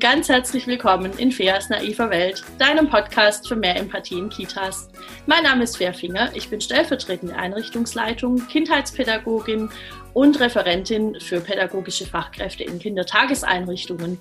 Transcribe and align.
ganz 0.00 0.30
herzlich 0.30 0.66
willkommen 0.66 1.12
in 1.18 1.30
Feas 1.30 1.68
naiver 1.68 2.08
Welt, 2.08 2.42
deinem 2.56 2.88
Podcast 2.88 3.46
für 3.46 3.54
mehr 3.54 3.76
Empathie 3.76 4.18
in 4.18 4.30
Kitas. 4.30 4.88
Mein 5.26 5.42
Name 5.42 5.64
ist 5.64 5.76
Fairfinger, 5.76 6.30
ich 6.32 6.48
bin 6.48 6.58
stellvertretende 6.58 7.36
Einrichtungsleitung, 7.36 8.46
Kindheitspädagogin 8.48 9.68
und 10.14 10.40
Referentin 10.40 11.20
für 11.20 11.40
pädagogische 11.40 12.06
Fachkräfte 12.06 12.64
in 12.64 12.78
Kindertageseinrichtungen. 12.78 14.18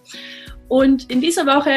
Und 0.69 1.09
in 1.09 1.19
dieser 1.19 1.47
Woche, 1.47 1.71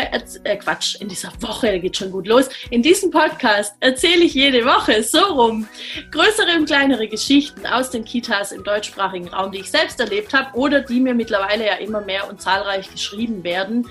äh 0.45 0.57
Quatsch, 0.59 1.01
in 1.01 1.09
dieser 1.09 1.33
Woche 1.41 1.81
geht 1.81 1.97
schon 1.97 2.13
gut 2.13 2.27
los. 2.27 2.51
In 2.69 2.83
diesem 2.83 3.11
Podcast 3.11 3.75
erzähle 3.81 4.25
ich 4.25 4.35
jede 4.35 4.67
Woche 4.67 5.03
so 5.03 5.19
rum 5.19 5.67
größere 6.11 6.59
und 6.59 6.67
kleinere 6.67 7.09
Geschichten 7.09 7.67
aus 7.67 7.89
den 7.89 8.05
Kitas 8.05 8.53
im 8.53 8.63
deutschsprachigen 8.65 9.29
Raum, 9.29 9.51
die 9.51 9.61
ich 9.61 9.71
selbst 9.71 9.99
erlebt 9.99 10.35
habe 10.35 10.55
oder 10.59 10.83
die 10.83 11.01
mir 11.01 11.15
mittlerweile 11.15 11.67
ja 11.67 11.75
immer 11.77 12.03
mehr 12.03 12.29
und 12.29 12.43
zahlreich 12.43 12.91
geschrieben 12.93 13.43
werden. 13.43 13.89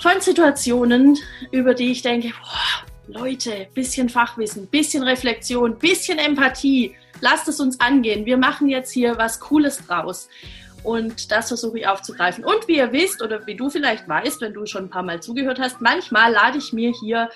Von 0.00 0.20
Situationen, 0.20 1.18
über 1.50 1.74
die 1.74 1.90
ich 1.90 2.02
denke, 2.02 2.28
boah, 2.28 3.20
Leute, 3.20 3.66
bisschen 3.74 4.08
Fachwissen, 4.08 4.68
bisschen 4.68 5.02
Reflexion, 5.02 5.76
bisschen 5.76 6.18
Empathie. 6.18 6.94
Lasst 7.20 7.48
es 7.48 7.58
uns 7.58 7.80
angehen. 7.80 8.24
Wir 8.26 8.36
machen 8.36 8.68
jetzt 8.68 8.92
hier 8.92 9.18
was 9.18 9.40
Cooles 9.40 9.84
draus. 9.84 10.28
Und 10.82 11.30
das 11.30 11.48
versuche 11.48 11.78
ich 11.80 11.86
aufzugreifen. 11.86 12.44
Und 12.44 12.66
wie 12.68 12.76
ihr 12.76 12.92
wisst 12.92 13.22
oder 13.22 13.46
wie 13.46 13.56
du 13.56 13.70
vielleicht 13.70 14.08
weißt, 14.08 14.40
wenn 14.40 14.54
du 14.54 14.66
schon 14.66 14.84
ein 14.84 14.90
paar 14.90 15.02
Mal 15.02 15.22
zugehört 15.22 15.60
hast, 15.60 15.80
manchmal 15.80 16.32
lade 16.32 16.58
ich 16.58 16.72
mir 16.72 16.92
hier 16.92 17.28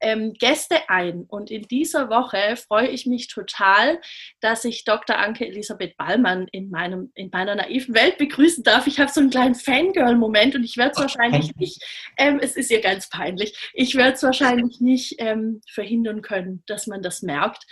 ähm, 0.00 0.34
Gäste 0.34 0.88
ein. 0.88 1.24
Und 1.28 1.50
in 1.50 1.62
dieser 1.62 2.08
Woche 2.08 2.56
freue 2.56 2.88
ich 2.88 3.06
mich 3.06 3.28
total, 3.28 4.00
dass 4.40 4.64
ich 4.64 4.84
Dr. 4.84 5.18
Anke 5.18 5.46
Elisabeth 5.46 5.96
Ballmann 5.96 6.46
in, 6.52 6.70
meinem, 6.70 7.10
in 7.14 7.30
meiner 7.32 7.54
naiven 7.54 7.94
Welt 7.94 8.18
begrüßen 8.18 8.64
darf. 8.64 8.86
Ich 8.86 9.00
habe 9.00 9.10
so 9.10 9.20
einen 9.20 9.30
kleinen 9.30 9.54
Fangirl-Moment 9.54 10.54
und 10.54 10.64
ich 10.64 10.76
werde 10.76 10.92
es 10.92 11.00
wahrscheinlich 11.00 11.54
nicht, 11.56 11.82
ähm, 12.16 12.38
es 12.40 12.56
ist 12.56 12.70
ihr 12.70 12.80
ganz 12.80 13.08
peinlich, 13.08 13.70
ich 13.74 13.94
werde 13.94 14.14
es 14.14 14.22
wahrscheinlich 14.22 14.80
nicht 14.80 15.16
ähm, 15.18 15.60
verhindern 15.72 16.22
können, 16.22 16.62
dass 16.66 16.86
man 16.86 17.02
das 17.02 17.22
merkt. 17.22 17.64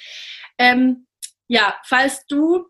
Ähm, 0.59 1.07
ja, 1.49 1.77
falls 1.85 2.27
du 2.27 2.67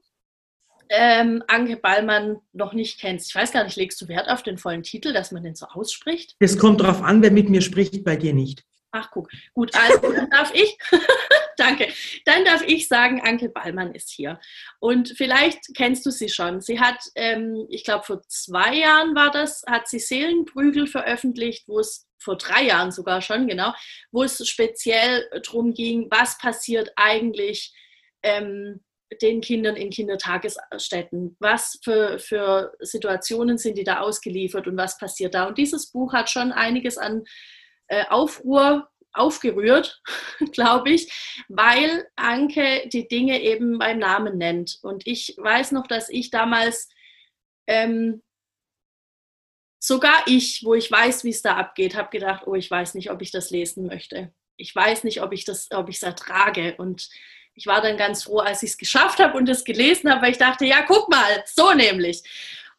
ähm, 0.89 1.43
Anke 1.49 1.77
Ballmann 1.77 2.39
noch 2.53 2.73
nicht 2.73 3.01
kennst. 3.01 3.29
Ich 3.29 3.35
weiß 3.35 3.53
gar 3.53 3.65
nicht, 3.65 3.77
legst 3.77 4.01
du 4.01 4.09
Wert 4.09 4.29
auf 4.29 4.43
den 4.43 4.59
vollen 4.59 4.83
Titel, 4.83 5.13
dass 5.13 5.33
man 5.33 5.43
den 5.43 5.55
so 5.55 5.67
ausspricht? 5.67 6.37
Es 6.39 6.59
kommt 6.59 6.81
darauf 6.81 7.03
an, 7.03 7.23
wer 7.23 7.31
mit 7.31 7.49
mir 7.49 7.63
spricht, 7.63 8.05
bei 8.05 8.17
dir 8.17 8.35
nicht. 8.35 8.65
Ach, 8.93 9.11
guck. 9.11 9.29
Gut, 9.53 9.75
also 9.75 10.13
dann 10.13 10.31
darf 10.31 10.55
ich, 10.55 10.79
danke, 11.59 11.89
dann 12.25 12.45
darf 12.45 12.63
ich 12.67 12.89
sagen, 12.89 13.21
Anke 13.21 13.51
Ballmann 13.51 13.95
ist 13.95 14.11
hier. 14.11 14.41
Und 14.79 15.13
vielleicht 15.17 15.75
kennst 15.75 16.07
du 16.07 16.11
sie 16.11 16.31
schon. 16.31 16.63
Sie 16.63 16.81
hat, 16.81 16.99
ähm, 17.15 17.67
ich 17.69 17.85
glaube, 17.85 18.05
vor 18.05 18.23
zwei 18.29 18.75
Jahren 18.77 19.15
war 19.15 19.31
das, 19.31 19.63
hat 19.69 19.87
sie 19.89 19.99
Seelenprügel 19.99 20.87
veröffentlicht, 20.87 21.69
wo 21.69 21.81
es 21.81 22.07
vor 22.19 22.39
drei 22.39 22.65
Jahren 22.65 22.91
sogar 22.91 23.21
schon, 23.21 23.47
genau, 23.47 23.75
wo 24.13 24.23
es 24.23 24.47
speziell 24.49 25.29
darum 25.45 25.75
ging, 25.75 26.09
was 26.11 26.39
passiert 26.39 26.91
eigentlich, 26.97 27.75
ähm, 28.23 28.81
den 29.23 29.41
Kindern 29.41 29.77
in 29.77 29.91
Kindertagesstätten? 29.91 31.37
Was 31.39 31.79
für, 31.83 32.19
für 32.19 32.75
Situationen 32.81 33.59
sind 33.59 33.79
die 33.79 33.85
da 33.85 34.01
ausgeliefert 34.01 34.67
und 34.67 34.77
was 34.77 34.99
passiert 34.99 35.35
da? 35.35 35.47
Und 35.47 35.59
dieses 35.59 35.91
Buch 35.91 36.13
hat 36.13 36.31
schon 36.31 36.53
einiges 36.53 36.99
an 36.99 37.25
äh, 37.89 38.05
Aufruhr 38.09 38.89
aufgerührt, 39.13 40.03
glaube 40.53 40.91
ich, 40.91 41.11
weil 41.49 42.07
Anke 42.17 42.89
die 42.89 43.09
Dinge 43.09 43.41
eben 43.43 43.79
beim 43.79 43.99
Namen 43.99 44.39
nennt. 44.39 44.79
Und 44.83 45.07
ich 45.07 45.35
weiß 45.39 45.73
noch, 45.73 45.87
dass 45.87 46.09
ich 46.09 46.31
damals 46.31 46.89
ähm, 47.67 48.23
sogar 49.79 50.25
ich, 50.27 50.65
wo 50.65 50.75
ich 50.75 50.91
weiß, 50.91 51.25
wie 51.25 51.31
es 51.31 51.43
da 51.43 51.57
abgeht, 51.57 51.97
habe 51.97 52.11
gedacht, 52.11 52.47
oh, 52.47 52.55
ich 52.55 52.71
weiß 52.71 52.95
nicht, 52.95 53.11
ob 53.11 53.23
ich 53.23 53.31
das 53.31 53.51
lesen 53.51 53.87
möchte. 53.87 54.33
Ich 54.57 54.75
weiß 54.75 55.05
nicht, 55.05 55.23
ob 55.23 55.33
ich 55.33 55.45
das, 55.45 55.71
ob 55.71 55.89
ich 55.89 55.97
es 55.97 56.03
ertrage. 56.03 56.77
Und 56.77 57.09
ich 57.57 57.67
war 57.67 57.81
dann 57.81 57.97
ganz 57.97 58.25
froh, 58.25 58.39
als 58.39 58.63
ich 58.63 58.71
es 58.71 58.79
geschafft 58.79 59.19
habe 59.19 59.37
und 59.37 59.49
es 59.49 59.65
gelesen 59.65 60.11
habe, 60.11 60.23
weil 60.23 60.33
ich 60.33 60.39
dachte, 60.39 60.67
ja, 60.67 60.83
guck 60.87 61.09
mal, 61.09 61.43
so 61.47 61.73
nämlich. 61.73 62.23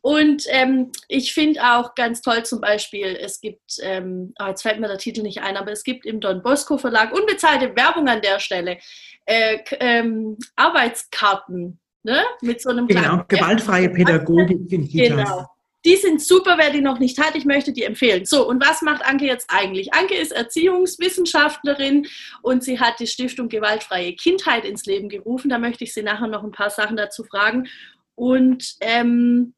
Und 0.02 0.44
ähm, 0.50 0.92
ich 1.08 1.34
finde 1.34 1.60
auch 1.62 1.96
ganz 1.96 2.22
toll 2.22 2.46
zum 2.46 2.62
Beispiel, 2.62 3.18
es 3.20 3.42
gibt, 3.42 3.80
ähm, 3.82 4.34
oh, 4.40 4.46
jetzt 4.46 4.62
fällt 4.62 4.80
mir 4.80 4.88
der 4.88 5.00
Titel 5.00 5.24
nicht 5.24 5.42
ein, 5.42 5.58
aber 5.58 5.72
es 5.72 5.84
gibt 5.84 6.06
im 6.06 6.22
Don 6.22 6.44
Bosco 6.44 6.78
Verlag 6.78 7.12
unbezahlte 7.12 7.76
Werbung 7.76 8.08
an 8.08 8.22
der 8.22 8.40
Stelle, 8.40 8.78
äh, 9.26 9.58
ähm, 9.80 10.38
Arbeitskarten 10.56 11.80
ne? 12.04 12.24
mit 12.42 12.62
so 12.62 12.70
einem 12.70 12.88
Genau, 12.88 13.24
gewaltfreie 13.28 13.90
Pädagogik 13.90 14.72
in 14.72 14.88
Kitas. 14.88 15.10
Genau. 15.10 15.57
Die 15.86 15.96
sind 15.96 16.22
super, 16.22 16.58
wer 16.58 16.72
die 16.72 16.82
noch 16.82 17.00
nicht 17.00 17.20
hat. 17.20 17.36
Ich 17.36 17.46
möchte 17.46 17.72
die 17.72 17.84
empfehlen. 17.84 18.26
So, 18.26 18.48
und 18.48 18.66
was 18.66 18.82
macht 18.82 19.06
Anke 19.06 19.26
jetzt 19.26 19.50
eigentlich? 19.50 19.94
Anke 19.94 20.16
ist 20.16 20.32
Erziehungswissenschaftlerin 20.32 22.08
und 22.42 22.64
sie 22.64 22.80
hat 22.80 23.00
die 23.00 23.08
Stiftung 23.08 23.48
Gewaltfreie 23.48 24.14
Kindheit 24.14 24.66
ins 24.66 24.86
Leben 24.86 25.08
gerufen. 25.08 25.50
Da 25.50 25.60
möchte 25.60 25.84
ich 25.84 25.94
sie 25.94 26.04
nachher 26.04 26.28
noch 26.28 26.44
ein 26.44 26.52
paar 26.52 26.70
Sachen 26.70 26.98
dazu 26.98 27.24
fragen. 27.24 27.68
Und 28.16 28.76
ähm, 28.82 29.54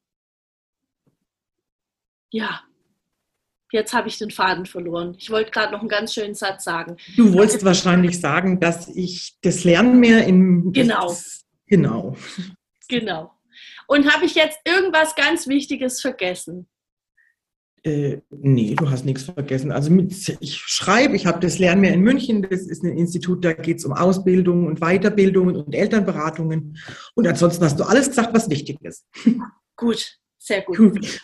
ja, 2.31 2.61
jetzt 3.71 3.93
habe 3.93 4.07
ich 4.07 4.17
den 4.17 4.31
Faden 4.31 4.65
verloren. 4.65 5.15
Ich 5.17 5.29
wollte 5.29 5.51
gerade 5.51 5.71
noch 5.71 5.79
einen 5.79 5.89
ganz 5.89 6.13
schönen 6.13 6.35
Satz 6.35 6.63
sagen. 6.63 6.97
Du 7.15 7.33
wolltest 7.33 7.63
wahrscheinlich 7.63 8.19
sagen, 8.19 8.59
dass 8.59 8.87
ich 8.89 9.37
das 9.41 9.63
Lernen 9.63 9.99
mehr 9.99 10.25
in. 10.25 10.71
Genau. 10.73 11.15
Genau. 11.67 12.15
Genau. 12.87 13.31
Und 13.89 14.13
habe 14.13 14.25
ich 14.25 14.35
jetzt 14.35 14.59
irgendwas 14.65 15.15
ganz 15.15 15.47
Wichtiges 15.47 15.99
vergessen? 15.99 16.69
Äh, 17.83 18.19
nee, 18.29 18.75
du 18.75 18.87
hast 18.87 19.03
nichts 19.03 19.23
vergessen. 19.23 19.71
Also 19.71 19.89
mit, 19.89 20.13
ich 20.39 20.57
schreibe, 20.57 21.15
ich 21.15 21.25
habe 21.25 21.39
das 21.39 21.57
Lernen 21.57 21.81
mehr 21.81 21.93
in 21.95 22.01
München, 22.01 22.43
das 22.43 22.67
ist 22.67 22.83
ein 22.83 22.95
Institut, 22.95 23.43
da 23.43 23.53
geht 23.53 23.77
es 23.77 23.85
um 23.85 23.93
Ausbildung 23.93 24.67
und 24.67 24.79
Weiterbildungen 24.79 25.55
und 25.55 25.73
Elternberatungen. 25.73 26.77
Und 27.15 27.27
ansonsten 27.27 27.65
hast 27.65 27.79
du 27.79 27.83
alles 27.83 28.09
gesagt, 28.09 28.31
was 28.31 28.49
wichtig 28.51 28.77
ist. 28.81 29.07
Gut, 29.75 30.19
sehr 30.37 30.61
gut. 30.61 30.77
gut. 30.77 31.21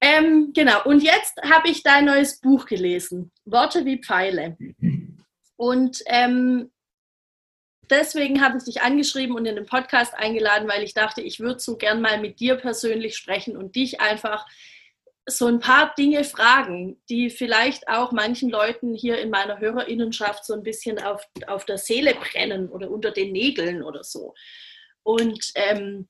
Ähm, 0.00 0.52
genau, 0.54 0.84
und 0.84 1.02
jetzt 1.02 1.40
habe 1.42 1.68
ich 1.68 1.82
dein 1.82 2.04
neues 2.04 2.38
Buch 2.38 2.66
gelesen, 2.66 3.32
Worte 3.44 3.84
wie 3.86 4.00
Pfeile. 4.00 4.56
Und 5.56 6.00
ähm, 6.06 6.70
deswegen 7.94 8.42
habe 8.42 8.58
ich 8.58 8.64
dich 8.64 8.82
angeschrieben 8.82 9.36
und 9.36 9.46
in 9.46 9.56
den 9.56 9.66
Podcast 9.66 10.14
eingeladen, 10.14 10.68
weil 10.68 10.82
ich 10.82 10.94
dachte, 10.94 11.20
ich 11.22 11.40
würde 11.40 11.60
so 11.60 11.76
gern 11.76 12.00
mal 12.00 12.20
mit 12.20 12.40
dir 12.40 12.56
persönlich 12.56 13.16
sprechen 13.16 13.56
und 13.56 13.76
dich 13.76 14.00
einfach 14.00 14.46
so 15.26 15.46
ein 15.46 15.60
paar 15.60 15.94
Dinge 15.96 16.24
fragen, 16.24 17.00
die 17.08 17.30
vielleicht 17.30 17.88
auch 17.88 18.12
manchen 18.12 18.50
Leuten 18.50 18.94
hier 18.94 19.18
in 19.18 19.30
meiner 19.30 19.58
Hörerinnenschaft 19.58 20.44
so 20.44 20.52
ein 20.52 20.62
bisschen 20.62 21.02
auf, 21.02 21.26
auf 21.46 21.64
der 21.64 21.78
Seele 21.78 22.14
brennen 22.14 22.68
oder 22.68 22.90
unter 22.90 23.10
den 23.10 23.32
Nägeln 23.32 23.82
oder 23.82 24.04
so. 24.04 24.34
Und 25.02 25.52
ähm, 25.54 26.08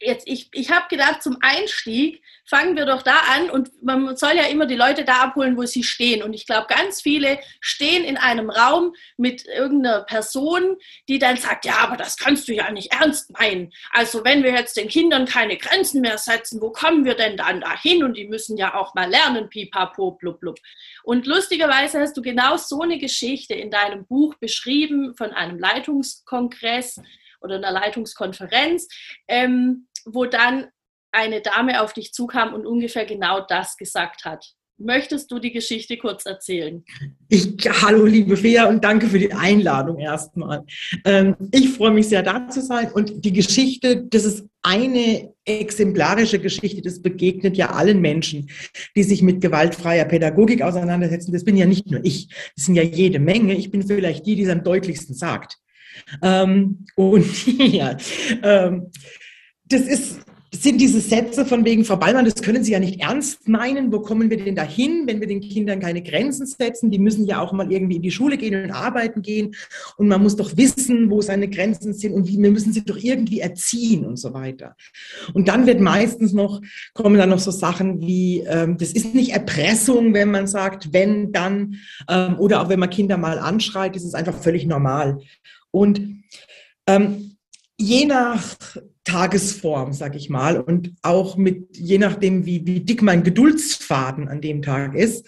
jetzt, 0.00 0.28
ich, 0.28 0.48
ich 0.52 0.70
habe 0.70 0.86
gedacht, 0.88 1.22
zum 1.22 1.38
Einstieg 1.40 2.22
fangen 2.46 2.76
wir 2.76 2.86
doch 2.86 3.02
da 3.02 3.18
an 3.34 3.50
und 3.50 3.82
man 3.82 4.16
soll 4.16 4.34
ja 4.34 4.44
immer 4.44 4.66
die 4.66 4.74
Leute 4.74 5.04
da 5.04 5.20
abholen, 5.22 5.56
wo 5.56 5.64
sie 5.64 5.82
stehen. 5.82 6.22
Und 6.22 6.32
ich 6.32 6.46
glaube, 6.46 6.66
ganz 6.68 7.02
viele 7.02 7.38
stehen 7.60 8.04
in 8.04 8.16
einem 8.16 8.48
Raum 8.48 8.94
mit 9.16 9.44
irgendeiner 9.46 10.02
Person, 10.02 10.76
die 11.08 11.18
dann 11.18 11.36
sagt, 11.36 11.66
ja, 11.66 11.78
aber 11.78 11.96
das 11.96 12.16
kannst 12.16 12.48
du 12.48 12.54
ja 12.54 12.70
nicht 12.70 12.92
ernst 12.92 13.32
meinen. 13.38 13.72
Also 13.90 14.24
wenn 14.24 14.42
wir 14.42 14.52
jetzt 14.52 14.76
den 14.76 14.88
Kindern 14.88 15.26
keine 15.26 15.56
Grenzen 15.56 16.00
mehr 16.00 16.18
setzen, 16.18 16.60
wo 16.60 16.70
kommen 16.70 17.04
wir 17.04 17.14
denn 17.14 17.36
dann 17.36 17.60
dahin? 17.60 18.02
Und 18.04 18.16
die 18.16 18.26
müssen 18.26 18.56
ja 18.56 18.74
auch 18.74 18.94
mal 18.94 19.10
lernen, 19.10 19.50
pipapo, 19.50 20.12
blub, 20.12 20.40
blub. 20.40 20.58
Und 21.02 21.26
lustigerweise 21.26 22.00
hast 22.00 22.16
du 22.16 22.22
genau 22.22 22.56
so 22.56 22.80
eine 22.80 22.98
Geschichte 22.98 23.54
in 23.54 23.70
deinem 23.70 24.06
Buch 24.06 24.34
beschrieben 24.36 25.14
von 25.16 25.32
einem 25.32 25.58
Leitungskongress 25.58 27.00
oder 27.40 27.56
einer 27.56 27.70
Leitungskonferenz. 27.70 28.88
Ähm, 29.26 29.87
wo 30.14 30.26
dann 30.26 30.66
eine 31.12 31.40
Dame 31.40 31.82
auf 31.82 31.92
dich 31.92 32.12
zukam 32.12 32.54
und 32.54 32.66
ungefähr 32.66 33.06
genau 33.06 33.40
das 33.40 33.76
gesagt 33.76 34.24
hat. 34.24 34.44
Möchtest 34.80 35.32
du 35.32 35.40
die 35.40 35.50
Geschichte 35.50 35.96
kurz 35.96 36.24
erzählen? 36.24 36.84
Ich, 37.28 37.56
hallo, 37.82 38.04
liebe 38.04 38.36
Fea, 38.36 38.68
und 38.68 38.84
danke 38.84 39.08
für 39.08 39.18
die 39.18 39.32
Einladung 39.32 39.98
erstmal. 39.98 40.64
Ähm, 41.04 41.34
ich 41.50 41.70
freue 41.70 41.90
mich 41.90 42.08
sehr, 42.08 42.22
da 42.22 42.48
zu 42.48 42.62
sein. 42.62 42.92
Und 42.92 43.24
die 43.24 43.32
Geschichte, 43.32 44.06
das 44.08 44.24
ist 44.24 44.46
eine 44.62 45.34
exemplarische 45.44 46.38
Geschichte, 46.38 46.80
das 46.80 47.02
begegnet 47.02 47.56
ja 47.56 47.70
allen 47.70 48.00
Menschen, 48.00 48.50
die 48.94 49.02
sich 49.02 49.20
mit 49.20 49.40
gewaltfreier 49.40 50.04
Pädagogik 50.04 50.62
auseinandersetzen. 50.62 51.32
Das 51.32 51.42
bin 51.42 51.56
ja 51.56 51.66
nicht 51.66 51.90
nur 51.90 52.04
ich, 52.04 52.28
das 52.54 52.66
sind 52.66 52.76
ja 52.76 52.84
jede 52.84 53.18
Menge. 53.18 53.56
Ich 53.56 53.72
bin 53.72 53.82
vielleicht 53.82 54.26
die, 54.26 54.36
die 54.36 54.44
es 54.44 54.50
am 54.50 54.62
deutlichsten 54.62 55.16
sagt. 55.16 55.58
Ähm, 56.22 56.86
und 56.94 57.46
ja, 57.58 57.96
ähm, 58.44 58.92
das 59.68 59.82
ist 59.82 60.20
sind 60.50 60.80
diese 60.80 61.00
Sätze 61.00 61.44
von 61.44 61.64
wegen, 61.64 61.84
Frau 61.84 61.96
Ballmann, 61.96 62.24
das 62.24 62.36
können 62.36 62.64
Sie 62.64 62.72
ja 62.72 62.80
nicht 62.80 63.00
ernst 63.00 63.48
meinen. 63.48 63.92
Wo 63.92 64.00
kommen 64.00 64.30
wir 64.30 64.42
denn 64.42 64.54
dahin, 64.54 65.06
wenn 65.06 65.20
wir 65.20 65.26
den 65.26 65.40
Kindern 65.40 65.80
keine 65.80 66.02
Grenzen 66.02 66.46
setzen? 66.46 66.90
Die 66.90 66.98
müssen 66.98 67.26
ja 67.26 67.40
auch 67.40 67.52
mal 67.52 67.70
irgendwie 67.70 67.96
in 67.96 68.02
die 68.02 68.10
Schule 68.10 68.38
gehen 68.38 68.64
und 68.64 68.70
arbeiten 68.70 69.20
gehen. 69.20 69.54
Und 69.98 70.08
man 70.08 70.22
muss 70.22 70.36
doch 70.36 70.56
wissen, 70.56 71.10
wo 71.10 71.20
seine 71.20 71.48
Grenzen 71.48 71.92
sind 71.92 72.14
und 72.14 72.28
wie, 72.28 72.40
wir 72.40 72.50
müssen 72.50 72.72
sie 72.72 72.82
doch 72.82 72.96
irgendwie 72.96 73.40
erziehen 73.40 74.06
und 74.06 74.16
so 74.16 74.32
weiter. 74.32 74.74
Und 75.34 75.48
dann 75.48 75.66
wird 75.66 75.80
meistens 75.80 76.32
noch, 76.32 76.62
kommen 76.94 77.18
dann 77.18 77.28
noch 77.28 77.40
so 77.40 77.50
Sachen 77.50 78.00
wie, 78.00 78.40
ähm, 78.40 78.78
das 78.78 78.92
ist 78.92 79.14
nicht 79.14 79.32
Erpressung, 79.32 80.14
wenn 80.14 80.30
man 80.30 80.46
sagt, 80.46 80.94
wenn, 80.94 81.30
dann, 81.30 81.76
ähm, 82.08 82.38
oder 82.38 82.62
auch 82.62 82.70
wenn 82.70 82.80
man 82.80 82.90
Kinder 82.90 83.18
mal 83.18 83.38
anschreit, 83.38 83.94
das 83.94 84.04
ist 84.04 84.14
einfach 84.14 84.34
völlig 84.34 84.64
normal. 84.64 85.18
Und 85.70 86.00
ähm, 86.86 87.36
je 87.78 88.06
nach 88.06 88.56
Tagesform, 89.08 89.94
sag 89.94 90.14
ich 90.14 90.28
mal, 90.28 90.60
und 90.60 90.92
auch 91.00 91.36
mit, 91.36 91.76
je 91.76 91.96
nachdem, 91.96 92.44
wie, 92.44 92.66
wie 92.66 92.80
dick 92.80 93.00
mein 93.00 93.22
Geduldsfaden 93.22 94.28
an 94.28 94.42
dem 94.42 94.60
Tag 94.60 94.94
ist, 94.94 95.26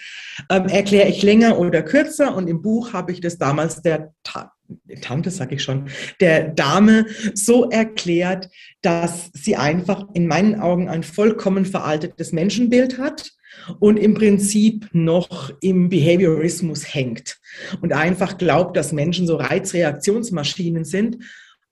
ähm, 0.50 0.66
erkläre 0.66 1.08
ich 1.08 1.22
länger 1.22 1.58
oder 1.58 1.82
kürzer. 1.82 2.36
Und 2.36 2.46
im 2.46 2.60
Buch 2.60 2.92
habe 2.92 3.10
ich 3.12 3.20
das 3.20 3.38
damals 3.38 3.80
der 3.82 4.12
Ta 4.22 4.52
Tante, 5.00 5.32
sag 5.32 5.50
ich 5.50 5.64
schon, 5.64 5.88
der 6.20 6.50
Dame 6.50 7.06
so 7.34 7.68
erklärt, 7.70 8.48
dass 8.82 9.30
sie 9.32 9.56
einfach 9.56 10.06
in 10.14 10.28
meinen 10.28 10.60
Augen 10.60 10.88
ein 10.88 11.02
vollkommen 11.02 11.64
veraltetes 11.64 12.30
Menschenbild 12.30 12.96
hat 12.96 13.32
und 13.80 13.96
im 13.96 14.14
Prinzip 14.14 14.88
noch 14.92 15.50
im 15.60 15.88
Behaviorismus 15.88 16.94
hängt 16.94 17.40
und 17.80 17.92
einfach 17.92 18.38
glaubt, 18.38 18.76
dass 18.76 18.92
Menschen 18.92 19.26
so 19.26 19.34
Reizreaktionsmaschinen 19.34 20.84
sind 20.84 21.18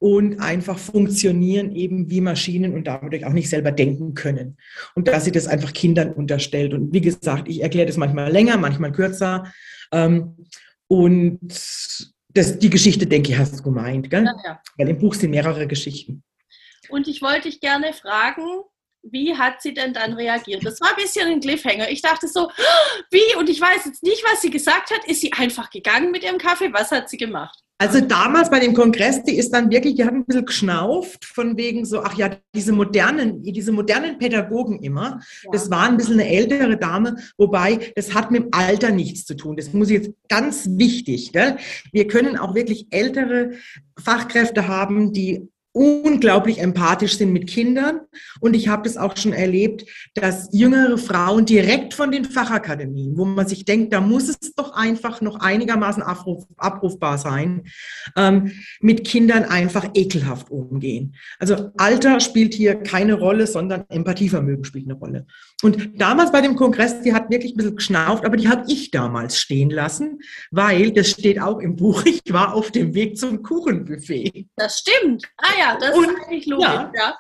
und 0.01 0.39
einfach 0.41 0.79
funktionieren 0.79 1.75
eben 1.75 2.09
wie 2.09 2.21
Maschinen 2.21 2.75
und 2.75 2.85
dadurch 2.85 3.25
auch 3.25 3.33
nicht 3.33 3.49
selber 3.49 3.73
denken 3.73 4.15
können. 4.15 4.57
Und 4.95 5.09
dass 5.09 5.25
sie 5.25 5.33
das 5.33 5.49
einfach 5.49 5.73
Kindern 5.73 6.13
unterstellt. 6.13 6.73
Und 6.73 6.93
wie 6.93 7.01
gesagt, 7.01 7.49
ich 7.49 7.63
erkläre 7.63 7.87
das 7.87 7.97
manchmal 7.97 8.31
länger, 8.31 8.57
manchmal 8.57 8.93
kürzer. 8.93 9.53
Ähm, 9.91 10.37
und 10.87 11.41
das, 12.29 12.59
die 12.59 12.71
Geschichte, 12.71 13.07
denke 13.07 13.33
ich, 13.33 13.39
hast 13.39 13.59
du 13.59 13.63
gemeint, 13.63 14.09
gell? 14.09 14.25
Ja, 14.25 14.37
ja. 14.45 14.63
Weil 14.77 14.89
im 14.91 14.99
Buch 14.99 15.15
sind 15.15 15.31
mehrere 15.31 15.67
Geschichten. 15.67 16.23
Und 16.89 17.09
ich 17.09 17.21
wollte 17.21 17.49
dich 17.49 17.61
gerne 17.61 17.93
fragen, 17.93 18.45
wie 19.03 19.35
hat 19.35 19.63
sie 19.63 19.75
denn 19.75 19.93
dann 19.93 20.13
reagiert? 20.13 20.65
Das 20.65 20.81
war 20.81 20.91
ein 20.91 20.97
bisschen 20.97 21.29
ein 21.29 21.41
Cliffhanger. 21.41 21.91
Ich 21.91 22.03
dachte 22.03 22.29
so, 22.29 22.51
wie? 23.11 23.37
Und 23.37 23.49
ich 23.49 23.61
weiß 23.61 23.85
jetzt 23.85 24.03
nicht, 24.05 24.23
was 24.31 24.43
sie 24.43 24.51
gesagt 24.51 24.91
hat. 24.91 25.05
Ist 25.07 25.21
sie 25.21 25.33
einfach 25.33 25.71
gegangen 25.71 26.13
mit 26.13 26.23
ihrem 26.23 26.39
Kaffee? 26.39 26.73
Was 26.73 26.93
hat 26.93 27.09
sie 27.09 27.17
gemacht? 27.17 27.59
Also 27.81 28.01
damals 28.01 28.51
bei 28.51 28.59
dem 28.59 28.75
Kongress, 28.75 29.23
die 29.23 29.37
ist 29.37 29.51
dann 29.55 29.71
wirklich, 29.71 29.95
die 29.95 30.05
hat 30.05 30.13
ein 30.13 30.25
bisschen 30.25 30.47
geschnauft 30.47 31.25
von 31.25 31.57
wegen 31.57 31.85
so, 31.85 32.03
ach 32.03 32.19
ja, 32.19 32.37
diese 32.53 32.73
modernen, 32.73 33.45
diese 33.45 33.71
modernen 33.71 34.19
Pädagogen 34.19 34.81
immer, 34.81 35.21
ja. 35.45 35.51
das 35.53 35.71
war 35.71 35.89
ein 35.89 35.97
bisschen 35.97 36.15
eine 36.15 36.29
ältere 36.29 36.77
Dame, 36.77 37.17
wobei 37.37 37.93
das 37.95 38.15
hat 38.15 38.33
mit 38.33 38.43
dem 38.43 38.49
Alter 38.51 38.91
nichts 38.91 39.25
zu 39.25 39.37
tun. 39.37 39.57
Das 39.57 39.73
muss 39.73 39.91
jetzt 39.91 40.11
ganz 40.29 40.67
wichtig. 40.73 41.33
Gell? 41.33 41.57
Wir 41.93 42.09
können 42.09 42.37
auch 42.37 42.57
wirklich 42.57 42.89
ältere 42.91 43.53
Fachkräfte 43.97 44.67
haben, 44.67 45.13
die 45.13 45.49
unglaublich 45.73 46.59
empathisch 46.61 47.19
sind 47.19 47.33
mit 47.33 47.47
Kindern. 47.47 48.01
Und 48.41 48.55
ich 48.55 48.69
habe 48.69 48.83
das 48.83 48.97
auch 48.97 49.17
schon 49.17 49.33
erlebt, 49.33 49.85
dass 50.15 50.49
jüngere 50.53 50.99
Frauen 50.99 51.45
direkt 51.45 51.95
von 51.95 52.11
den 52.11 52.25
Fachakademien, 52.25 53.17
wo 53.17 53.25
man 53.25 53.47
sich 53.47 53.65
denkt, 53.65 53.93
da 53.93 54.01
muss 54.01 54.29
es 54.29 54.55
doch 54.55 54.73
einfach 54.73 55.21
noch 55.21 55.41
einigermaßen 55.41 56.03
abruf, 56.03 56.45
abrufbar 56.57 57.19
sein, 57.19 57.65
ähm, 58.17 58.53
mit 58.81 59.05
Kindern 59.05 59.45
einfach 59.45 59.91
ekelhaft 59.95 60.51
umgehen. 60.51 61.15
Also 61.39 61.71
Alter 61.77 62.21
spielt 62.21 62.55
hier 62.55 62.75
keine 62.75 63.15
Rolle, 63.15 63.47
sondern 63.47 63.85
Empathievermögen 63.89 64.65
spielt 64.65 64.87
eine 64.87 64.95
Rolle. 64.95 65.27
Und 65.63 66.01
damals 66.01 66.33
bei 66.33 66.41
dem 66.41 66.57
Kongress, 66.57 67.03
die 67.03 67.13
hat 67.13 67.31
wirklich 67.31 67.55
ein 67.55 67.57
bisschen 67.57 67.77
geschnauft, 67.77 68.25
aber 68.25 68.37
die 68.37 68.49
habe 68.49 68.65
ich 68.69 68.91
damals 68.91 69.39
stehen 69.39 69.71
lassen, 69.71 70.21
weil, 70.51 70.93
das 70.93 71.11
steht 71.11 71.41
auch 71.41 71.59
im 71.59 71.77
Buch, 71.77 72.05
ich 72.05 72.23
war 72.33 72.55
auf 72.55 72.71
dem 72.71 72.95
Weg 72.95 73.19
zum 73.19 73.43
Kuchenbuffet. 73.43 74.47
Das 74.57 74.79
stimmt. 74.79 75.25
Ah 75.37 75.58
ja, 75.59 75.77
das 75.79 75.97
und, 75.97 76.05
ist 76.05 76.27
eigentlich 76.27 76.47
logisch, 76.47 76.67
ja. 76.67 76.93
ja. 76.95 77.19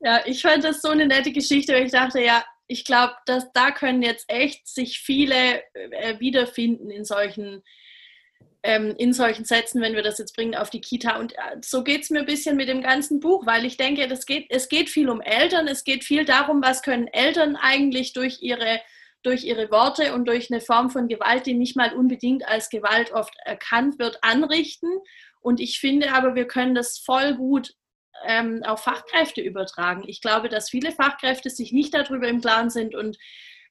ja, 0.00 0.20
ich 0.26 0.42
fand 0.42 0.64
das 0.64 0.80
so 0.80 0.88
eine 0.88 1.06
nette 1.06 1.32
Geschichte, 1.32 1.72
weil 1.72 1.86
ich 1.86 1.92
dachte, 1.92 2.20
ja, 2.20 2.44
ich 2.66 2.84
glaube, 2.84 3.14
dass 3.26 3.52
da 3.52 3.70
können 3.70 4.02
jetzt 4.02 4.24
echt 4.28 4.66
sich 4.66 4.98
viele 5.00 5.62
äh, 5.74 6.18
wiederfinden 6.20 6.90
in 6.90 7.04
solchen, 7.04 7.62
ähm, 8.62 8.94
in 8.98 9.12
solchen 9.12 9.44
Sätzen, 9.44 9.82
wenn 9.82 9.94
wir 9.94 10.02
das 10.02 10.18
jetzt 10.18 10.34
bringen 10.34 10.54
auf 10.54 10.70
die 10.70 10.80
Kita. 10.80 11.18
Und 11.18 11.34
äh, 11.34 11.58
so 11.62 11.84
geht 11.84 12.02
es 12.02 12.10
mir 12.10 12.20
ein 12.20 12.26
bisschen 12.26 12.56
mit 12.56 12.68
dem 12.68 12.82
ganzen 12.82 13.20
Buch, 13.20 13.46
weil 13.46 13.64
ich 13.64 13.76
denke, 13.76 14.08
das 14.08 14.26
geht, 14.26 14.46
es 14.48 14.68
geht 14.68 14.88
viel 14.88 15.10
um 15.10 15.20
Eltern, 15.20 15.68
es 15.68 15.84
geht 15.84 16.04
viel 16.04 16.24
darum, 16.24 16.62
was 16.62 16.82
können 16.82 17.08
Eltern 17.08 17.56
eigentlich 17.56 18.12
durch 18.12 18.40
ihre 18.40 18.80
durch 19.22 19.44
ihre 19.44 19.70
Worte 19.70 20.14
und 20.14 20.26
durch 20.26 20.50
eine 20.50 20.60
Form 20.60 20.90
von 20.90 21.08
Gewalt, 21.08 21.46
die 21.46 21.54
nicht 21.54 21.76
mal 21.76 21.94
unbedingt 21.94 22.46
als 22.46 22.68
Gewalt 22.68 23.12
oft 23.12 23.34
erkannt 23.44 23.98
wird, 23.98 24.18
anrichten. 24.22 24.90
Und 25.40 25.60
ich 25.60 25.78
finde 25.78 26.12
aber, 26.12 26.34
wir 26.34 26.46
können 26.46 26.74
das 26.74 26.98
voll 26.98 27.34
gut 27.34 27.74
ähm, 28.26 28.62
auf 28.64 28.84
Fachkräfte 28.84 29.40
übertragen. 29.40 30.04
Ich 30.06 30.20
glaube, 30.20 30.48
dass 30.48 30.70
viele 30.70 30.92
Fachkräfte 30.92 31.50
sich 31.50 31.72
nicht 31.72 31.94
darüber 31.94 32.28
im 32.28 32.40
Klaren 32.40 32.70
sind. 32.70 32.94
Und 32.94 33.18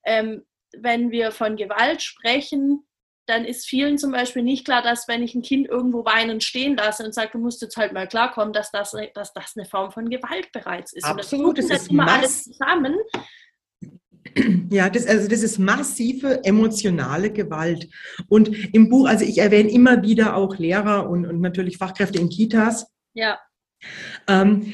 ähm, 0.05 0.43
wenn 0.77 1.11
wir 1.11 1.31
von 1.31 1.55
Gewalt 1.55 2.01
sprechen, 2.01 2.85
dann 3.27 3.45
ist 3.45 3.67
vielen 3.67 3.97
zum 3.97 4.11
Beispiel 4.11 4.43
nicht 4.43 4.65
klar, 4.65 4.81
dass 4.81 5.07
wenn 5.07 5.23
ich 5.23 5.35
ein 5.35 5.41
Kind 5.41 5.67
irgendwo 5.67 6.03
weinend 6.05 6.43
stehen 6.43 6.75
lasse 6.75 7.05
und 7.05 7.13
sage, 7.13 7.31
du 7.33 7.37
musst 7.37 7.61
jetzt 7.61 7.77
halt 7.77 7.93
mal 7.93 8.07
klarkommen, 8.07 8.51
dass 8.51 8.71
das, 8.71 8.95
dass 9.13 9.33
das 9.33 9.53
eine 9.55 9.65
Form 9.65 9.91
von 9.91 10.09
Gewalt 10.09 10.51
bereits 10.51 10.91
ist. 10.93 11.05
Absolut, 11.05 11.59
und 11.59 11.69
das, 11.69 11.83
ist 11.83 11.91
immer 11.91 12.11
alles 12.11 12.43
zusammen. 12.43 12.97
Ja, 14.69 14.89
das, 14.89 15.05
also 15.05 15.27
das 15.27 15.43
ist 15.43 15.59
massive 15.59 16.43
emotionale 16.43 17.31
Gewalt. 17.31 17.89
Und 18.29 18.73
im 18.73 18.89
Buch, 18.89 19.07
also 19.07 19.25
ich 19.25 19.39
erwähne 19.39 19.69
immer 19.69 20.01
wieder 20.03 20.35
auch 20.35 20.57
Lehrer 20.57 21.09
und, 21.09 21.25
und 21.25 21.41
natürlich 21.41 21.77
Fachkräfte 21.77 22.19
in 22.19 22.29
Kitas. 22.29 22.87
Ja. 23.13 23.39
Ähm, 24.27 24.73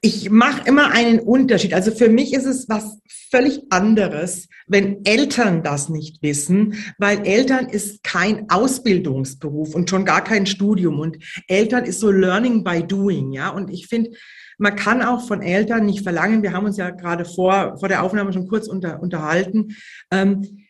ich 0.00 0.30
mache 0.30 0.66
immer 0.66 0.92
einen 0.92 1.20
Unterschied. 1.20 1.74
Also 1.74 1.90
für 1.90 2.08
mich 2.08 2.32
ist 2.32 2.46
es 2.46 2.68
was 2.68 2.98
völlig 3.30 3.62
anderes, 3.70 4.48
wenn 4.66 5.04
Eltern 5.04 5.62
das 5.62 5.88
nicht 5.88 6.22
wissen, 6.22 6.74
weil 6.98 7.26
Eltern 7.26 7.68
ist 7.68 8.02
kein 8.04 8.48
Ausbildungsberuf 8.48 9.74
und 9.74 9.90
schon 9.90 10.04
gar 10.04 10.22
kein 10.22 10.46
Studium 10.46 11.00
und 11.00 11.18
Eltern 11.48 11.84
ist 11.84 12.00
so 12.00 12.10
Learning 12.10 12.62
by 12.62 12.82
Doing, 12.86 13.32
ja. 13.32 13.50
Und 13.50 13.70
ich 13.70 13.86
finde, 13.88 14.10
man 14.58 14.76
kann 14.76 15.02
auch 15.02 15.26
von 15.26 15.40
Eltern 15.40 15.86
nicht 15.86 16.02
verlangen, 16.02 16.42
wir 16.42 16.52
haben 16.52 16.66
uns 16.66 16.76
ja 16.76 16.90
gerade 16.90 17.24
vor, 17.24 17.76
vor 17.78 17.88
der 17.88 18.02
Aufnahme 18.02 18.32
schon 18.32 18.48
kurz 18.48 18.68
unter, 18.68 19.00
unterhalten, 19.00 19.76
ähm, 20.10 20.66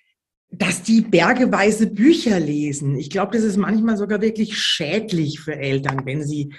dass 0.51 0.83
die 0.83 1.03
bergeweise 1.03 1.89
Bücher 1.89 2.41
lesen. 2.41 2.97
Ich 2.97 3.11
glaube, 3.11 3.37
das 3.37 3.45
ist 3.45 3.59
manchmal 3.59 3.99
sogar 3.99 4.23
wirklich 4.23 4.57
schädlich 4.57 5.41
für 5.41 5.57
Eltern, 5.57 6.07
wenn 6.07 6.27
sie 6.27 6.55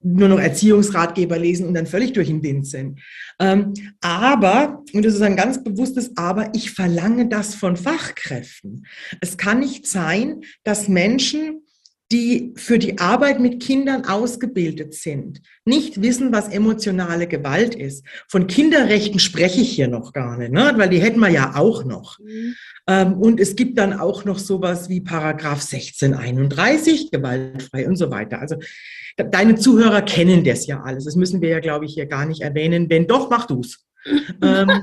nur 0.00 0.28
noch 0.28 0.40
Erziehungsratgeber 0.40 1.38
lesen 1.38 1.68
und 1.68 1.74
dann 1.74 1.86
völlig 1.86 2.12
durch 2.14 2.28
den 2.28 2.42
Wind 2.42 2.66
sind. 2.66 3.00
Ähm, 3.38 3.74
aber, 4.00 4.82
und 4.92 5.04
das 5.04 5.14
ist 5.14 5.22
ein 5.22 5.36
ganz 5.36 5.62
bewusstes 5.62 6.16
Aber, 6.16 6.50
ich 6.54 6.72
verlange 6.72 7.28
das 7.28 7.54
von 7.54 7.76
Fachkräften. 7.76 8.86
Es 9.20 9.36
kann 9.36 9.60
nicht 9.60 9.86
sein, 9.86 10.40
dass 10.64 10.88
Menschen 10.88 11.62
die 12.10 12.54
für 12.56 12.78
die 12.78 12.98
Arbeit 12.98 13.38
mit 13.38 13.62
Kindern 13.62 14.06
ausgebildet 14.06 14.94
sind, 14.94 15.42
nicht 15.66 16.00
wissen, 16.00 16.32
was 16.32 16.48
emotionale 16.48 17.26
Gewalt 17.26 17.74
ist. 17.74 18.04
Von 18.28 18.46
Kinderrechten 18.46 19.20
spreche 19.20 19.60
ich 19.60 19.70
hier 19.70 19.88
noch 19.88 20.14
gar 20.14 20.38
nicht, 20.38 20.52
ne? 20.52 20.72
weil 20.76 20.88
die 20.88 21.02
hätten 21.02 21.20
wir 21.20 21.28
ja 21.28 21.54
auch 21.54 21.84
noch. 21.84 22.18
Mhm. 22.18 22.54
Ähm, 22.86 23.12
und 23.14 23.40
es 23.40 23.56
gibt 23.56 23.76
dann 23.76 23.92
auch 23.92 24.24
noch 24.24 24.38
sowas 24.38 24.88
wie 24.88 25.02
Paragraph 25.02 25.60
1631, 25.70 27.10
gewaltfrei 27.10 27.86
und 27.86 27.96
so 27.96 28.10
weiter. 28.10 28.40
Also 28.40 28.56
deine 29.16 29.56
Zuhörer 29.56 30.00
kennen 30.00 30.44
das 30.44 30.66
ja 30.66 30.82
alles. 30.82 31.04
Das 31.04 31.16
müssen 31.16 31.42
wir 31.42 31.50
ja, 31.50 31.60
glaube 31.60 31.84
ich, 31.84 31.92
hier 31.92 32.06
gar 32.06 32.24
nicht 32.24 32.40
erwähnen. 32.40 32.88
Wenn 32.88 33.06
doch, 33.06 33.28
mach 33.28 33.46
du's. 33.46 33.84
ähm, 34.42 34.70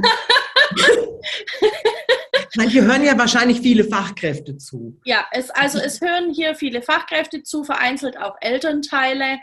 Manche 2.56 2.84
hören 2.84 3.04
ja 3.04 3.18
wahrscheinlich 3.18 3.62
viele 3.62 3.84
Fachkräfte 3.84 4.58
zu. 4.58 5.00
Ja, 5.06 5.26
es, 5.32 5.50
also 5.50 5.80
es 5.80 6.02
hören 6.02 6.34
hier 6.34 6.56
viele 6.56 6.82
Fachkräfte 6.82 7.44
zu, 7.44 7.64
vereinzelt 7.64 8.18
auch 8.18 8.36
Elternteile. 8.42 9.40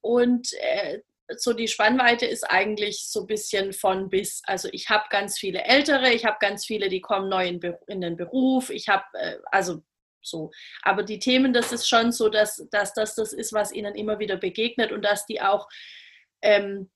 Und 0.00 0.52
äh, 0.54 1.00
so 1.36 1.52
die 1.52 1.68
Spannweite 1.68 2.26
ist 2.26 2.44
eigentlich 2.44 3.08
so 3.08 3.20
ein 3.20 3.26
bisschen 3.26 3.72
von 3.72 4.10
bis. 4.10 4.42
Also 4.44 4.68
ich 4.72 4.90
habe 4.90 5.04
ganz 5.10 5.38
viele 5.38 5.64
Ältere, 5.64 6.12
ich 6.12 6.24
habe 6.24 6.36
ganz 6.40 6.66
viele, 6.66 6.88
die 6.88 7.00
kommen 7.00 7.28
neu 7.28 7.46
in, 7.46 7.60
in 7.86 8.00
den 8.00 8.16
Beruf. 8.16 8.70
Ich 8.70 8.88
habe, 8.88 9.04
äh, 9.14 9.36
also 9.50 9.82
so. 10.20 10.50
Aber 10.82 11.02
die 11.02 11.18
Themen, 11.18 11.52
das 11.52 11.72
ist 11.72 11.88
schon 11.88 12.12
so, 12.12 12.28
dass, 12.28 12.66
dass 12.70 12.94
das 12.94 13.14
das 13.14 13.32
ist, 13.32 13.52
was 13.52 13.72
ihnen 13.72 13.94
immer 13.94 14.18
wieder 14.18 14.36
begegnet 14.36 14.92
und 14.92 15.02
dass 15.02 15.26
die 15.26 15.40
auch, 15.40 15.68
ähm, 16.42 16.90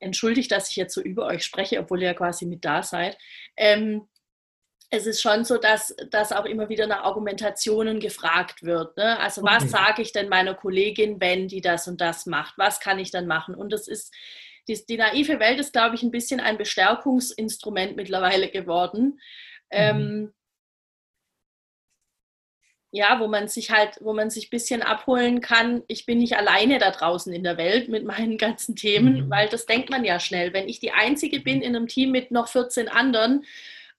entschuldigt, 0.00 0.50
dass 0.52 0.70
ich 0.70 0.76
jetzt 0.76 0.94
so 0.94 1.00
über 1.00 1.26
euch 1.26 1.44
spreche, 1.44 1.78
obwohl 1.80 2.02
ihr 2.02 2.08
ja 2.08 2.14
quasi 2.14 2.46
mit 2.46 2.64
da 2.64 2.82
seid, 2.82 3.16
ähm, 3.56 4.08
es 4.94 5.06
ist 5.06 5.20
schon 5.20 5.44
so, 5.44 5.58
dass, 5.58 5.94
dass 6.10 6.32
auch 6.32 6.44
immer 6.44 6.68
wieder 6.68 6.86
nach 6.86 7.04
Argumentationen 7.04 8.00
gefragt 8.00 8.62
wird. 8.62 8.96
Ne? 8.96 9.18
Also 9.18 9.42
okay. 9.42 9.54
was 9.54 9.70
sage 9.70 10.02
ich 10.02 10.12
denn 10.12 10.28
meiner 10.28 10.54
Kollegin, 10.54 11.20
wenn 11.20 11.48
die 11.48 11.60
das 11.60 11.88
und 11.88 12.00
das 12.00 12.26
macht? 12.26 12.54
Was 12.56 12.80
kann 12.80 12.98
ich 12.98 13.10
dann 13.10 13.26
machen? 13.26 13.54
Und 13.54 13.72
das 13.72 13.88
ist, 13.88 14.12
die, 14.68 14.84
die 14.88 14.96
naive 14.96 15.40
Welt 15.40 15.58
ist, 15.58 15.72
glaube 15.72 15.94
ich, 15.94 16.02
ein 16.02 16.10
bisschen 16.10 16.40
ein 16.40 16.58
Bestärkungsinstrument 16.58 17.96
mittlerweile 17.96 18.48
geworden. 18.48 19.20
Mhm. 19.70 19.70
Ähm, 19.70 20.34
ja, 22.90 23.18
wo 23.18 23.26
man 23.26 23.48
sich 23.48 23.72
halt, 23.72 23.98
wo 24.02 24.12
man 24.12 24.30
sich 24.30 24.46
ein 24.46 24.50
bisschen 24.50 24.80
abholen 24.80 25.40
kann, 25.40 25.82
ich 25.88 26.06
bin 26.06 26.18
nicht 26.18 26.36
alleine 26.36 26.78
da 26.78 26.92
draußen 26.92 27.32
in 27.32 27.42
der 27.42 27.56
Welt 27.56 27.88
mit 27.88 28.04
meinen 28.04 28.38
ganzen 28.38 28.76
Themen, 28.76 29.26
mhm. 29.26 29.30
weil 29.30 29.48
das 29.48 29.66
denkt 29.66 29.90
man 29.90 30.04
ja 30.04 30.20
schnell. 30.20 30.52
Wenn 30.52 30.68
ich 30.68 30.78
die 30.78 30.92
Einzige 30.92 31.40
bin 31.40 31.60
in 31.60 31.74
einem 31.74 31.88
Team 31.88 32.12
mit 32.12 32.30
noch 32.30 32.46
14 32.46 32.88
anderen, 32.88 33.44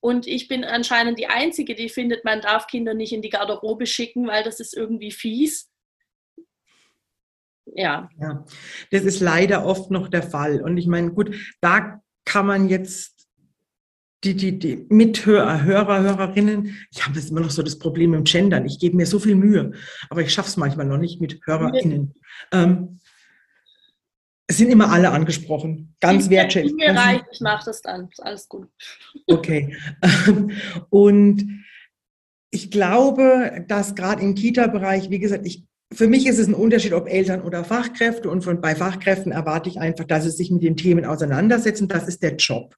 und 0.06 0.28
ich 0.28 0.48
bin 0.48 0.64
anscheinend 0.64 1.18
die 1.18 1.26
Einzige, 1.26 1.74
die 1.74 1.90
findet, 1.90 2.26
man 2.26 2.40
darf 2.40 2.68
Kinder 2.68 2.94
nicht 2.94 3.12
in 3.12 3.24
die 3.24 3.30
Garderobe 3.30 3.88
schicken, 3.88 4.28
weil 4.28 4.44
das 4.44 4.60
ist 4.60 4.78
irgendwie 4.78 5.10
fies. 5.10 5.72
Ja. 7.74 8.08
ja. 8.22 8.46
Das 8.92 9.02
ist 9.02 9.20
leider 9.20 9.66
oft 9.66 9.90
noch 9.90 10.08
der 10.08 10.22
Fall. 10.22 10.62
Und 10.62 10.78
ich 10.78 10.86
meine, 10.86 11.12
gut, 11.12 11.36
da 11.60 12.04
kann 12.24 12.46
man 12.46 12.70
jetzt 12.70 13.28
die, 14.24 14.36
die, 14.36 14.60
die 14.60 14.86
Mithörer, 14.90 15.64
Hörer, 15.64 16.02
Hörerinnen, 16.02 16.78
ich 16.92 17.04
habe 17.04 17.16
das 17.16 17.32
immer 17.32 17.42
noch 17.42 17.50
so 17.50 17.64
das 17.64 17.80
Problem 17.80 18.14
im 18.14 18.26
Gendern. 18.26 18.68
Ich 18.68 18.78
gebe 18.78 18.96
mir 18.96 19.08
so 19.08 19.18
viel 19.18 19.34
Mühe, 19.34 19.72
aber 20.12 20.22
ich 20.22 20.32
schaffe 20.32 20.50
es 20.50 20.58
manchmal 20.58 20.86
noch 20.86 21.00
nicht 21.00 21.20
mit 21.20 21.40
HörerInnen. 21.48 22.14
Ähm, 22.52 23.00
es 24.48 24.58
sind 24.58 24.70
immer 24.70 24.92
alle 24.92 25.12
angesprochen, 25.12 25.96
ganz 26.00 26.30
wertschätzend. 26.30 26.76
Mir 26.76 26.96
reicht, 26.96 27.26
ich 27.32 27.42
mache 27.42 27.66
das 27.66 27.82
dann, 27.82 28.10
ist 28.10 28.22
alles 28.22 28.48
gut. 28.48 28.68
Okay. 29.28 29.76
Und 30.90 31.66
ich 32.52 32.70
glaube, 32.70 33.66
dass 33.68 33.96
gerade 33.96 34.22
im 34.22 34.36
Kita-Bereich, 34.36 35.10
wie 35.10 35.20
gesagt, 35.20 35.46
ich, 35.46 35.66
für 35.92 36.08
mich 36.08 36.28
ist 36.28 36.38
es 36.38 36.48
ein 36.48 36.54
Unterschied, 36.54 36.94
ob 36.94 37.08
Eltern 37.08 37.42
oder 37.42 37.64
Fachkräfte. 37.64 38.30
Und 38.30 38.44
von, 38.44 38.62
bei 38.62 38.76
Fachkräften 38.76 39.32
erwarte 39.32 39.70
ich 39.70 39.80
einfach, 39.80 40.06
dass 40.06 40.24
sie 40.24 40.32
sich 40.32 40.52
mit 40.52 40.64
den 40.64 40.78
Themen 40.78 41.06
auseinandersetzen. 41.06 41.88
Das 41.88 42.08
ist 42.08 42.22
der 42.22 42.36
Job. 42.36 42.76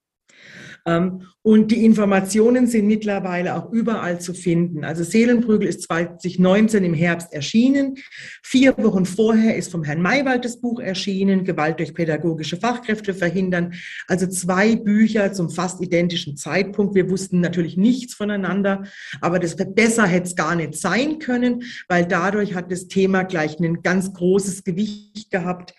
Ähm, 0.88 1.24
und 1.44 1.72
die 1.72 1.86
Informationen 1.86 2.68
sind 2.68 2.88
mittlerweile 2.88 3.56
auch 3.56 3.72
überall 3.72 4.20
zu 4.20 4.34
finden. 4.34 4.84
Also 4.84 5.04
Seelenprügel 5.04 5.68
ist 5.68 5.84
2019 5.84 6.84
im 6.84 6.94
Herbst 6.94 7.32
erschienen. 7.32 7.96
Vier 8.44 8.78
Wochen 8.78 9.06
vorher 9.06 9.56
ist 9.56 9.72
vom 9.72 9.84
Herrn 9.84 10.02
Maywald 10.02 10.44
das 10.44 10.60
Buch 10.60 10.80
erschienen, 10.80 11.46
Gewalt 11.46 11.80
durch 11.80 11.94
pädagogische 11.94 12.58
Fachkräfte 12.58 13.14
verhindern. 13.14 13.74
Also 14.08 14.28
zwei 14.28 14.76
Bücher 14.76 15.32
zum 15.32 15.50
fast 15.50 15.82
identischen 15.82 16.36
Zeitpunkt. 16.36 16.96
Wir 16.96 17.10
wussten 17.10 17.40
natürlich 17.40 17.78
nichts 17.78 18.14
voneinander, 18.14 18.84
aber 19.22 19.40
das 19.40 19.56
besser 19.56 20.06
hätte 20.06 20.28
es 20.28 20.36
gar 20.36 20.56
nicht 20.56 20.76
sein 20.76 21.20
können, 21.20 21.64
weil 21.88 22.06
dadurch 22.06 22.56
hat 22.56 22.72
das 22.72 22.88
Thema 22.88 23.24
gleich 23.24 23.60
ein 23.60 23.82
ganz 23.84 24.14
großes 24.14 24.64
Gewicht 24.64 25.32
gehabt. 25.32 25.74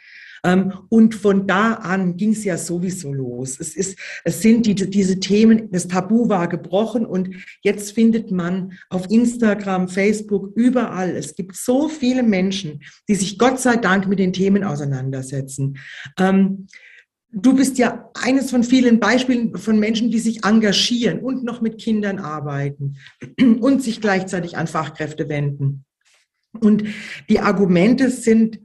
Ähm, 0.45 0.73
und 0.89 1.15
von 1.15 1.47
da 1.47 1.75
an 1.75 2.17
ging 2.17 2.33
es 2.33 2.45
ja 2.45 2.57
sowieso 2.57 3.13
los. 3.13 3.59
Es, 3.59 3.77
ist, 3.77 3.99
es 4.25 4.43
sind 4.43 4.67
die, 4.67 4.75
diese 4.75 5.21
Themen, 5.21 5.71
das 5.71 5.89
Tabu 5.89 6.29
war 6.29 6.49
gebrochen 6.49 7.07
und 7.07 7.31
jetzt 7.63 7.93
findet 7.93 8.31
man 8.31 8.73
auf 8.91 9.11
Instagram, 9.11 9.89
Facebook, 9.89 10.53
überall, 10.57 11.11
es 11.11 11.35
gibt 11.35 11.57
so 11.57 11.89
viele 11.89 12.23
Menschen, 12.23 12.81
die 13.09 13.15
sich 13.15 13.39
Gott 13.39 13.61
sei 13.61 13.77
Dank 13.77 14.07
mit 14.09 14.19
den 14.19 14.33
Themen 14.33 14.65
auseinandersetzen. 14.65 15.79
Ähm, 16.19 16.67
du 17.31 17.55
bist 17.55 17.79
ja 17.79 18.11
eines 18.15 18.51
von 18.51 18.65
vielen 18.65 19.01
Beispielen 19.01 19.57
von 19.57 19.79
Menschen, 19.79 20.11
die 20.11 20.19
sich 20.19 20.45
engagieren 20.45 21.21
und 21.21 21.45
noch 21.45 21.61
mit 21.61 21.79
Kindern 21.79 22.19
arbeiten 22.19 22.97
und 23.61 23.83
sich 23.83 24.01
gleichzeitig 24.01 24.57
an 24.57 24.67
Fachkräfte 24.67 25.29
wenden. 25.29 25.85
Und 26.61 26.85
die 27.29 27.41
Argumente 27.41 28.11
sind 28.11 28.61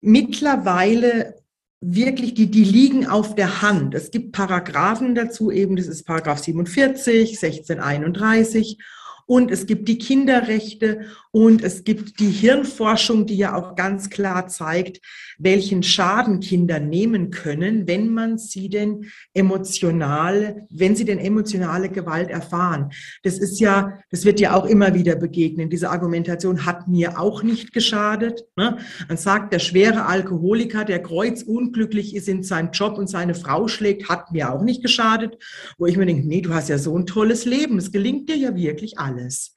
mittlerweile 0.00 1.36
wirklich, 1.80 2.34
die, 2.34 2.50
die 2.50 2.64
liegen 2.64 3.06
auf 3.06 3.34
der 3.34 3.62
Hand. 3.62 3.94
Es 3.94 4.10
gibt 4.10 4.32
Paragraphen 4.32 5.14
dazu, 5.14 5.50
eben 5.50 5.76
das 5.76 5.86
ist 5.86 6.04
Paragraph 6.04 6.38
47, 6.38 7.42
1631 7.42 8.78
und 9.26 9.50
es 9.50 9.66
gibt 9.66 9.88
die 9.88 9.98
Kinderrechte 9.98 11.06
und 11.36 11.62
es 11.62 11.84
gibt 11.84 12.18
die 12.18 12.30
Hirnforschung, 12.30 13.26
die 13.26 13.36
ja 13.36 13.54
auch 13.54 13.76
ganz 13.76 14.08
klar 14.08 14.48
zeigt, 14.48 15.02
welchen 15.36 15.82
Schaden 15.82 16.40
Kinder 16.40 16.80
nehmen 16.80 17.30
können, 17.30 17.86
wenn 17.86 18.08
man 18.08 18.38
sie 18.38 18.70
denn 18.70 19.10
emotional, 19.34 20.66
wenn 20.70 20.96
sie 20.96 21.04
denn 21.04 21.18
emotionale 21.18 21.90
Gewalt 21.90 22.30
erfahren. 22.30 22.90
Das 23.22 23.36
ist 23.36 23.60
ja, 23.60 23.98
das 24.10 24.24
wird 24.24 24.40
ja 24.40 24.54
auch 24.54 24.64
immer 24.64 24.94
wieder 24.94 25.14
begegnen. 25.14 25.68
Diese 25.68 25.90
Argumentation 25.90 26.64
hat 26.64 26.88
mir 26.88 27.20
auch 27.20 27.42
nicht 27.42 27.74
geschadet. 27.74 28.44
Ne? 28.56 28.78
Man 29.06 29.18
sagt, 29.18 29.52
der 29.52 29.58
schwere 29.58 30.06
Alkoholiker, 30.06 30.86
der 30.86 31.02
kreuzunglücklich 31.02 32.16
ist 32.16 32.28
in 32.30 32.44
seinem 32.44 32.70
Job 32.70 32.96
und 32.96 33.10
seine 33.10 33.34
Frau 33.34 33.68
schlägt, 33.68 34.08
hat 34.08 34.32
mir 34.32 34.50
auch 34.54 34.62
nicht 34.62 34.80
geschadet. 34.80 35.36
Wo 35.76 35.84
ich 35.84 35.98
mir 35.98 36.06
denke, 36.06 36.26
nee, 36.26 36.40
du 36.40 36.54
hast 36.54 36.70
ja 36.70 36.78
so 36.78 36.96
ein 36.96 37.04
tolles 37.04 37.44
Leben. 37.44 37.76
Es 37.76 37.92
gelingt 37.92 38.30
dir 38.30 38.36
ja 38.36 38.56
wirklich 38.56 38.98
alles 38.98 39.16
alles. 39.26 39.55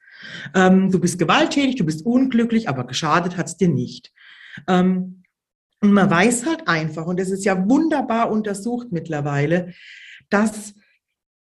Ähm, 0.54 0.90
du 0.90 1.00
bist 1.00 1.18
gewalttätig, 1.18 1.76
du 1.76 1.84
bist 1.84 2.04
unglücklich, 2.04 2.68
aber 2.68 2.84
geschadet 2.86 3.36
hat 3.36 3.46
es 3.46 3.56
dir 3.56 3.68
nicht. 3.68 4.12
Ähm, 4.68 5.22
und 5.80 5.92
man 5.92 6.10
weiß 6.10 6.46
halt 6.46 6.68
einfach, 6.68 7.06
und 7.06 7.18
das 7.18 7.30
ist 7.30 7.44
ja 7.44 7.68
wunderbar 7.68 8.30
untersucht 8.30 8.88
mittlerweile, 8.90 9.72
dass 10.28 10.74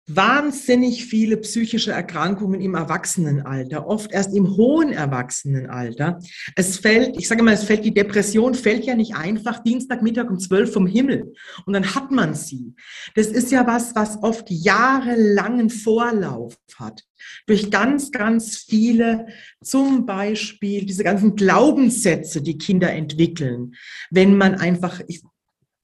wahnsinnig 0.08 1.06
viele 1.06 1.38
psychische 1.38 1.92
Erkrankungen 1.92 2.62
im 2.62 2.76
Erwachsenenalter, 2.76 3.88
oft 3.88 4.12
erst 4.12 4.36
im 4.36 4.56
hohen 4.56 4.92
Erwachsenenalter. 4.92 6.20
Es 6.56 6.78
fällt, 6.78 7.18
ich 7.18 7.28
sage 7.28 7.42
mal, 7.42 7.54
es 7.54 7.64
fällt, 7.64 7.86
die 7.86 7.94
Depression 7.94 8.54
fällt 8.54 8.86
ja 8.86 8.96
nicht 8.96 9.16
einfach 9.16 9.64
Dienstagmittag 9.64 10.30
um 10.30 10.38
zwölf 10.38 10.72
vom 10.72 10.86
Himmel 10.86 11.34
und 11.66 11.74
dann 11.74 11.96
hat 11.96 12.12
man 12.12 12.36
sie. 12.36 12.76
Das 13.16 13.28
ist 13.28 13.52
ja 13.52 13.66
was, 13.66 13.96
was 13.96 14.22
oft 14.22 14.50
jahrelangen 14.50 15.70
Vorlauf 15.70 16.56
hat. 16.78 17.04
Durch 17.48 17.72
ganz, 17.72 18.12
ganz 18.12 18.58
viele, 18.58 19.28
zum 19.64 20.06
Beispiel 20.06 20.86
diese 20.86 21.04
ganzen 21.04 21.36
Glaubenssätze, 21.36 22.44
die 22.44 22.60
Kinder 22.60 22.92
entwickeln, 22.92 23.74
wenn 24.12 24.38
man 24.38 24.56
einfach, 24.56 25.02
ich 25.08 25.24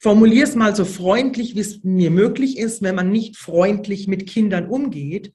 formuliere 0.01 0.48
es 0.48 0.55
mal 0.55 0.75
so 0.75 0.84
freundlich, 0.84 1.55
wie 1.55 1.60
es 1.60 1.84
mir 1.84 2.12
möglich 2.12 2.58
ist, 2.58 2.81
wenn 2.81 2.96
man 2.96 3.12
nicht 3.12 3.38
freundlich 3.38 4.08
mit 4.08 4.27
Kindern 4.27 4.67
umgeht. 4.67 5.34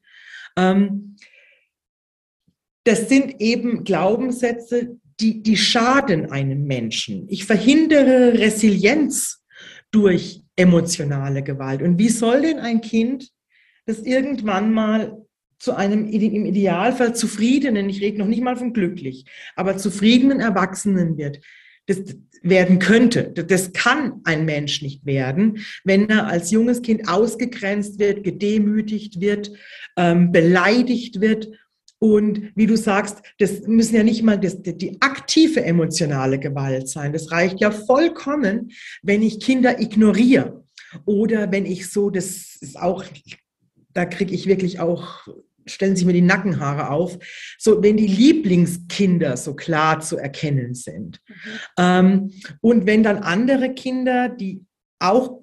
Ähm, 0.56 1.16
das 2.84 3.08
sind 3.08 3.40
eben 3.40 3.84
Glaubenssätze, 3.84 4.98
die, 5.20 5.42
die 5.42 5.56
schaden 5.56 6.30
einem 6.30 6.64
Menschen. 6.64 7.26
Ich 7.28 7.44
verhindere 7.44 8.34
Resilienz 8.34 9.44
durch 9.90 10.42
emotionale 10.56 11.42
Gewalt. 11.42 11.82
Und 11.82 11.98
wie 11.98 12.08
soll 12.08 12.42
denn 12.42 12.58
ein 12.58 12.80
Kind, 12.80 13.30
das 13.86 14.00
irgendwann 14.00 14.72
mal 14.72 15.26
zu 15.58 15.74
einem 15.74 16.06
im 16.06 16.44
Idealfall 16.44 17.14
zufriedenen, 17.14 17.88
ich 17.88 18.02
rede 18.02 18.18
noch 18.18 18.26
nicht 18.26 18.42
mal 18.42 18.56
von 18.56 18.72
glücklich, 18.72 19.24
aber 19.54 19.78
zufriedenen 19.78 20.40
Erwachsenen 20.40 21.16
wird, 21.16 21.40
das 21.86 22.16
werden 22.42 22.78
könnte. 22.78 23.32
Das 23.32 23.72
kann 23.72 24.20
ein 24.24 24.44
Mensch 24.44 24.82
nicht 24.82 25.04
werden, 25.04 25.58
wenn 25.84 26.08
er 26.08 26.26
als 26.26 26.50
junges 26.50 26.82
Kind 26.82 27.08
ausgegrenzt 27.08 27.98
wird, 27.98 28.24
gedemütigt 28.24 29.20
wird, 29.20 29.52
ähm, 29.96 30.32
beleidigt 30.32 31.20
wird. 31.20 31.48
Und 31.98 32.52
wie 32.54 32.66
du 32.66 32.76
sagst, 32.76 33.22
das 33.38 33.62
müssen 33.62 33.96
ja 33.96 34.02
nicht 34.02 34.22
mal 34.22 34.38
das, 34.38 34.62
die 34.62 35.00
aktive 35.00 35.64
emotionale 35.64 36.38
Gewalt 36.38 36.88
sein. 36.88 37.12
Das 37.12 37.32
reicht 37.32 37.60
ja 37.60 37.70
vollkommen, 37.70 38.70
wenn 39.02 39.22
ich 39.22 39.40
Kinder 39.40 39.80
ignoriere 39.80 40.64
oder 41.04 41.50
wenn 41.50 41.66
ich 41.66 41.90
so, 41.90 42.10
das 42.10 42.56
ist 42.60 42.78
auch, 42.78 43.04
da 43.94 44.04
kriege 44.04 44.34
ich 44.34 44.46
wirklich 44.46 44.78
auch 44.78 45.26
stellen 45.66 45.96
sich 45.96 46.06
mir 46.06 46.12
die 46.12 46.22
Nackenhaare 46.22 46.90
auf, 46.90 47.18
so 47.58 47.82
wenn 47.82 47.96
die 47.96 48.06
Lieblingskinder 48.06 49.36
so 49.36 49.54
klar 49.54 50.00
zu 50.00 50.16
erkennen 50.16 50.74
sind. 50.74 51.20
Mhm. 51.26 51.34
Ähm, 51.78 52.32
und 52.60 52.86
wenn 52.86 53.02
dann 53.02 53.18
andere 53.18 53.74
Kinder, 53.74 54.28
die 54.28 54.64
auch 54.98 55.42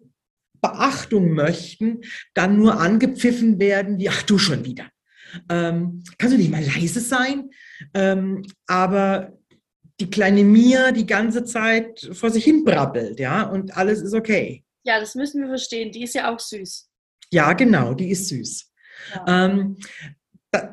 Beachtung 0.61 1.31
möchten, 1.31 2.01
dann 2.33 2.57
nur 2.57 2.79
angepfiffen 2.79 3.59
werden, 3.59 3.99
wie, 3.99 4.09
ach 4.09 4.23
du 4.23 4.37
schon 4.37 4.65
wieder. 4.65 4.89
Ähm, 5.49 6.03
kannst 6.17 6.33
du 6.33 6.37
nicht 6.37 6.51
mal 6.51 6.63
leise 6.63 7.01
sein? 7.01 7.49
Ähm, 7.93 8.43
aber 8.67 9.33
die 9.99 10.09
kleine 10.09 10.43
Mia 10.43 10.91
die 10.91 11.05
ganze 11.05 11.43
Zeit 11.43 12.09
vor 12.13 12.29
sich 12.29 12.43
hin 12.43 12.63
brabbelt, 12.63 13.19
ja, 13.19 13.43
und 13.43 13.75
alles 13.77 14.01
ist 14.01 14.13
okay. 14.13 14.63
Ja, 14.85 14.99
das 14.99 15.15
müssen 15.15 15.41
wir 15.41 15.49
verstehen. 15.49 15.91
Die 15.91 16.03
ist 16.03 16.15
ja 16.15 16.33
auch 16.33 16.39
süß. 16.39 16.89
Ja, 17.31 17.53
genau, 17.53 17.93
die 17.93 18.09
ist 18.09 18.27
süß. 18.27 18.72
Ja. 19.13 19.45
Ähm, 19.45 19.77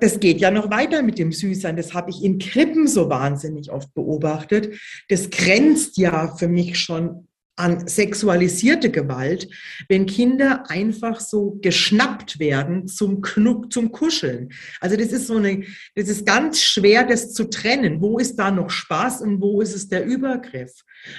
das 0.01 0.21
geht 0.21 0.41
ja 0.41 0.51
noch 0.51 0.71
weiter 0.71 1.03
mit 1.03 1.19
dem 1.19 1.33
Süßsein. 1.33 1.77
Das 1.77 1.95
habe 1.95 2.11
ich 2.11 2.23
in 2.23 2.39
Krippen 2.39 2.87
so 2.87 3.09
wahnsinnig 3.09 3.71
oft 3.71 3.95
beobachtet. 3.95 4.79
Das 5.09 5.31
grenzt 5.31 5.97
ja 5.97 6.37
für 6.37 6.49
mich 6.49 6.79
schon 6.79 7.29
an 7.61 7.87
sexualisierte 7.87 8.91
Gewalt, 8.91 9.49
wenn 9.89 10.07
Kinder 10.07 10.65
einfach 10.69 11.21
so 11.21 11.59
geschnappt 11.61 12.39
werden 12.39 12.89
zum 12.89 13.21
Knuck, 13.21 13.73
zum 13.73 13.93
Kuscheln. 13.93 14.49
Also 14.81 14.97
das 14.97 15.09
ist 15.09 15.27
so 15.27 15.37
eine, 15.37 15.65
das 15.95 16.09
ist 16.09 16.25
ganz 16.25 16.63
schwer, 16.63 17.05
das 17.05 17.33
zu 17.33 17.45
trennen. 17.51 18.01
Wo 18.01 18.19
ist 18.19 18.37
da 18.37 18.51
noch 18.51 18.71
Spaß 18.71 19.21
und 19.21 19.41
wo 19.41 19.61
ist 19.61 19.77
es 19.77 19.89
der 19.89 20.05
Übergriff? 20.07 20.73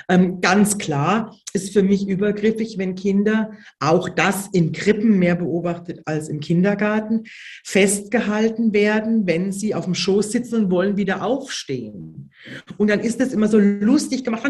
Ähm, 0.10 0.42
ganz 0.42 0.78
klar 0.78 1.36
ist 1.54 1.74
für 1.74 1.84
mich 1.84 2.08
übergriffig, 2.08 2.78
wenn 2.78 2.96
Kinder, 2.96 3.52
auch 3.80 4.10
das 4.10 4.48
in 4.54 4.72
Krippen 4.72 5.20
mehr 5.20 5.36
beobachtet 5.36 6.02
als 6.06 6.30
im 6.30 6.40
Kindergarten, 6.40 7.24
festgehalten 7.64 8.74
werden, 8.74 9.28
wenn 9.28 9.52
sie 9.52 9.76
auf 9.76 9.86
dem 9.86 9.96
Schoß 9.96 10.32
sitzen 10.32 10.56
und 10.56 10.72
wollen 10.72 10.98
wieder 10.98 11.24
aufstehen. 11.24 12.32
Und 12.78 12.90
dann 12.90 13.00
ist 13.00 13.20
das 13.20 13.34
immer 13.34 13.48
so 13.48 13.60
lustig 13.60 14.24
gemacht, 14.24 14.44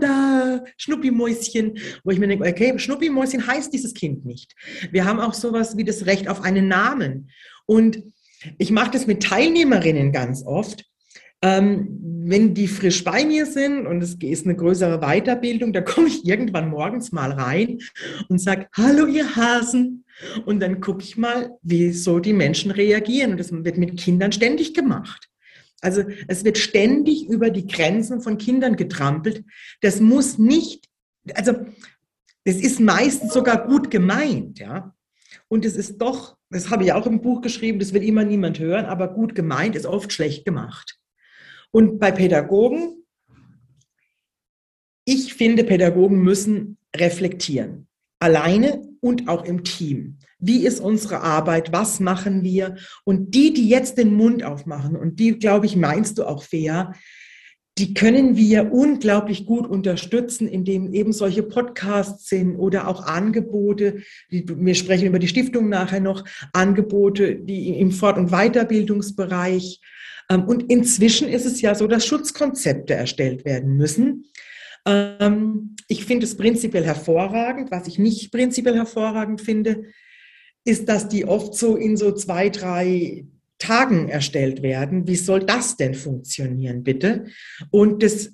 da, 0.00 0.64
Schnuppimäuschen, 1.10 1.78
wo 2.04 2.10
ich 2.10 2.18
mir 2.18 2.28
denke, 2.28 2.48
okay, 2.48 2.78
Schnuppimäuschen 2.78 3.46
heißt 3.46 3.72
dieses 3.72 3.94
Kind 3.94 4.24
nicht. 4.24 4.54
Wir 4.90 5.04
haben 5.04 5.20
auch 5.20 5.34
sowas 5.34 5.76
wie 5.76 5.84
das 5.84 6.06
Recht 6.06 6.28
auf 6.28 6.42
einen 6.42 6.68
Namen. 6.68 7.30
Und 7.66 8.02
ich 8.58 8.70
mache 8.70 8.90
das 8.92 9.06
mit 9.06 9.22
Teilnehmerinnen 9.22 10.12
ganz 10.12 10.44
oft. 10.44 10.84
Ähm, 11.42 11.98
wenn 12.22 12.52
die 12.52 12.68
frisch 12.68 13.02
bei 13.02 13.24
mir 13.24 13.46
sind 13.46 13.86
und 13.86 14.02
es 14.02 14.14
ist 14.14 14.44
eine 14.44 14.54
größere 14.54 15.00
Weiterbildung, 15.00 15.72
da 15.72 15.80
komme 15.80 16.08
ich 16.08 16.26
irgendwann 16.26 16.68
morgens 16.68 17.12
mal 17.12 17.32
rein 17.32 17.78
und 18.28 18.38
sage, 18.40 18.68
hallo 18.76 19.06
ihr 19.06 19.36
Hasen. 19.36 20.04
Und 20.44 20.60
dann 20.60 20.82
gucke 20.82 21.02
ich 21.02 21.16
mal, 21.16 21.50
wie 21.62 21.92
so 21.92 22.18
die 22.18 22.34
Menschen 22.34 22.70
reagieren. 22.70 23.32
Und 23.32 23.40
das 23.40 23.50
wird 23.52 23.78
mit 23.78 23.98
Kindern 23.98 24.32
ständig 24.32 24.74
gemacht. 24.74 25.30
Also 25.80 26.04
es 26.28 26.44
wird 26.44 26.58
ständig 26.58 27.26
über 27.26 27.48
die 27.48 27.66
Grenzen 27.66 28.20
von 28.20 28.36
Kindern 28.36 28.76
getrampelt. 28.76 29.44
Das 29.80 30.00
muss 30.00 30.36
nicht, 30.36 30.89
also 31.36 31.52
es 32.44 32.56
ist 32.56 32.80
meistens 32.80 33.32
sogar 33.32 33.66
gut 33.66 33.90
gemeint, 33.90 34.58
ja. 34.58 34.94
Und 35.48 35.64
es 35.64 35.76
ist 35.76 35.98
doch, 35.98 36.36
das 36.48 36.70
habe 36.70 36.84
ich 36.84 36.92
auch 36.92 37.06
im 37.06 37.20
Buch 37.20 37.40
geschrieben, 37.40 37.78
das 37.78 37.92
will 37.92 38.02
immer 38.02 38.24
niemand 38.24 38.58
hören, 38.58 38.86
aber 38.86 39.08
gut 39.08 39.34
gemeint 39.34 39.76
ist 39.76 39.86
oft 39.86 40.12
schlecht 40.12 40.44
gemacht. 40.44 40.98
Und 41.72 41.98
bei 41.98 42.10
Pädagogen, 42.10 43.04
ich 45.04 45.34
finde, 45.34 45.64
Pädagogen 45.64 46.22
müssen 46.22 46.78
reflektieren. 46.94 47.88
Alleine 48.20 48.82
und 49.00 49.28
auch 49.28 49.44
im 49.44 49.64
Team. 49.64 50.18
Wie 50.38 50.66
ist 50.66 50.80
unsere 50.80 51.20
Arbeit? 51.20 51.72
Was 51.72 52.00
machen 52.00 52.42
wir? 52.42 52.76
Und 53.04 53.34
die, 53.34 53.52
die 53.52 53.68
jetzt 53.68 53.98
den 53.98 54.14
Mund 54.14 54.42
aufmachen, 54.42 54.96
und 54.96 55.18
die, 55.20 55.38
glaube 55.38 55.66
ich, 55.66 55.76
meinst 55.76 56.18
du 56.18 56.24
auch 56.24 56.42
fair, 56.42 56.94
die 57.80 57.94
können 57.94 58.36
wir 58.36 58.72
unglaublich 58.72 59.46
gut 59.46 59.66
unterstützen, 59.66 60.46
indem 60.46 60.92
eben 60.92 61.14
solche 61.14 61.42
Podcasts 61.42 62.28
sind 62.28 62.56
oder 62.56 62.86
auch 62.86 63.06
Angebote, 63.06 64.02
die, 64.30 64.44
wir 64.46 64.74
sprechen 64.74 65.06
über 65.06 65.18
die 65.18 65.28
Stiftung 65.28 65.70
nachher 65.70 66.00
noch, 66.00 66.24
Angebote, 66.52 67.36
die 67.36 67.80
im 67.80 67.90
Fort- 67.90 68.18
und 68.18 68.32
Weiterbildungsbereich 68.32 69.80
ähm, 70.30 70.44
und 70.44 70.70
inzwischen 70.70 71.26
ist 71.28 71.46
es 71.46 71.62
ja 71.62 71.74
so, 71.74 71.86
dass 71.86 72.04
Schutzkonzepte 72.04 72.92
erstellt 72.92 73.46
werden 73.46 73.78
müssen. 73.78 74.26
Ähm, 74.86 75.74
ich 75.88 76.04
finde 76.04 76.26
es 76.26 76.36
prinzipiell 76.36 76.84
hervorragend. 76.84 77.70
Was 77.70 77.88
ich 77.88 77.98
nicht 77.98 78.30
prinzipiell 78.30 78.76
hervorragend 78.76 79.40
finde, 79.40 79.84
ist, 80.64 80.86
dass 80.86 81.08
die 81.08 81.24
oft 81.24 81.54
so 81.54 81.76
in 81.76 81.96
so 81.96 82.12
zwei, 82.12 82.50
drei 82.50 83.24
Tagen 83.60 84.08
erstellt 84.08 84.62
werden. 84.62 85.06
Wie 85.06 85.16
soll 85.16 85.40
das 85.40 85.76
denn 85.76 85.94
funktionieren, 85.94 86.82
bitte? 86.82 87.26
Und 87.70 88.02
das 88.02 88.32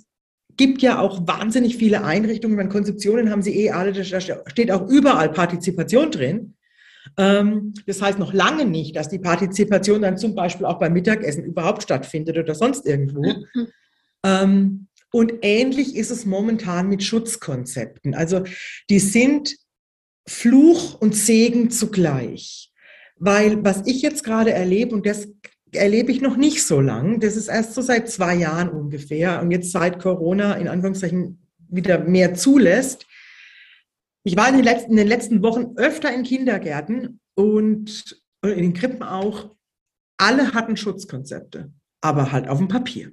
gibt 0.56 0.80
ja 0.80 0.99
auch 0.99 1.26
wahnsinnig 1.26 1.76
viele 1.76 2.02
Einrichtungen. 2.02 2.56
Bei 2.56 2.64
Konzeptionen 2.66 3.30
haben 3.30 3.42
sie 3.42 3.59
eh 3.59 3.71
alle, 3.71 3.92
da 3.92 4.21
steht 4.21 4.71
auch 4.71 4.88
überall 4.88 5.30
Partizipation 5.30 6.11
drin. 6.11 6.54
Ähm, 7.18 7.75
das 7.87 8.00
heißt 8.00 8.18
noch 8.18 8.33
lange 8.33 8.64
nicht, 8.64 8.97
dass 8.97 9.09
die 9.09 9.18
Partizipation 9.18 10.02
dann 10.02 10.16
zum 10.16 10.35
Beispiel 10.35 10.66
auch 10.66 10.78
beim 10.78 10.92
Mittagessen 10.92 11.45
überhaupt 11.45 11.83
stattfindet 11.83 12.38
oder 12.38 12.54
sonst 12.54 12.87
irgendwo. 12.87 13.23
Mhm. 13.23 13.68
Ähm, 14.25 14.87
und 15.12 15.35
ähnlich 15.42 15.97
ist 15.97 16.11
es 16.11 16.26
momentan 16.26 16.88
mit 16.88 17.02
Schutzkonzepten. 17.02 18.14
Also 18.14 18.45
die 18.90 18.99
sind 18.99 19.56
Fluch 20.28 21.00
und 21.00 21.14
Segen 21.14 21.71
zugleich. 21.71 22.73
Weil 23.18 23.64
was 23.64 23.82
ich 23.87 24.02
jetzt 24.02 24.25
gerade 24.25 24.52
erlebe, 24.52 24.94
und 24.94 25.06
das 25.06 25.28
erlebe 25.73 26.12
ich 26.12 26.20
noch 26.20 26.37
nicht 26.37 26.64
so 26.64 26.80
lang, 26.80 27.20
das 27.20 27.37
ist 27.37 27.49
erst 27.49 27.75
so 27.75 27.82
seit 27.82 28.11
zwei 28.11 28.35
Jahren 28.35 28.68
ungefähr 28.68 29.40
und 29.42 29.50
jetzt 29.50 29.73
seit 29.73 29.99
Corona 29.99 30.54
in 30.54 30.69
Anführungszeichen 30.69 31.38
wieder 31.69 31.99
mehr 31.99 32.34
zulässt, 32.34 33.06
ich 34.26 34.36
war 34.36 34.49
in 34.49 34.56
den, 34.56 34.64
letzten, 34.64 34.90
in 34.90 34.97
den 34.97 35.06
letzten 35.06 35.43
Wochen 35.43 35.76
öfter 35.76 36.12
in 36.12 36.25
Kindergärten 36.25 37.21
und 37.36 38.21
in 38.43 38.56
den 38.56 38.75
Krippen 38.75 39.04
auch. 39.04 39.54
Alle 40.17 40.52
hatten 40.52 40.76
Schutzkonzepte, 40.76 41.73
aber 42.00 42.32
halt 42.32 42.49
auf 42.49 42.58
dem 42.58 42.67
Papier. 42.67 43.12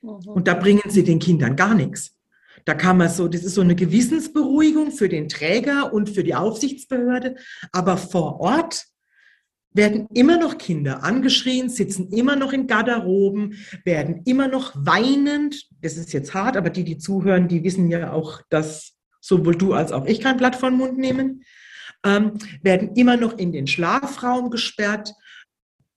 Mhm. 0.00 0.16
Und 0.28 0.48
da 0.48 0.54
bringen 0.54 0.88
sie 0.88 1.04
den 1.04 1.18
Kindern 1.18 1.56
gar 1.56 1.74
nichts. 1.74 2.16
Da 2.64 2.72
kann 2.72 2.96
man 2.96 3.10
so, 3.10 3.28
das 3.28 3.44
ist 3.44 3.54
so 3.54 3.60
eine 3.60 3.74
Gewissensberuhigung 3.74 4.92
für 4.92 5.10
den 5.10 5.28
Träger 5.28 5.92
und 5.92 6.08
für 6.08 6.24
die 6.24 6.34
Aufsichtsbehörde. 6.34 7.36
Aber 7.72 7.98
vor 7.98 8.40
Ort 8.40 8.86
werden 9.72 10.08
immer 10.14 10.36
noch 10.36 10.58
Kinder 10.58 11.04
angeschrien, 11.04 11.68
sitzen 11.68 12.10
immer 12.10 12.36
noch 12.36 12.52
in 12.52 12.66
Garderoben, 12.66 13.54
werden 13.84 14.22
immer 14.24 14.48
noch 14.48 14.72
weinend. 14.74 15.68
Das 15.80 15.96
ist 15.96 16.12
jetzt 16.12 16.34
hart, 16.34 16.56
aber 16.56 16.70
die, 16.70 16.84
die 16.84 16.98
zuhören, 16.98 17.48
die 17.48 17.62
wissen 17.62 17.88
ja 17.88 18.12
auch, 18.12 18.42
dass 18.50 18.94
sowohl 19.20 19.54
du 19.54 19.74
als 19.74 19.92
auch 19.92 20.06
ich 20.06 20.20
kein 20.20 20.36
Blatt 20.36 20.56
vor 20.56 20.70
den 20.70 20.78
Mund 20.78 20.98
nehmen, 20.98 21.44
ähm, 22.04 22.32
werden 22.62 22.94
immer 22.96 23.16
noch 23.16 23.38
in 23.38 23.52
den 23.52 23.66
Schlafraum 23.66 24.50
gesperrt. 24.50 25.12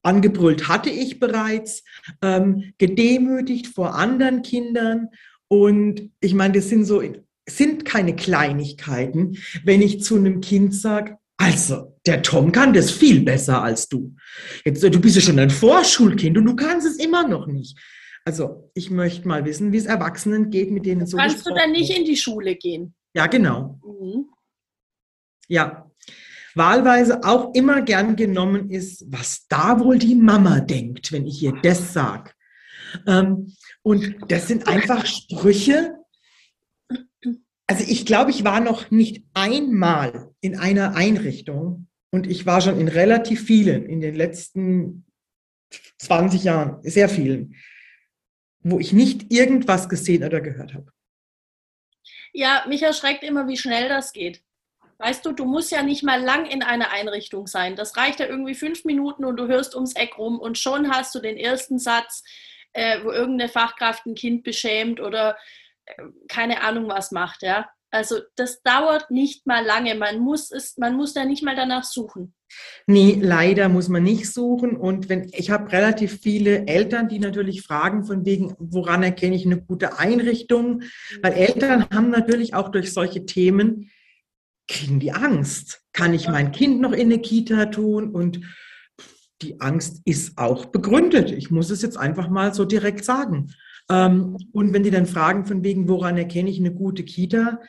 Angebrüllt 0.04 0.68
hatte 0.68 0.90
ich 0.90 1.20
bereits, 1.20 1.84
ähm, 2.22 2.74
gedemütigt 2.78 3.68
vor 3.68 3.96
anderen 3.96 4.42
Kindern. 4.42 5.10
Und 5.48 6.12
ich 6.20 6.34
meine, 6.34 6.54
das 6.54 6.70
sind 6.70 6.86
so, 6.86 7.02
sind 7.48 7.86
keine 7.86 8.16
Kleinigkeiten, 8.16 9.38
wenn 9.64 9.82
ich 9.82 10.04
zu 10.04 10.18
einem 10.18 10.42
Kind 10.42 10.76
sage, 10.76 11.18
also, 11.44 11.98
der 12.06 12.22
Tom 12.22 12.52
kann 12.52 12.74
das 12.74 12.92
viel 12.92 13.22
besser 13.22 13.62
als 13.62 13.88
du. 13.88 14.16
Jetzt, 14.66 14.84
du 14.84 15.02
bist 15.02 15.16
ja 15.16 15.22
schon 15.22 15.40
ein 15.40 15.50
Vorschulkind 15.50 16.38
und 16.38 16.46
du 16.46 16.56
kannst 16.56 16.88
es 16.88 16.98
immer 16.98 17.28
noch 17.28 17.48
nicht. 17.48 17.78
Also, 18.26 18.72
ich 18.74 18.90
möchte 18.90 19.28
mal 19.28 19.44
wissen, 19.46 19.72
wie 19.72 19.78
es 19.78 19.86
Erwachsenen 19.86 20.50
geht, 20.50 20.72
mit 20.72 20.86
denen 20.86 21.06
so 21.06 21.18
Kannst 21.18 21.46
du 21.46 21.54
dann 21.54 21.72
nicht 21.72 21.96
in 21.96 22.06
die 22.06 22.16
Schule 22.16 22.56
gehen? 22.56 22.96
Ja, 23.14 23.28
genau. 23.28 23.80
Mhm. 23.86 24.26
Ja. 25.48 25.92
Wahlweise 26.56 27.24
auch 27.24 27.54
immer 27.54 27.82
gern 27.82 28.16
genommen 28.16 28.70
ist, 28.70 29.06
was 29.12 29.48
da 29.48 29.80
wohl 29.80 29.98
die 29.98 30.16
Mama 30.16 30.60
denkt, 30.60 31.12
wenn 31.12 31.26
ich 31.26 31.42
ihr 31.42 31.54
das 31.64 31.94
sage. 31.94 32.32
Ähm, 33.08 33.54
und 33.82 34.16
das 34.28 34.48
sind 34.48 34.68
einfach 34.68 35.06
Sprüche. 35.06 35.96
Also 37.68 37.84
ich 37.88 38.06
glaube, 38.06 38.32
ich 38.32 38.44
war 38.44 38.60
noch 38.60 38.92
nicht 38.92 39.24
einmal 39.34 40.32
in 40.42 40.58
einer 40.58 40.96
Einrichtung 40.96 41.88
und 42.12 42.28
ich 42.28 42.46
war 42.46 42.62
schon 42.62 42.80
in 42.80 42.88
relativ 42.88 43.46
vielen 43.46 43.86
in 43.86 44.02
den 44.02 44.16
letzten 44.16 45.06
20 46.00 46.44
Jahren, 46.44 46.84
sehr 46.84 47.10
vielen, 47.10 47.56
wo 48.60 48.80
ich 48.80 48.94
nicht 48.94 49.32
irgendwas 49.32 49.90
gesehen 49.90 50.24
oder 50.24 50.42
gehört 50.42 50.74
habe. 50.74 50.92
Ja, 52.34 52.66
mich 52.68 52.82
erschreckt 52.82 53.24
immer, 53.24 53.48
wie 53.48 53.58
schnell 53.58 53.90
das 53.90 54.12
geht. 54.12 54.44
Weißt 54.98 55.26
du, 55.26 55.32
du 55.32 55.46
musst 55.46 55.72
ja 55.72 55.84
nicht 55.84 56.04
mal 56.04 56.22
lang 56.22 56.46
in 56.46 56.64
einer 56.64 56.92
Einrichtung 56.92 57.48
sein. 57.48 57.76
Das 57.76 57.98
reicht 57.98 58.20
ja 58.20 58.26
irgendwie 58.26 58.56
fünf 58.56 58.86
Minuten 58.86 59.26
und 59.26 59.38
du 59.38 59.48
hörst 59.48 59.76
ums 59.76 59.96
Eck 59.96 60.18
rum 60.18 60.40
und 60.40 60.58
schon 60.58 60.92
hast 60.92 61.14
du 61.16 61.20
den 61.20 61.38
ersten 61.38 61.80
Satz, 61.80 62.24
äh, 62.74 63.04
wo 63.04 63.12
irgendeine 63.12 63.50
Fachkraft 63.50 64.06
ein 64.06 64.16
Kind 64.16 64.44
beschämt 64.44 65.00
oder 65.00 65.38
keine 66.28 66.62
Ahnung 66.62 66.88
was 66.88 67.12
macht, 67.12 67.44
ja. 67.44 67.70
Also 67.94 68.22
das 68.36 68.64
dauert 68.64 69.12
nicht 69.12 69.46
mal 69.46 69.64
lange. 69.64 69.94
Man 69.94 70.20
muss 70.20 70.50
es, 70.50 70.78
man 70.78 70.96
muss 70.96 71.14
da 71.14 71.26
nicht 71.26 71.44
mal 71.44 71.56
danach 71.56 71.84
suchen. 71.84 72.34
Nee, 72.88 73.20
leider 73.22 73.70
muss 73.70 73.88
man 73.88 74.02
nicht 74.02 74.32
suchen. 74.32 74.76
Und 74.76 75.10
wenn 75.10 75.30
ich 75.32 75.52
habe 75.52 75.72
relativ 75.72 76.20
viele 76.20 76.66
Eltern, 76.66 77.08
die 77.08 77.20
natürlich 77.20 77.62
fragen, 77.62 78.04
von 78.04 78.26
wegen, 78.26 78.56
woran 78.58 79.04
erkenne 79.04 79.36
ich 79.36 79.46
eine 79.46 79.62
gute 79.62 80.00
Einrichtung? 80.00 80.82
Weil 81.22 81.34
Eltern 81.34 81.88
haben 81.92 82.10
natürlich 82.10 82.56
auch 82.56 82.70
durch 82.70 82.92
solche 82.94 83.28
Themen, 83.28 83.92
kriegen 84.68 85.00
die 85.00 85.12
Angst. 85.12 85.84
Kann 85.94 86.16
ich 86.16 86.28
mein 86.28 86.52
Kind 86.52 86.82
noch 86.82 86.94
in 86.94 87.12
eine 87.12 87.20
Kita 87.20 87.68
tun? 87.68 88.10
Und 88.10 88.42
die 89.44 89.62
Angst 89.62 90.02
ist 90.06 90.40
auch 90.40 90.66
begründet. 90.66 91.32
Ich 91.32 91.52
muss 91.52 91.70
es 91.70 91.84
jetzt 91.84 91.98
einfach 91.98 92.30
mal 92.30 92.56
so 92.56 92.66
direkt 92.66 93.06
sagen. 93.06 93.54
Ähm, 93.94 94.38
und 94.52 94.74
wenn 94.74 94.84
die 94.84 94.92
dann 94.92 95.06
fragen, 95.06 95.46
von 95.46 95.64
wegen, 95.64 95.88
woran 95.88 96.18
erkenne 96.18 96.50
ich 96.50 96.60
eine 96.60 96.74
gute 96.74 97.04
Kita? 97.04 97.60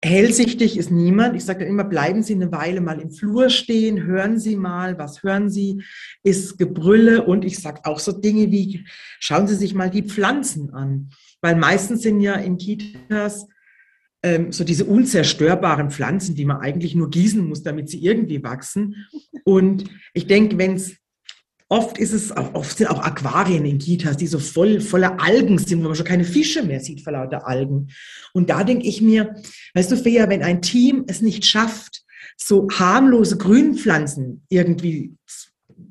Hellsichtig 0.00 0.78
ist 0.78 0.92
niemand. 0.92 1.34
Ich 1.34 1.44
sage 1.44 1.60
dann 1.60 1.68
immer, 1.68 1.82
bleiben 1.82 2.22
Sie 2.22 2.34
eine 2.34 2.52
Weile 2.52 2.80
mal 2.80 3.00
im 3.00 3.10
Flur 3.10 3.50
stehen, 3.50 4.04
hören 4.04 4.38
Sie 4.38 4.54
mal, 4.54 4.96
was 4.96 5.24
hören 5.24 5.50
Sie, 5.50 5.82
ist 6.22 6.56
Gebrülle 6.56 7.24
und 7.24 7.44
ich 7.44 7.58
sage 7.58 7.80
auch 7.82 7.98
so 7.98 8.12
Dinge 8.12 8.52
wie, 8.52 8.86
schauen 9.18 9.48
Sie 9.48 9.56
sich 9.56 9.74
mal 9.74 9.90
die 9.90 10.04
Pflanzen 10.04 10.72
an, 10.72 11.10
weil 11.40 11.56
meistens 11.56 12.02
sind 12.02 12.20
ja 12.20 12.34
in 12.34 12.58
Kitas 12.58 13.48
ähm, 14.22 14.52
so 14.52 14.62
diese 14.62 14.84
unzerstörbaren 14.84 15.90
Pflanzen, 15.90 16.36
die 16.36 16.44
man 16.44 16.58
eigentlich 16.58 16.94
nur 16.94 17.10
gießen 17.10 17.44
muss, 17.44 17.64
damit 17.64 17.88
sie 17.88 18.02
irgendwie 18.02 18.42
wachsen. 18.42 19.06
Und 19.44 19.84
ich 20.12 20.26
denke, 20.26 20.58
wenn 20.58 20.74
es 20.74 20.96
Oft 21.70 21.98
ist 21.98 22.12
es 22.12 22.34
auch, 22.34 22.54
oft 22.54 22.78
sind 22.78 22.88
auch 22.88 23.00
Aquarien 23.00 23.66
in 23.66 23.78
Kitas, 23.78 24.16
die 24.16 24.26
so 24.26 24.38
voll 24.38 24.80
voller 24.80 25.20
Algen 25.20 25.58
sind, 25.58 25.80
wo 25.80 25.88
man 25.88 25.94
schon 25.94 26.06
keine 26.06 26.24
Fische 26.24 26.62
mehr 26.62 26.80
sieht 26.80 27.02
vor 27.02 27.12
lauter 27.12 27.46
Algen. 27.46 27.88
Und 28.32 28.48
da 28.48 28.64
denke 28.64 28.86
ich 28.86 29.02
mir, 29.02 29.34
weißt 29.74 29.92
du, 29.92 29.96
Fea, 29.96 30.28
wenn 30.30 30.42
ein 30.42 30.62
Team 30.62 31.04
es 31.06 31.20
nicht 31.20 31.44
schafft, 31.44 32.02
so 32.36 32.68
harmlose 32.70 33.36
Grünpflanzen 33.36 34.42
irgendwie 34.48 35.14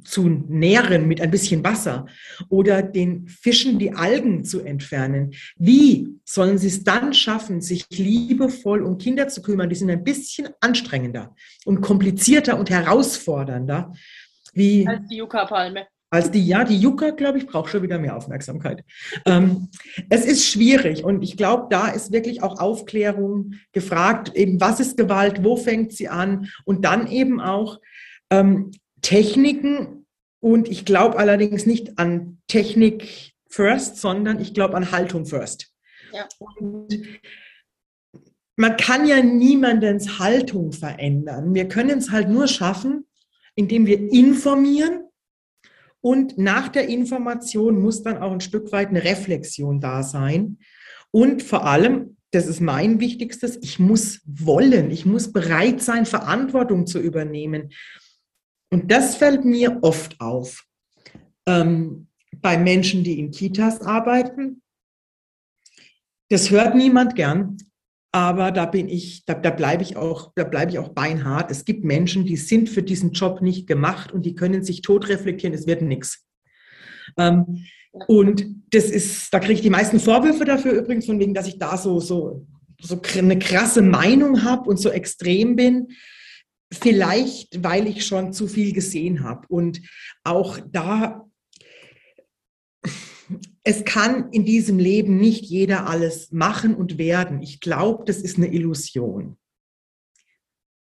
zu 0.04 0.30
nähren 0.30 1.08
mit 1.08 1.22
ein 1.22 1.32
bisschen 1.32 1.63
Wasser 1.63 2.06
oder 2.50 2.82
den 2.82 3.28
Fischen 3.28 3.78
die 3.78 3.94
Algen 3.94 4.46
zu 4.46 4.62
entfernen. 4.62 5.34
Wie 5.58 6.16
sollen 6.24 6.58
sie 6.58 6.68
es 6.68 6.84
dann 6.84 7.13
schaffen, 7.13 7.62
sich 7.62 7.86
liebevoll 7.92 8.84
um 8.84 8.98
Kinder 8.98 9.28
zu 9.28 9.42
kümmern? 9.42 9.70
Die 9.70 9.76
sind 9.76 9.90
ein 9.90 10.04
bisschen 10.04 10.50
anstrengender 10.62 11.36
und 11.66 11.82
komplizierter 11.82 12.58
und 12.58 12.70
herausfordernder. 12.70 13.94
Wie 14.58 14.88
als 14.88 15.08
die 15.08 15.17
Yucca-Palme. 15.17 15.88
Als 16.10 16.32
die, 16.32 16.46
ja, 16.46 16.63
die 16.63 16.80
Yucca, 16.80 17.10
glaube 17.10 17.38
ich, 17.38 17.48
braucht 17.48 17.70
schon 17.70 17.84
wieder 17.84 18.00
mehr 18.00 18.15
Aufmerksamkeit. 18.15 18.84
Ähm, 19.26 19.67
es 20.10 20.26
ist 20.26 20.46
schwierig 20.46 21.04
und 21.04 21.22
ich 21.22 21.36
glaube, 21.36 21.67
da 21.70 21.89
ist 21.89 22.13
wirklich 22.13 22.41
auch 22.41 22.60
Aufklärung 22.60 23.56
gefragt, 23.74 24.34
eben 24.34 24.62
was 24.62 24.80
ist 24.80 24.96
Gewalt, 24.96 25.43
wo 25.43 25.58
fängt 25.58 25.91
sie 25.91 26.08
an 26.08 26.50
und 26.63 26.86
dann 26.86 27.08
eben 27.08 27.41
auch 27.41 27.80
ähm, 28.30 28.72
Techniken 29.02 30.06
und 30.39 30.70
ich 30.70 30.86
glaube 30.86 31.17
allerdings 31.17 31.65
nicht 31.65 32.00
an 32.00 32.39
Technik 32.48 33.34
first, 33.50 33.98
sondern 33.98 34.39
ich 34.39 34.54
glaube 34.54 34.78
an 34.78 34.91
Haltung 34.91 35.26
first. 35.26 35.74
Ja. 36.13 36.26
Und 36.39 36.88
man 38.56 38.78
kann 38.78 39.06
ja 39.06 39.22
niemandens 39.22 40.20
Haltung 40.20 40.72
verändern. 40.72 41.54
Wir 41.54 41.67
können 41.67 41.98
es 41.98 42.12
halt 42.12 42.30
nur 42.30 42.48
schaffen, 42.48 43.06
indem 43.58 43.86
wir 43.86 44.00
informieren 44.13 45.02
und 46.00 46.38
nach 46.38 46.70
der 46.70 46.88
Information 46.88 47.82
muss 47.82 48.04
dann 48.04 48.17
auch 48.20 48.32
ein 48.32 48.39
Stück 48.39 48.72
weit 48.72 48.89
eine 48.89 49.04
Reflexion 49.04 49.82
da 49.82 50.04
sein. 50.04 50.60
Und 51.12 51.41
vor 51.41 51.65
allem, 51.65 52.17
das 52.32 52.46
ist 52.46 52.62
mein 52.62 53.00
wichtigstes, 53.00 53.58
ich 53.62 53.80
muss 53.80 54.22
wollen, 54.26 54.91
ich 54.91 55.06
muss 55.06 55.32
bereit 55.34 55.82
sein, 55.82 56.06
Verantwortung 56.06 56.86
zu 56.86 57.00
übernehmen. 57.00 57.74
Und 58.70 58.91
das 58.91 59.15
fällt 59.15 59.43
mir 59.43 59.80
oft 59.82 60.22
auf 60.22 60.65
ähm, 61.48 62.08
bei 62.36 62.58
Menschen, 62.58 63.04
die 63.04 63.20
in 63.20 63.32
Kitas 63.32 63.82
arbeiten. 63.82 64.62
Das 66.30 66.52
hört 66.52 66.76
niemand 66.76 67.15
gern, 67.15 67.58
aber 68.12 68.52
da 68.52 68.65
bin 68.65 68.88
ich, 68.88 69.26
da, 69.26 69.34
da 69.34 69.50
bleibe 69.50 69.84
ich 69.84 69.98
auch, 69.98 70.32
da 70.36 70.43
bleibe 70.43 70.72
ich 70.72 70.80
auch 70.80 70.89
beinhart. 70.89 71.52
Es 71.52 71.65
gibt 71.65 71.84
Menschen, 71.84 72.26
die 72.26 72.38
sind 72.38 72.70
für 72.70 72.84
diesen 72.84 73.12
Job 73.12 73.41
nicht 73.41 73.67
gemacht 73.67 74.12
und 74.12 74.26
die 74.26 74.36
können 74.36 74.63
sich 74.63 74.82
tot 74.82 75.10
reflektieren, 75.10 75.54
es 75.54 75.67
wird 75.67 75.82
nichts. 75.82 76.26
Ähm, 77.17 77.65
und 77.91 78.46
das 78.72 78.86
ist, 78.86 79.34
da 79.34 79.39
kriege 79.39 79.54
ich 79.54 79.62
die 79.62 79.70
meisten 79.70 80.00
Vorwürfe 80.00 80.46
dafür 80.46 80.74
übrigens, 80.74 81.06
von 81.06 81.20
wegen, 81.20 81.34
dass 81.34 81.48
ich 81.48 81.58
da 81.58 81.78
so, 81.78 82.00
so, 82.00 82.46
so 82.82 83.02
eine 83.17 83.39
krasse 83.39 83.82
Meinung 83.82 84.43
habe 84.43 84.70
und 84.70 84.78
so 84.78 84.89
extrem 84.89 85.56
bin. 85.56 85.88
Vielleicht, 86.72 87.63
weil 87.63 87.88
ich 87.88 88.06
schon 88.06 88.34
zu 88.34 88.48
viel 88.48 88.74
gesehen 88.74 89.24
habe. 89.24 89.48
Und 89.48 89.82
auch 90.24 90.60
da, 90.72 91.27
es 93.67 93.84
kann 93.84 94.32
in 94.32 94.45
diesem 94.45 94.80
Leben 94.80 95.17
nicht 95.17 95.43
jeder 95.43 95.88
alles 95.88 96.32
machen 96.32 96.73
und 96.73 96.97
werden. 96.97 97.41
Ich 97.41 97.60
glaube, 97.60 98.06
das 98.06 98.21
ist 98.21 98.38
eine 98.38 98.47
Illusion. 98.47 99.36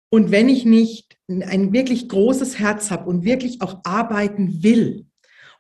Und 0.10 0.32
wenn 0.32 0.50
ich 0.50 0.66
nicht 0.66 1.18
ein 1.30 1.72
wirklich 1.72 2.10
großes 2.10 2.60
Herz 2.60 2.92
habe 2.92 3.10
und 3.10 3.24
wirklich 3.24 3.62
auch 3.62 3.80
arbeiten 3.86 4.64
will, 4.64 5.06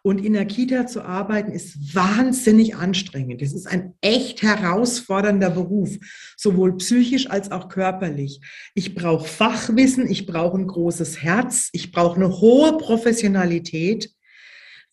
und 0.03 0.23
in 0.23 0.33
der 0.33 0.45
Kita 0.45 0.87
zu 0.87 1.01
arbeiten 1.01 1.51
ist 1.51 1.93
wahnsinnig 1.93 2.75
anstrengend. 2.75 3.41
Es 3.41 3.51
ist 3.51 3.67
ein 3.67 3.93
echt 3.99 4.41
herausfordernder 4.41 5.49
Beruf, 5.49 5.97
sowohl 6.37 6.77
psychisch 6.77 7.29
als 7.29 7.51
auch 7.51 7.67
körperlich. 7.67 8.39
Ich 8.73 8.95
brauche 8.95 9.27
Fachwissen, 9.27 10.09
ich 10.09 10.25
brauche 10.25 10.57
ein 10.57 10.67
großes 10.67 11.21
Herz, 11.23 11.69
ich 11.73 11.91
brauche 11.91 12.15
eine 12.15 12.39
hohe 12.39 12.77
Professionalität, 12.77 14.13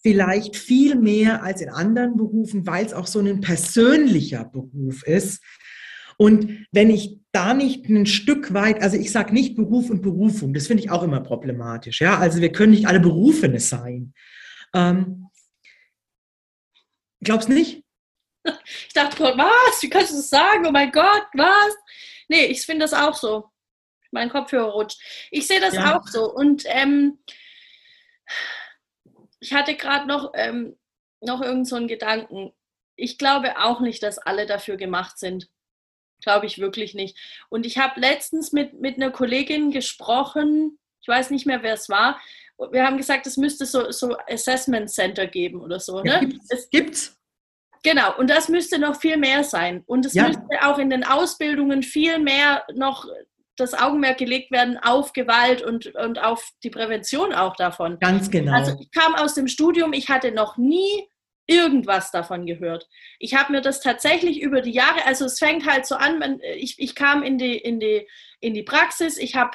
vielleicht 0.05 0.55
viel 0.57 0.97
mehr 0.97 1.43
als 1.43 1.63
in 1.63 1.71
anderen 1.71 2.19
Berufen, 2.19 2.67
weil 2.67 2.85
es 2.85 2.93
auch 2.93 3.07
so 3.07 3.21
ein 3.21 3.41
persönlicher 3.41 4.45
Beruf 4.45 5.03
ist. 5.05 5.43
Und 6.19 6.67
wenn 6.73 6.91
ich 6.91 7.21
da 7.33 7.55
nicht 7.55 7.89
ein 7.89 8.05
Stück 8.05 8.53
weit, 8.53 8.83
also 8.83 8.99
ich 8.99 9.11
sage 9.11 9.33
nicht 9.33 9.57
Beruf 9.57 9.89
und 9.89 10.03
Berufung, 10.03 10.53
das 10.53 10.67
finde 10.67 10.83
ich 10.83 10.91
auch 10.91 11.03
immer 11.03 11.21
problematisch. 11.21 12.03
Ja, 12.03 12.19
also 12.19 12.43
wir 12.43 12.53
können 12.53 12.73
nicht 12.73 12.87
alle 12.87 13.01
Berufene 13.01 13.59
sein. 13.61 14.13
Ähm, 14.75 15.27
glaubst 17.23 17.49
nicht? 17.49 17.83
Ich 18.87 18.93
dachte 18.93 19.17
gerade, 19.17 19.39
was? 19.39 19.83
Wie 19.83 19.89
kannst 19.89 20.13
du 20.13 20.17
das 20.17 20.29
sagen? 20.29 20.67
Oh 20.67 20.71
mein 20.71 20.93
Gott, 20.93 21.25
was? 21.33 21.75
Nee, 22.29 22.45
ich 22.45 22.61
finde 22.61 22.85
das 22.85 22.93
auch 22.93 23.15
so. 23.15 23.47
Mein 24.11 24.29
Kopfhörer 24.29 24.71
rutscht. 24.71 25.01
Ich 25.31 25.47
sehe 25.47 25.61
das 25.61 25.73
ja. 25.75 25.97
auch 25.97 26.07
so. 26.07 26.31
Und 26.31 26.65
ähm, 26.67 27.19
ich 29.45 29.53
hatte 29.53 29.75
gerade 29.75 30.07
noch, 30.09 30.33
ähm, 30.35 30.77
noch 31.21 31.43
irgend 31.43 31.69
so 31.69 31.77
einen 31.77 31.87
Gedanken. 31.87 32.53
Ich 32.97 33.19
glaube 33.19 33.59
auch 33.59 33.81
nicht, 33.81 34.03
dass 34.03 34.19
alle 34.19 34.47
dafür 34.47 34.77
gemacht 34.77 35.19
sind. 35.19 35.51
Glaube 36.23 36.47
ich 36.47 36.59
wirklich 36.59 36.95
nicht. 36.95 37.19
Und 37.51 37.67
ich 37.67 37.77
habe 37.77 38.01
letztens 38.01 38.53
mit, 38.53 38.81
mit 38.81 38.97
einer 38.97 39.11
Kollegin 39.11 39.71
gesprochen, 39.71 40.79
ich 41.03 41.09
weiß 41.09 41.29
nicht 41.29 41.45
mehr, 41.45 41.63
wer 41.63 41.75
es 41.75 41.91
war, 41.91 42.19
wir 42.71 42.87
haben 42.87 42.97
gesagt, 42.97 43.27
es 43.27 43.37
müsste 43.37 43.67
so, 43.67 43.91
so 43.91 44.17
Assessment 44.29 44.89
Center 44.89 45.27
geben 45.27 45.61
oder 45.61 45.79
so. 45.79 46.01
Ne? 46.01 46.11
Ja, 46.11 46.21
gibt's. 46.21 46.47
Es 46.49 46.71
gibt's. 46.71 47.21
Genau, 47.83 48.17
und 48.17 48.31
das 48.31 48.49
müsste 48.49 48.79
noch 48.79 48.99
viel 48.99 49.19
mehr 49.19 49.45
sein. 49.45 49.83
Und 49.85 50.07
es 50.07 50.15
ja. 50.15 50.29
müsste 50.29 50.63
auch 50.63 50.79
in 50.79 50.89
den 50.89 51.05
Ausbildungen 51.05 51.83
viel 51.83 52.19
mehr 52.19 52.65
noch 52.73 53.07
das 53.57 53.75
Augenmerk 53.75 54.19
gelegt 54.19 54.51
werden 54.51 54.79
auf 54.79 55.13
Gewalt 55.13 55.63
und, 55.63 55.95
und 55.95 56.19
auf 56.19 56.51
die 56.63 56.71
Prävention 56.71 57.33
auch 57.33 57.57
davon. 57.57 57.99
Ganz 58.01 58.31
genau. 58.31 58.53
Also 58.53 58.77
ich 58.81 58.91
kam 58.91 59.15
aus 59.15 59.35
dem 59.35 59.49
Studium, 59.49 59.93
ich 59.93 60.09
hatte 60.09 60.33
noch 60.33 60.57
nie 60.57 61.09
irgendwas 61.47 62.11
davon 62.11 62.47
gehört. 62.47 62.89
Ich 63.19 63.35
habe 63.35 63.53
mir 63.53 63.61
das 63.61 63.81
tatsächlich 63.81 64.41
über 64.41 64.63
die 64.63 64.73
Jahre, 64.73 65.07
also 65.07 65.27
es 65.27 65.39
fängt 65.39 65.67
halt 65.67 65.87
so 65.87 65.95
an, 65.95 66.41
ich, 66.57 66.77
ich 66.79 66.95
kam 66.95 67.23
in 67.23 67.39
die, 67.39 67.57
in, 67.57 67.81
die, 67.81 68.09
in 68.41 68.55
die 68.55 68.63
Praxis, 68.63 69.19
ich 69.19 69.37
habe 69.37 69.53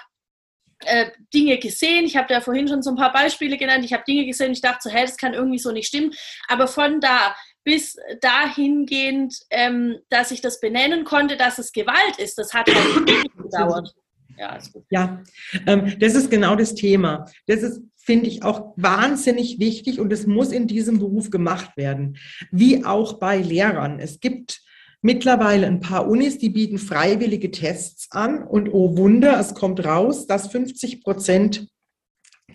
äh, 0.85 1.11
Dinge 1.33 1.57
gesehen. 1.57 2.05
Ich 2.05 2.15
habe 2.15 2.27
da 2.33 2.41
vorhin 2.41 2.67
schon 2.67 2.81
so 2.81 2.91
ein 2.91 2.95
paar 2.95 3.11
Beispiele 3.11 3.57
genannt. 3.57 3.83
Ich 3.83 3.93
habe 3.93 4.03
Dinge 4.07 4.25
gesehen, 4.25 4.51
ich 4.51 4.61
dachte 4.61 4.79
so, 4.83 4.89
hey, 4.89 5.05
das 5.05 5.17
kann 5.17 5.33
irgendwie 5.33 5.59
so 5.59 5.71
nicht 5.71 5.87
stimmen. 5.87 6.13
Aber 6.47 6.67
von 6.67 7.01
da 7.01 7.35
bis 7.63 7.97
dahingehend, 8.21 9.35
ähm, 9.49 9.97
dass 10.09 10.31
ich 10.31 10.41
das 10.41 10.59
benennen 10.59 11.03
konnte, 11.03 11.37
dass 11.37 11.59
es 11.59 11.71
Gewalt 11.71 12.17
ist, 12.17 12.37
das 12.37 12.53
hat 12.53 12.67
halt 12.67 13.05
gedauert. 13.37 13.93
Ja, 14.37 14.55
ist 14.55 14.71
gut. 14.71 14.85
ja 14.89 15.21
ähm, 15.67 15.99
das 15.99 16.15
ist 16.15 16.31
genau 16.31 16.55
das 16.55 16.73
Thema. 16.73 17.25
Das 17.47 17.61
ist, 17.61 17.81
finde 17.97 18.27
ich, 18.27 18.43
auch 18.43 18.73
wahnsinnig 18.77 19.59
wichtig 19.59 19.99
und 19.99 20.13
es 20.13 20.25
muss 20.25 20.51
in 20.51 20.67
diesem 20.67 20.99
Beruf 20.99 21.29
gemacht 21.29 21.75
werden, 21.75 22.17
wie 22.51 22.85
auch 22.85 23.19
bei 23.19 23.37
Lehrern. 23.37 23.99
Es 23.99 24.21
gibt 24.21 24.61
mittlerweile 25.01 25.67
ein 25.67 25.81
paar 25.81 26.07
Unis, 26.07 26.37
die 26.37 26.49
bieten 26.49 26.77
freiwillige 26.77 27.51
Tests 27.51 28.07
an 28.11 28.43
und 28.43 28.69
oh 28.69 28.97
Wunder, 28.97 29.39
es 29.39 29.53
kommt 29.53 29.83
raus, 29.85 30.25
dass 30.25 30.47
50 30.47 31.03
Prozent 31.03 31.67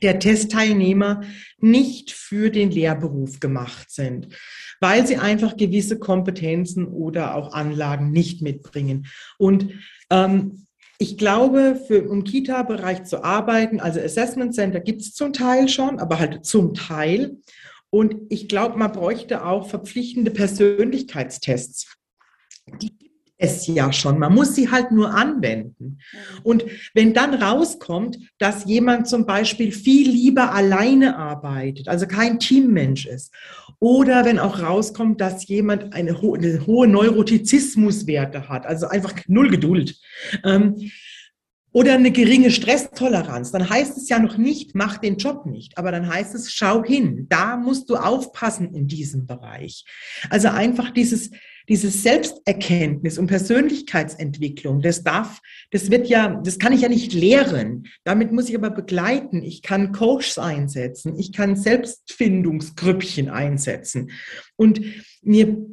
der 0.03 0.19
Testteilnehmer 0.19 1.23
nicht 1.59 2.13
für 2.13 2.51
den 2.51 2.71
Lehrberuf 2.71 3.41
gemacht 3.41 3.91
sind, 3.91 4.29
weil 4.81 5.07
sie 5.07 5.17
einfach 5.17 5.57
gewisse 5.57 5.99
Kompetenzen 5.99 6.87
oder 6.87 7.35
auch 7.35 7.53
Anlagen 7.53 8.11
nicht 8.11 8.43
mitbringen. 8.43 9.07
Und 9.39 9.71
ähm, 10.11 10.67
ich 10.99 11.19
glaube, 11.19 11.81
für 11.87 11.97
im 11.97 12.25
Kita-Bereich 12.25 13.05
zu 13.05 13.25
arbeiten, 13.25 13.81
also 13.81 14.01
Assessment 14.01 14.55
Center 14.55 14.81
gibt 14.81 15.03
es 15.03 15.13
zum 15.13 15.33
Teil 15.33 15.69
schon, 15.69 15.99
aber 15.99 16.19
halt 16.19 16.45
zum 16.47 16.75
Teil. 16.75 17.39
Und 17.91 18.17
ich 18.29 18.49
glaube, 18.49 18.79
man 18.79 18.93
bräuchte 18.93 19.45
auch 19.45 19.69
verpflichtende 19.69 20.31
Persönlichkeitstests 20.31 21.94
es 23.45 23.67
ja 23.67 23.93
schon. 23.93 24.19
Man 24.19 24.35
muss 24.35 24.55
sie 24.55 24.71
halt 24.71 24.91
nur 24.91 25.15
anwenden. 25.15 25.99
Und 26.43 26.65
wenn 26.95 27.15
dann 27.15 27.35
rauskommt, 27.35 28.19
dass 28.39 28.65
jemand 28.65 29.09
zum 29.09 29.27
Beispiel 29.27 29.73
viel 29.73 30.11
lieber 30.11 30.53
alleine 30.53 31.17
arbeitet, 31.17 31.89
also 31.89 32.07
kein 32.07 32.39
Teammensch 32.39 33.07
ist, 33.07 33.33
oder 33.81 34.25
wenn 34.25 34.39
auch 34.39 34.61
rauskommt, 34.63 35.21
dass 35.21 35.47
jemand 35.47 35.93
eine, 35.93 36.21
ho 36.21 36.35
eine 36.35 36.67
hohe 36.67 36.87
Neurotizismuswerte 36.89 38.49
hat, 38.49 38.67
also 38.67 38.89
einfach 38.89 39.15
null 39.27 39.51
Geduld, 39.51 39.97
ähm, 40.45 40.91
oder 41.75 41.95
eine 41.95 42.13
geringe 42.13 42.53
Stresstoleranz, 42.53 43.51
dann 43.51 43.69
heißt 43.69 43.97
es 43.97 44.09
ja 44.09 44.21
noch 44.21 44.39
nicht, 44.39 44.77
mach 44.77 44.99
den 44.99 45.17
Job 45.17 45.45
nicht, 45.45 45.77
aber 45.77 45.91
dann 45.91 46.09
heißt 46.09 46.33
es, 46.37 46.53
schau 46.53 46.85
hin, 46.85 47.27
da 47.29 47.57
musst 47.57 47.91
du 47.91 47.97
aufpassen 47.97 48.73
in 48.75 48.87
diesem 48.87 49.27
Bereich. 49.27 49.85
Also 50.31 50.49
einfach 50.49 50.93
dieses, 50.93 51.33
diese 51.69 51.91
Selbsterkenntnis 51.91 53.19
und 53.19 53.27
Persönlichkeitsentwicklung, 53.27 54.83
das 54.83 55.03
darf, 55.03 55.41
das 55.71 55.91
wird 55.91 56.09
ja, 56.09 56.41
das 56.45 56.59
kann 56.59 56.73
ich 56.73 56.83
ja 56.83 56.89
nicht 56.89 57.13
lehren. 57.13 57.87
Damit 58.05 58.33
muss 58.33 58.49
ich 58.49 58.57
aber 58.57 58.71
begleiten. 58.71 59.43
Ich 59.43 59.63
kann 59.63 59.93
Coaches 59.93 60.39
einsetzen. 60.39 61.19
Ich 61.19 61.33
kann 61.33 61.57
Selbstfindungsgrüppchen 61.57 63.31
einsetzen. 63.31 64.11
Und 64.57 64.81
mir 65.23 65.67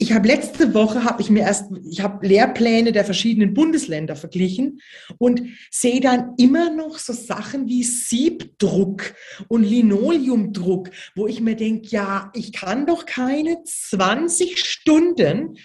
ich 0.00 0.12
habe 0.12 0.28
letzte 0.28 0.74
Woche 0.74 1.02
habe 1.02 1.20
ich 1.20 1.28
mir 1.28 1.40
erst 1.40 1.66
ich 1.84 2.00
habe 2.00 2.26
Lehrpläne 2.26 2.92
der 2.92 3.04
verschiedenen 3.04 3.52
Bundesländer 3.52 4.14
verglichen 4.14 4.80
und 5.18 5.42
sehe 5.70 6.00
dann 6.00 6.34
immer 6.38 6.70
noch 6.70 6.98
so 6.98 7.12
Sachen 7.12 7.66
wie 7.66 7.82
Siebdruck 7.82 9.14
und 9.48 9.64
Linoleumdruck, 9.64 10.90
wo 11.16 11.26
ich 11.26 11.40
mir 11.40 11.56
denke, 11.56 11.88
ja, 11.88 12.30
ich 12.32 12.52
kann 12.52 12.86
doch 12.86 13.06
keine 13.06 13.64
20 13.64 14.64
Stunden 14.64 15.58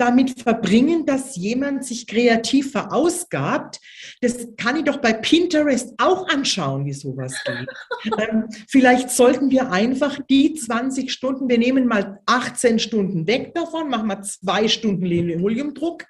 damit 0.00 0.40
verbringen, 0.40 1.04
dass 1.04 1.36
jemand 1.36 1.84
sich 1.84 2.06
kreativ 2.06 2.72
verausgabt. 2.72 3.80
Das 4.20 4.48
kann 4.56 4.76
ich 4.76 4.84
doch 4.84 4.98
bei 4.98 5.12
Pinterest 5.12 5.94
auch 5.98 6.28
anschauen, 6.28 6.86
wie 6.86 6.92
sowas 6.92 7.34
geht. 7.44 8.12
ähm, 8.18 8.44
vielleicht 8.68 9.10
sollten 9.10 9.50
wir 9.50 9.70
einfach 9.70 10.18
die 10.28 10.54
20 10.54 11.12
Stunden, 11.12 11.48
wir 11.48 11.58
nehmen 11.58 11.86
mal 11.86 12.20
18 12.26 12.78
Stunden 12.78 13.26
weg 13.26 13.54
davon, 13.54 13.90
machen 13.90 14.08
wir 14.08 14.22
zwei 14.22 14.68
Stunden 14.68 15.04
Linoleumdruck 15.04 16.06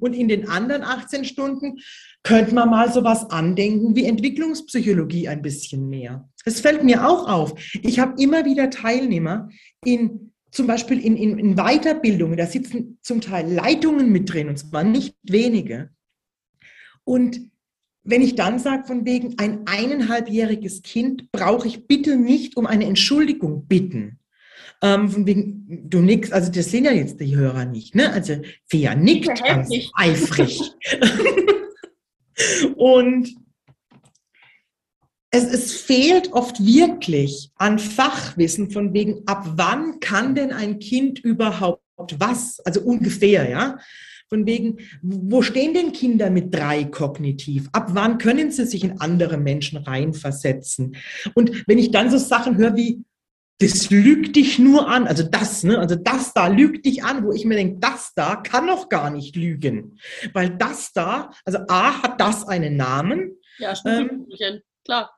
und 0.00 0.14
in 0.14 0.28
den 0.28 0.48
anderen 0.48 0.82
18 0.82 1.24
Stunden 1.24 1.78
könnte 2.22 2.54
man 2.54 2.70
mal 2.70 2.92
sowas 2.92 3.28
andenken 3.30 3.96
wie 3.96 4.04
Entwicklungspsychologie 4.04 5.28
ein 5.28 5.42
bisschen 5.42 5.88
mehr. 5.88 6.28
Es 6.44 6.60
fällt 6.60 6.84
mir 6.84 7.08
auch 7.08 7.28
auf. 7.28 7.54
Ich 7.82 7.98
habe 7.98 8.20
immer 8.22 8.44
wieder 8.44 8.70
Teilnehmer 8.70 9.48
in 9.84 10.31
zum 10.52 10.66
Beispiel 10.66 11.04
in, 11.04 11.16
in, 11.16 11.38
in 11.38 11.56
Weiterbildungen, 11.56 12.36
da 12.36 12.46
sitzen 12.46 12.98
zum 13.02 13.20
Teil 13.20 13.50
Leitungen 13.50 14.12
mit 14.12 14.32
drin, 14.32 14.48
und 14.48 14.58
zwar 14.58 14.84
nicht 14.84 15.16
wenige. 15.22 15.90
Und 17.04 17.40
wenn 18.04 18.20
ich 18.20 18.34
dann 18.34 18.58
sage, 18.58 18.84
von 18.84 19.06
wegen 19.06 19.38
ein 19.38 19.66
eineinhalbjähriges 19.66 20.82
Kind 20.82 21.32
brauche 21.32 21.66
ich 21.66 21.86
bitte 21.86 22.16
nicht 22.16 22.56
um 22.56 22.66
eine 22.66 22.84
Entschuldigung 22.84 23.66
bitten. 23.66 24.18
Ähm, 24.82 25.08
von 25.08 25.26
wegen, 25.26 25.88
du 25.88 26.00
nix, 26.00 26.32
also 26.32 26.50
das 26.52 26.70
sehen 26.70 26.84
ja 26.84 26.92
jetzt 26.92 27.20
die 27.20 27.34
Hörer 27.36 27.64
nicht, 27.64 27.94
ne? 27.94 28.12
Also 28.12 28.36
Fea 28.66 28.94
nickt 28.94 29.42
ganz 29.44 29.70
eifrig. 29.94 30.60
und 32.76 33.41
es, 35.34 35.44
es 35.44 35.72
fehlt 35.72 36.32
oft 36.32 36.64
wirklich 36.64 37.50
an 37.56 37.78
Fachwissen 37.78 38.70
von 38.70 38.92
wegen, 38.92 39.22
ab 39.26 39.44
wann 39.56 39.98
kann 39.98 40.34
denn 40.34 40.52
ein 40.52 40.78
Kind 40.78 41.18
überhaupt 41.18 41.80
was? 42.18 42.60
Also 42.60 42.82
ungefähr, 42.82 43.48
ja. 43.48 43.78
Von 44.28 44.46
wegen, 44.46 44.78
wo 45.02 45.42
stehen 45.42 45.74
denn 45.74 45.92
Kinder 45.92 46.30
mit 46.30 46.54
drei 46.54 46.84
kognitiv? 46.84 47.68
Ab 47.72 47.88
wann 47.92 48.18
können 48.18 48.50
sie 48.50 48.66
sich 48.66 48.84
in 48.84 49.00
andere 49.00 49.38
Menschen 49.38 49.78
reinversetzen? 49.78 50.96
Und 51.34 51.66
wenn 51.66 51.78
ich 51.78 51.90
dann 51.90 52.10
so 52.10 52.18
Sachen 52.18 52.56
höre 52.58 52.76
wie, 52.76 53.02
das 53.58 53.90
lügt 53.90 54.36
dich 54.36 54.58
nur 54.58 54.88
an, 54.88 55.06
also 55.06 55.22
das, 55.22 55.64
ne, 55.64 55.78
also 55.78 55.94
das 55.94 56.34
da 56.34 56.48
lügt 56.48 56.84
dich 56.84 57.04
an, 57.04 57.24
wo 57.24 57.32
ich 57.32 57.44
mir 57.44 57.54
denke, 57.54 57.78
das 57.80 58.12
da 58.14 58.36
kann 58.36 58.66
doch 58.66 58.88
gar 58.88 59.10
nicht 59.10 59.36
lügen. 59.36 59.98
Weil 60.32 60.50
das 60.50 60.92
da, 60.92 61.30
also 61.44 61.58
A 61.68 62.02
hat 62.02 62.20
das 62.20 62.46
einen 62.46 62.76
Namen. 62.76 63.36
Ja, 63.58 63.74
ähm, 63.86 64.26
klar. 64.84 65.10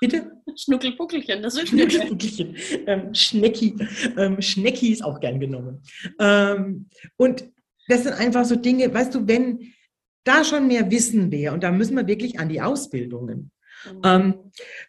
Bitte? 0.00 0.32
Schnuckelpuckelchen, 0.56 1.42
das 1.42 1.56
ist 1.56 1.68
Schnuckelpuckelchen. 1.68 2.56
Ähm, 2.86 3.14
Schnecki. 3.14 3.76
Ähm, 4.16 4.40
Schnecki 4.40 4.92
ist 4.92 5.04
auch 5.04 5.20
gern 5.20 5.40
genommen. 5.40 5.82
Ähm, 6.18 6.88
und 7.16 7.44
das 7.88 8.04
sind 8.04 8.14
einfach 8.14 8.44
so 8.44 8.56
Dinge, 8.56 8.92
weißt 8.92 9.14
du, 9.14 9.26
wenn 9.26 9.72
da 10.24 10.42
schon 10.44 10.66
mehr 10.66 10.90
Wissen 10.90 11.30
wäre, 11.30 11.54
und 11.54 11.62
da 11.62 11.70
müssen 11.70 11.96
wir 11.96 12.06
wirklich 12.06 12.38
an 12.38 12.48
die 12.48 12.62
Ausbildungen. 12.62 13.50
Mhm. 13.84 14.00
Ähm, 14.04 14.34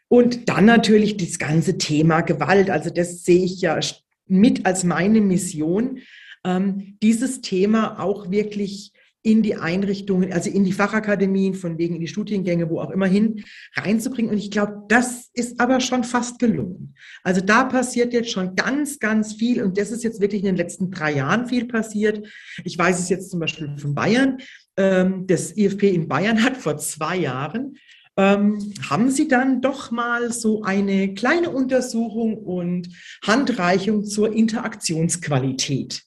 und 0.07 0.49
dann 0.49 0.65
natürlich 0.65 1.17
das 1.17 1.37
ganze 1.37 1.77
Thema 1.77 2.21
Gewalt. 2.21 2.69
Also 2.69 2.89
das 2.89 3.23
sehe 3.23 3.43
ich 3.43 3.61
ja 3.61 3.79
mit 4.27 4.65
als 4.65 4.83
meine 4.83 5.21
Mission, 5.21 5.99
ähm, 6.45 6.97
dieses 7.01 7.41
Thema 7.41 7.99
auch 7.99 8.31
wirklich 8.31 8.91
in 9.25 9.41
die 9.41 9.55
Einrichtungen, 9.55 10.31
also 10.31 10.51
in 10.51 10.63
die 10.63 10.71
Fachakademien, 10.71 11.55
von 11.55 11.79
wegen 11.79 11.95
in 11.95 12.01
die 12.01 12.07
Studiengänge, 12.07 12.69
wo 12.69 12.79
auch 12.79 12.91
immer 12.91 13.07
hin, 13.07 13.43
reinzubringen. 13.75 14.29
Und 14.29 14.37
ich 14.37 14.51
glaube, 14.51 14.83
das 14.87 15.31
ist 15.33 15.59
aber 15.59 15.79
schon 15.79 16.03
fast 16.03 16.37
gelungen. 16.37 16.93
Also 17.23 17.41
da 17.41 17.63
passiert 17.63 18.13
jetzt 18.13 18.29
schon 18.29 18.55
ganz, 18.55 18.99
ganz 18.99 19.33
viel. 19.33 19.63
Und 19.63 19.79
das 19.79 19.89
ist 19.89 20.03
jetzt 20.03 20.21
wirklich 20.21 20.41
in 20.41 20.45
den 20.45 20.57
letzten 20.57 20.91
drei 20.91 21.13
Jahren 21.13 21.47
viel 21.47 21.65
passiert. 21.65 22.27
Ich 22.63 22.77
weiß 22.77 22.99
es 22.99 23.09
jetzt 23.09 23.31
zum 23.31 23.39
Beispiel 23.39 23.75
von 23.79 23.95
Bayern. 23.95 24.37
Ähm, 24.77 25.25
das 25.25 25.57
IFP 25.57 25.89
in 25.89 26.07
Bayern 26.07 26.43
hat 26.43 26.55
vor 26.55 26.77
zwei 26.77 27.17
Jahren 27.17 27.77
ähm, 28.17 28.73
haben 28.87 29.09
Sie 29.09 29.27
dann 29.27 29.59
doch 29.59 29.89
mal 29.89 30.31
so 30.31 30.61
eine 30.61 31.15
kleine 31.15 31.49
Untersuchung 31.49 32.37
und 32.37 32.89
Handreichung 33.25 34.05
zur 34.05 34.31
Interaktionsqualität 34.31 36.03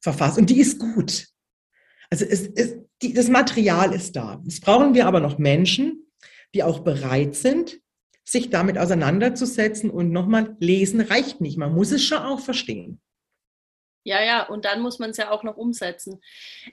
verfasst. 0.00 0.38
Und 0.38 0.50
die 0.50 0.60
ist 0.60 0.78
gut. 0.78 1.26
Also 2.10 2.24
es, 2.24 2.46
es, 2.54 2.76
die, 3.02 3.14
das 3.14 3.28
Material 3.28 3.94
ist 3.94 4.16
da. 4.16 4.40
Jetzt 4.44 4.62
brauchen 4.62 4.94
wir 4.94 5.06
aber 5.06 5.20
noch 5.20 5.38
Menschen, 5.38 6.10
die 6.54 6.62
auch 6.62 6.80
bereit 6.80 7.34
sind, 7.34 7.80
sich 8.24 8.50
damit 8.50 8.78
auseinanderzusetzen 8.78 9.90
und 9.90 10.10
nochmal 10.10 10.56
lesen 10.60 11.00
reicht 11.00 11.40
nicht. 11.40 11.56
Man 11.58 11.74
muss 11.74 11.92
es 11.92 12.04
schon 12.04 12.18
auch 12.18 12.40
verstehen. 12.40 13.00
Ja, 14.04 14.22
ja, 14.22 14.42
und 14.44 14.64
dann 14.64 14.80
muss 14.80 14.98
man 14.98 15.10
es 15.10 15.18
ja 15.18 15.30
auch 15.30 15.42
noch 15.42 15.56
umsetzen. 15.56 16.20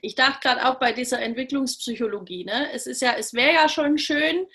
Ich 0.00 0.14
dachte 0.14 0.40
gerade 0.40 0.66
auch 0.66 0.78
bei 0.78 0.92
dieser 0.92 1.20
Entwicklungspsychologie, 1.20 2.44
ne? 2.44 2.72
es 2.72 2.86
ist 2.86 3.02
ja, 3.02 3.14
es 3.18 3.34
wäre 3.34 3.52
ja 3.54 3.68
schon 3.68 3.98
schön 3.98 4.46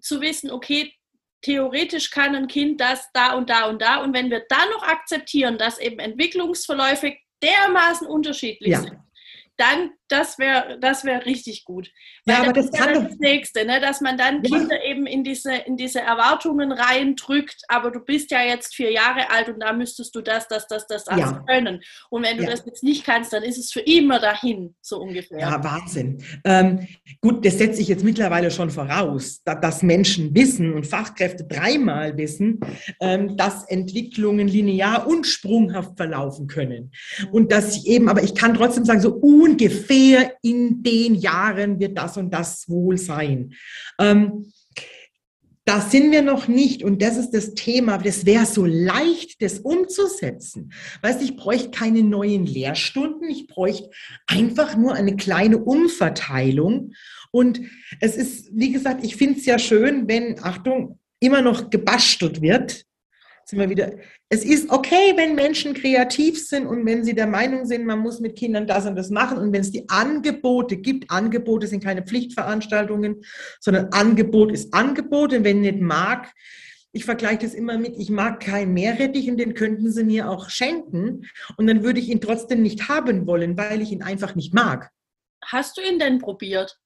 zu 0.00 0.20
wissen, 0.20 0.50
okay, 0.50 0.92
theoretisch 1.40 2.10
kann 2.10 2.34
ein 2.34 2.48
Kind 2.48 2.80
das 2.80 3.08
da 3.12 3.34
und 3.34 3.48
da 3.48 3.66
und 3.68 3.80
da. 3.80 4.02
Und 4.02 4.14
wenn 4.14 4.30
wir 4.30 4.44
dann 4.48 4.68
noch 4.70 4.82
akzeptieren, 4.82 5.56
dass 5.56 5.78
eben 5.78 5.98
Entwicklungsverläufe 5.98 7.16
dermaßen 7.42 8.06
unterschiedlich 8.06 8.72
ja. 8.72 8.80
sind, 8.80 8.98
dann, 9.56 9.92
das 10.08 10.38
wäre 10.38 10.78
das 10.80 11.04
wär 11.04 11.26
richtig 11.26 11.64
gut. 11.64 11.90
Weil 12.24 12.36
ja, 12.36 12.42
aber 12.42 12.52
das, 12.52 12.70
das 12.70 12.80
kann 12.80 12.94
ja 12.94 13.00
das 13.00 13.18
Nächste, 13.18 13.64
ne? 13.64 13.80
dass 13.80 14.00
man 14.00 14.16
dann 14.16 14.42
ja. 14.42 14.58
Kinder 14.58 14.82
eben 14.84 15.06
in 15.06 15.22
diese, 15.22 15.54
in 15.54 15.76
diese 15.76 16.00
Erwartungen 16.00 16.72
reindrückt, 16.72 17.62
aber 17.68 17.90
du 17.90 18.00
bist 18.00 18.30
ja 18.30 18.42
jetzt 18.42 18.74
vier 18.74 18.90
Jahre 18.90 19.30
alt 19.30 19.48
und 19.48 19.60
da 19.60 19.72
müsstest 19.72 20.14
du 20.14 20.22
das, 20.22 20.48
das, 20.48 20.66
das, 20.66 20.86
das, 20.86 21.04
das 21.04 21.18
ja. 21.18 21.44
können. 21.46 21.82
Und 22.10 22.24
wenn 22.24 22.38
du 22.38 22.44
ja. 22.44 22.50
das 22.50 22.64
jetzt 22.64 22.82
nicht 22.82 23.04
kannst, 23.04 23.32
dann 23.32 23.42
ist 23.42 23.58
es 23.58 23.70
für 23.70 23.80
immer 23.80 24.18
dahin, 24.18 24.74
so 24.80 24.98
ungefähr. 24.98 25.38
Ja, 25.38 25.62
Wahnsinn. 25.62 26.22
Ähm, 26.44 26.86
gut, 27.20 27.44
das 27.44 27.58
setze 27.58 27.82
ich 27.82 27.88
jetzt 27.88 28.04
mittlerweile 28.04 28.50
schon 28.50 28.70
voraus, 28.70 29.42
dass, 29.44 29.60
dass 29.60 29.82
Menschen 29.82 30.34
wissen 30.34 30.72
und 30.72 30.86
Fachkräfte 30.86 31.44
dreimal 31.44 32.16
wissen, 32.16 32.60
ähm, 33.00 33.36
dass 33.36 33.64
Entwicklungen 33.68 34.48
linear 34.48 35.06
und 35.06 35.26
sprunghaft 35.26 35.96
verlaufen 35.96 36.46
können. 36.46 36.92
Und 37.30 37.52
dass 37.52 37.76
ich 37.76 37.86
eben, 37.86 38.08
aber 38.08 38.22
ich 38.22 38.34
kann 38.34 38.54
trotzdem 38.54 38.84
sagen, 38.84 39.00
so 39.00 39.14
ungefähr 39.14 39.97
in 40.42 40.82
den 40.82 41.14
Jahren 41.14 41.78
wird 41.78 41.96
das 41.98 42.16
und 42.16 42.30
das 42.30 42.68
wohl 42.68 42.96
sein. 42.96 43.54
Ähm, 43.98 44.52
da 45.64 45.82
sind 45.82 46.12
wir 46.12 46.22
noch 46.22 46.48
nicht 46.48 46.82
und 46.82 47.02
das 47.02 47.18
ist 47.18 47.32
das 47.32 47.52
Thema. 47.52 47.98
Das 47.98 48.24
wäre 48.24 48.46
so 48.46 48.64
leicht, 48.64 49.42
das 49.42 49.58
umzusetzen. 49.58 50.72
Weißt 51.02 51.20
ich 51.20 51.36
bräuchte 51.36 51.70
keine 51.70 52.02
neuen 52.02 52.46
Lehrstunden, 52.46 53.28
ich 53.28 53.48
bräuchte 53.48 53.90
einfach 54.26 54.76
nur 54.76 54.94
eine 54.94 55.16
kleine 55.16 55.58
Umverteilung. 55.58 56.94
Und 57.32 57.60
es 58.00 58.16
ist, 58.16 58.48
wie 58.54 58.72
gesagt, 58.72 59.04
ich 59.04 59.16
finde 59.16 59.38
es 59.38 59.44
ja 59.44 59.58
schön, 59.58 60.08
wenn, 60.08 60.42
Achtung, 60.42 60.98
immer 61.20 61.42
noch 61.42 61.68
gebastelt 61.68 62.40
wird 62.40 62.86
sind 63.48 63.58
wir 63.58 63.70
wieder. 63.70 63.92
Es 64.30 64.44
ist 64.44 64.68
okay, 64.68 65.14
wenn 65.16 65.34
Menschen 65.34 65.72
kreativ 65.72 66.46
sind 66.46 66.66
und 66.66 66.84
wenn 66.84 67.02
sie 67.02 67.14
der 67.14 67.26
Meinung 67.26 67.64
sind, 67.64 67.86
man 67.86 68.00
muss 68.00 68.20
mit 68.20 68.36
Kindern 68.36 68.66
das 68.66 68.84
und 68.84 68.94
das 68.94 69.08
machen. 69.08 69.38
Und 69.38 69.54
wenn 69.54 69.62
es 69.62 69.72
die 69.72 69.88
Angebote 69.88 70.76
gibt, 70.76 71.10
Angebote 71.10 71.66
sind 71.66 71.82
keine 71.82 72.02
Pflichtveranstaltungen, 72.02 73.22
sondern 73.58 73.88
Angebot 73.92 74.52
ist 74.52 74.74
Angebot. 74.74 75.32
Und 75.32 75.44
wenn 75.44 75.62
nicht 75.62 75.80
mag, 75.80 76.30
ich 76.92 77.06
vergleiche 77.06 77.38
das 77.38 77.54
immer 77.54 77.78
mit, 77.78 77.96
ich 77.96 78.10
mag 78.10 78.40
keinen 78.40 78.74
Meerrettich 78.74 79.30
und 79.30 79.38
den 79.38 79.54
könnten 79.54 79.90
sie 79.90 80.04
mir 80.04 80.28
auch 80.28 80.50
schenken. 80.50 81.26
Und 81.56 81.66
dann 81.66 81.82
würde 81.82 82.00
ich 82.00 82.10
ihn 82.10 82.20
trotzdem 82.20 82.62
nicht 82.62 82.90
haben 82.90 83.26
wollen, 83.26 83.56
weil 83.56 83.80
ich 83.80 83.92
ihn 83.92 84.02
einfach 84.02 84.34
nicht 84.34 84.52
mag. 84.52 84.90
Hast 85.42 85.78
du 85.78 85.80
ihn 85.80 85.98
denn 85.98 86.18
probiert? 86.18 86.78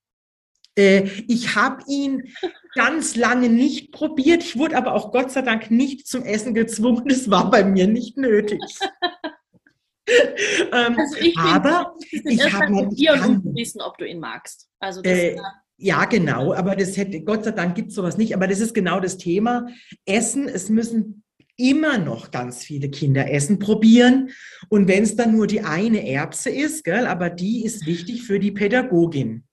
Äh, 0.77 1.09
ich 1.27 1.57
habe 1.57 1.83
ihn 1.89 2.33
ganz 2.75 3.17
lange 3.17 3.49
nicht 3.49 3.93
probiert. 3.93 4.43
Ich 4.43 4.59
wurde 4.59 4.77
aber 4.77 4.95
auch 4.95 5.13
Gott 5.13 5.31
sei 5.31 5.43
Dank 5.43 5.71
nicht 5.71 6.07
zum 6.07 6.25
Essen 6.25 6.55
gezwungen. 6.55 7.07
Das 7.07 7.31
war 7.31 7.51
bei 7.51 7.65
mir 7.65 7.87
nicht 7.87 8.17
nötig. 8.17 8.61
ähm, 10.09 10.99
also 10.99 11.17
ich 11.21 11.37
aber 11.39 11.95
ich 12.11 12.53
habe 12.53 12.73
probieren, 12.73 13.25
um 13.25 13.43
zu 13.43 13.55
wissen, 13.55 13.81
ob 13.81 13.99
du 13.99 14.07
ihn 14.07 14.21
magst. 14.21 14.69
Also 14.81 15.03
äh, 15.03 15.37
ja, 15.77 16.05
genau. 16.05 16.53
Aber 16.55 16.77
das 16.77 16.97
hätte 16.97 17.23
Gott 17.23 17.45
sei 17.45 17.53
Dank 17.53 17.75
gibt 17.75 17.89
es 17.89 17.95
sowas 17.95 18.17
nicht. 18.17 18.35
Aber 18.35 18.47
das 18.47 18.61
ist 18.61 18.75
genau 18.75 19.01
das 19.01 19.19
Thema. 19.19 19.69
Essen. 20.07 20.49
Es 20.49 20.69
müssen 20.69 21.25
immer 21.57 21.99
noch 21.99 22.31
ganz 22.31 22.65
viele 22.65 22.91
Kinder 22.91 23.31
Essen 23.31 23.59
probieren. 23.59 24.31
Und 24.69 24.89
wenn 24.89 25.03
es 25.03 25.17
dann 25.17 25.37
nur 25.37 25.47
die 25.47 25.63
eine 25.63 26.09
Erbse 26.09 26.51
ist, 26.51 26.85
gell, 26.85 27.07
aber 27.07 27.31
die 27.31 27.65
ist 27.65 27.87
wichtig 27.87 28.23
für 28.23 28.39
die 28.39 28.53
Pädagogin. 28.53 29.45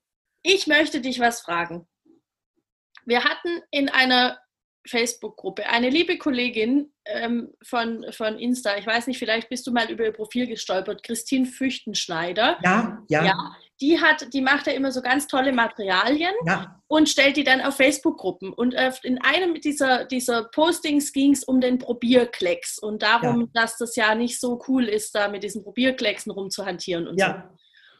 Ich 0.43 0.67
möchte 0.67 1.01
dich 1.01 1.19
was 1.19 1.41
fragen. 1.41 1.85
Wir 3.05 3.23
hatten 3.23 3.61
in 3.71 3.89
einer 3.89 4.39
Facebook-Gruppe 4.87 5.67
eine 5.69 5.89
liebe 5.89 6.17
Kollegin 6.17 6.91
ähm, 7.05 7.53
von, 7.63 8.05
von 8.11 8.39
Insta, 8.39 8.77
ich 8.77 8.87
weiß 8.87 9.07
nicht, 9.07 9.19
vielleicht 9.19 9.49
bist 9.49 9.67
du 9.67 9.71
mal 9.71 9.89
über 9.91 10.05
ihr 10.05 10.13
Profil 10.13 10.47
gestolpert, 10.47 11.03
Christine 11.03 11.45
Füchtenschneider. 11.45 12.57
Ja, 12.63 13.03
ja. 13.09 13.25
ja 13.25 13.55
die 13.81 14.01
hat, 14.01 14.33
die 14.33 14.41
macht 14.41 14.67
ja 14.67 14.73
immer 14.73 14.91
so 14.91 15.01
ganz 15.01 15.27
tolle 15.27 15.53
Materialien 15.53 16.33
ja. 16.45 16.81
und 16.87 17.07
stellt 17.07 17.37
die 17.37 17.43
dann 17.43 17.61
auf 17.61 17.77
Facebook-Gruppen. 17.77 18.51
Und 18.51 18.75
in 19.03 19.21
einem 19.21 19.59
dieser, 19.61 20.05
dieser 20.05 20.45
Postings 20.45 21.13
ging 21.13 21.31
es 21.31 21.43
um 21.43 21.61
den 21.61 21.77
Probierklecks 21.77 22.79
und 22.79 23.01
darum, 23.01 23.41
ja. 23.41 23.47
dass 23.53 23.77
das 23.77 23.95
ja 23.95 24.15
nicht 24.15 24.39
so 24.39 24.61
cool 24.67 24.85
ist, 24.85 25.15
da 25.15 25.29
mit 25.29 25.43
diesen 25.43 25.63
Probierklecksen 25.63 26.31
rumzuhantieren 26.31 27.07
und 27.07 27.19
ja. 27.19 27.49
so. 27.49 27.58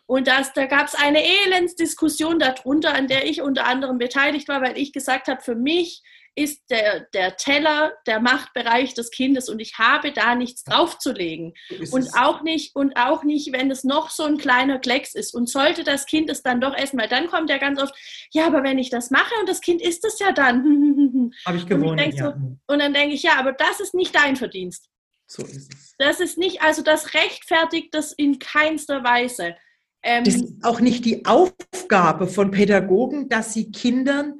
Und 0.09 0.27
das, 0.27 0.53
da 0.53 0.65
gab 0.65 0.87
es 0.87 0.95
eine 0.95 1.23
Elendsdiskussion 1.23 2.39
darunter, 2.39 2.95
an 2.95 3.05
der 3.05 3.27
ich 3.27 3.43
unter 3.43 3.67
anderem 3.67 3.99
beteiligt 3.99 4.47
war, 4.47 4.59
weil 4.59 4.75
ich 4.75 4.91
gesagt 4.91 5.27
habe, 5.27 5.39
für 5.39 5.53
mich 5.53 6.01
ist 6.33 6.63
der, 6.71 7.01
der 7.13 7.35
Teller 7.35 7.93
der 8.07 8.19
Machtbereich 8.19 8.95
des 8.95 9.11
Kindes 9.11 9.49
und 9.49 9.59
ich 9.59 9.77
habe 9.77 10.11
da 10.11 10.33
nichts 10.33 10.63
draufzulegen. 10.63 11.53
Und 11.91 12.09
auch 12.17 12.41
nicht, 12.41 12.75
und 12.75 12.97
auch 12.97 13.23
nicht, 13.23 13.53
wenn 13.53 13.69
es 13.69 13.83
noch 13.83 14.09
so 14.09 14.23
ein 14.23 14.39
kleiner 14.39 14.79
Klecks 14.79 15.13
ist. 15.13 15.35
Und 15.35 15.47
sollte 15.47 15.83
das 15.83 16.07
Kind 16.07 16.31
es 16.31 16.41
dann 16.41 16.59
doch 16.59 16.75
essen, 16.75 16.99
weil 16.99 17.07
dann 17.07 17.27
kommt 17.27 17.51
ja 17.51 17.59
ganz 17.59 17.79
oft, 17.79 17.93
ja, 18.31 18.47
aber 18.47 18.63
wenn 18.63 18.79
ich 18.79 18.89
das 18.89 19.11
mache 19.11 19.35
und 19.39 19.47
das 19.47 19.61
Kind 19.61 19.79
isst 19.79 20.03
es 20.05 20.17
ja 20.17 20.31
dann. 20.31 21.31
Habe 21.45 21.57
ich 21.57 21.67
gewonnen. 21.67 21.99
Und, 21.99 21.99
ich 21.99 22.15
ja. 22.15 22.31
so, 22.31 22.57
und 22.65 22.79
dann 22.79 22.95
denke 22.95 23.13
ich, 23.13 23.21
ja, 23.21 23.35
aber 23.37 23.51
das 23.51 23.79
ist 23.79 23.93
nicht 23.93 24.15
dein 24.15 24.37
Verdienst. 24.37 24.89
So 25.27 25.43
ist 25.43 25.71
es. 25.71 25.95
Das 25.99 26.19
ist 26.19 26.39
nicht, 26.39 26.63
also 26.63 26.81
das 26.81 27.13
rechtfertigt 27.13 27.93
das 27.93 28.11
in 28.11 28.39
keinster 28.39 29.03
Weise. 29.03 29.55
Ähm, 30.03 30.23
das 30.23 30.35
ist 30.35 30.53
auch 30.63 30.79
nicht 30.79 31.05
die 31.05 31.25
Aufgabe 31.25 32.27
von 32.27 32.51
Pädagogen, 32.51 33.29
dass 33.29 33.53
sie 33.53 33.71
Kindern 33.71 34.39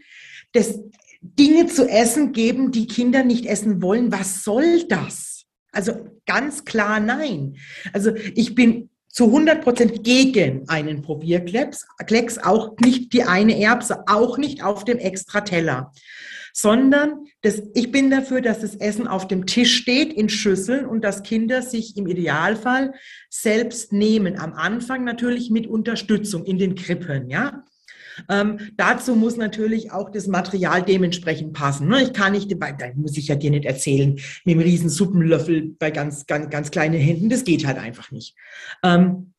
das 0.53 0.79
Dinge 1.21 1.67
zu 1.67 1.87
essen 1.87 2.31
geben, 2.31 2.71
die 2.71 2.87
Kinder 2.87 3.23
nicht 3.23 3.45
essen 3.45 3.81
wollen. 3.81 4.11
Was 4.11 4.43
soll 4.43 4.85
das? 4.87 5.45
Also 5.71 5.93
ganz 6.25 6.65
klar 6.65 6.99
nein. 6.99 7.57
Also 7.93 8.13
ich 8.35 8.55
bin 8.55 8.89
zu 9.09 9.25
100 9.25 9.61
Prozent 9.61 10.03
gegen 10.03 10.67
einen 10.69 11.01
Probierklecks, 11.01 11.87
Klecks, 12.05 12.37
auch 12.37 12.77
nicht 12.79 13.11
die 13.13 13.23
eine 13.23 13.59
Erbse, 13.59 14.03
auch 14.07 14.37
nicht 14.37 14.63
auf 14.63 14.85
dem 14.85 14.97
Extrateller, 14.97 15.91
sondern 16.53 17.25
das, 17.41 17.61
ich 17.73 17.91
bin 17.91 18.09
dafür, 18.09 18.41
dass 18.41 18.59
das 18.59 18.75
Essen 18.75 19.07
auf 19.07 19.27
dem 19.27 19.45
Tisch 19.45 19.75
steht 19.75 20.13
in 20.13 20.29
Schüsseln 20.29 20.85
und 20.85 21.03
dass 21.03 21.23
Kinder 21.23 21.61
sich 21.61 21.97
im 21.97 22.07
Idealfall 22.07 22.93
selbst 23.29 23.93
nehmen. 23.93 24.37
Am 24.37 24.53
Anfang 24.53 25.03
natürlich 25.03 25.49
mit 25.49 25.67
Unterstützung 25.67 26.45
in 26.45 26.57
den 26.57 26.75
Krippen, 26.75 27.29
ja. 27.29 27.63
Ähm, 28.27 28.59
dazu 28.75 29.15
muss 29.15 29.37
natürlich 29.37 29.91
auch 29.91 30.09
das 30.09 30.27
Material 30.27 30.83
dementsprechend 30.83 31.53
passen. 31.53 31.87
Ne? 31.87 32.03
Ich 32.03 32.13
kann 32.13 32.33
nicht, 32.33 32.51
da 32.51 32.75
muss 32.95 33.17
ich 33.17 33.27
ja 33.27 33.35
dir 33.35 33.51
nicht 33.51 33.65
erzählen, 33.65 34.19
mit 34.43 34.55
einem 34.55 34.59
riesen 34.59 34.89
Suppenlöffel 34.89 35.75
bei 35.79 35.91
ganz, 35.91 36.25
ganz, 36.25 36.49
ganz 36.49 36.71
kleinen 36.71 36.99
Händen, 36.99 37.29
das 37.29 37.45
geht 37.45 37.65
halt 37.65 37.77
einfach 37.77 38.11
nicht. 38.11 38.35
Ähm, 38.83 39.33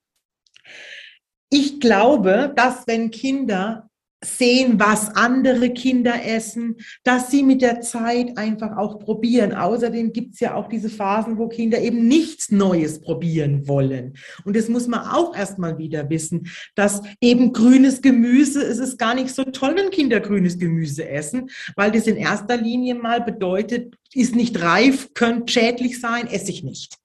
ich 1.50 1.80
glaube, 1.80 2.52
dass 2.56 2.86
wenn 2.86 3.10
Kinder 3.10 3.89
sehen, 4.22 4.78
was 4.78 5.16
andere 5.16 5.70
Kinder 5.70 6.14
essen, 6.26 6.76
dass 7.04 7.30
sie 7.30 7.42
mit 7.42 7.62
der 7.62 7.80
Zeit 7.80 8.36
einfach 8.36 8.76
auch 8.76 8.98
probieren. 8.98 9.54
Außerdem 9.54 10.12
gibt 10.12 10.34
es 10.34 10.40
ja 10.40 10.54
auch 10.54 10.68
diese 10.68 10.90
Phasen, 10.90 11.38
wo 11.38 11.48
Kinder 11.48 11.78
eben 11.78 12.06
nichts 12.06 12.50
Neues 12.50 13.00
probieren 13.00 13.66
wollen. 13.66 14.14
Und 14.44 14.56
das 14.56 14.68
muss 14.68 14.86
man 14.88 15.00
auch 15.00 15.34
erstmal 15.34 15.78
wieder 15.78 16.10
wissen, 16.10 16.50
dass 16.74 17.02
eben 17.20 17.52
grünes 17.52 18.02
Gemüse, 18.02 18.62
es 18.62 18.78
ist 18.78 18.98
gar 18.98 19.14
nicht 19.14 19.34
so 19.34 19.44
toll, 19.44 19.74
wenn 19.76 19.90
Kinder 19.90 20.20
grünes 20.20 20.58
Gemüse 20.58 21.08
essen, 21.08 21.50
weil 21.76 21.90
das 21.90 22.06
in 22.06 22.16
erster 22.16 22.58
Linie 22.58 22.96
mal 22.96 23.22
bedeutet, 23.22 23.94
ist 24.12 24.36
nicht 24.36 24.60
reif, 24.60 25.14
könnte 25.14 25.50
schädlich 25.50 26.00
sein, 26.00 26.26
esse 26.26 26.50
ich 26.50 26.62
nicht. 26.62 26.96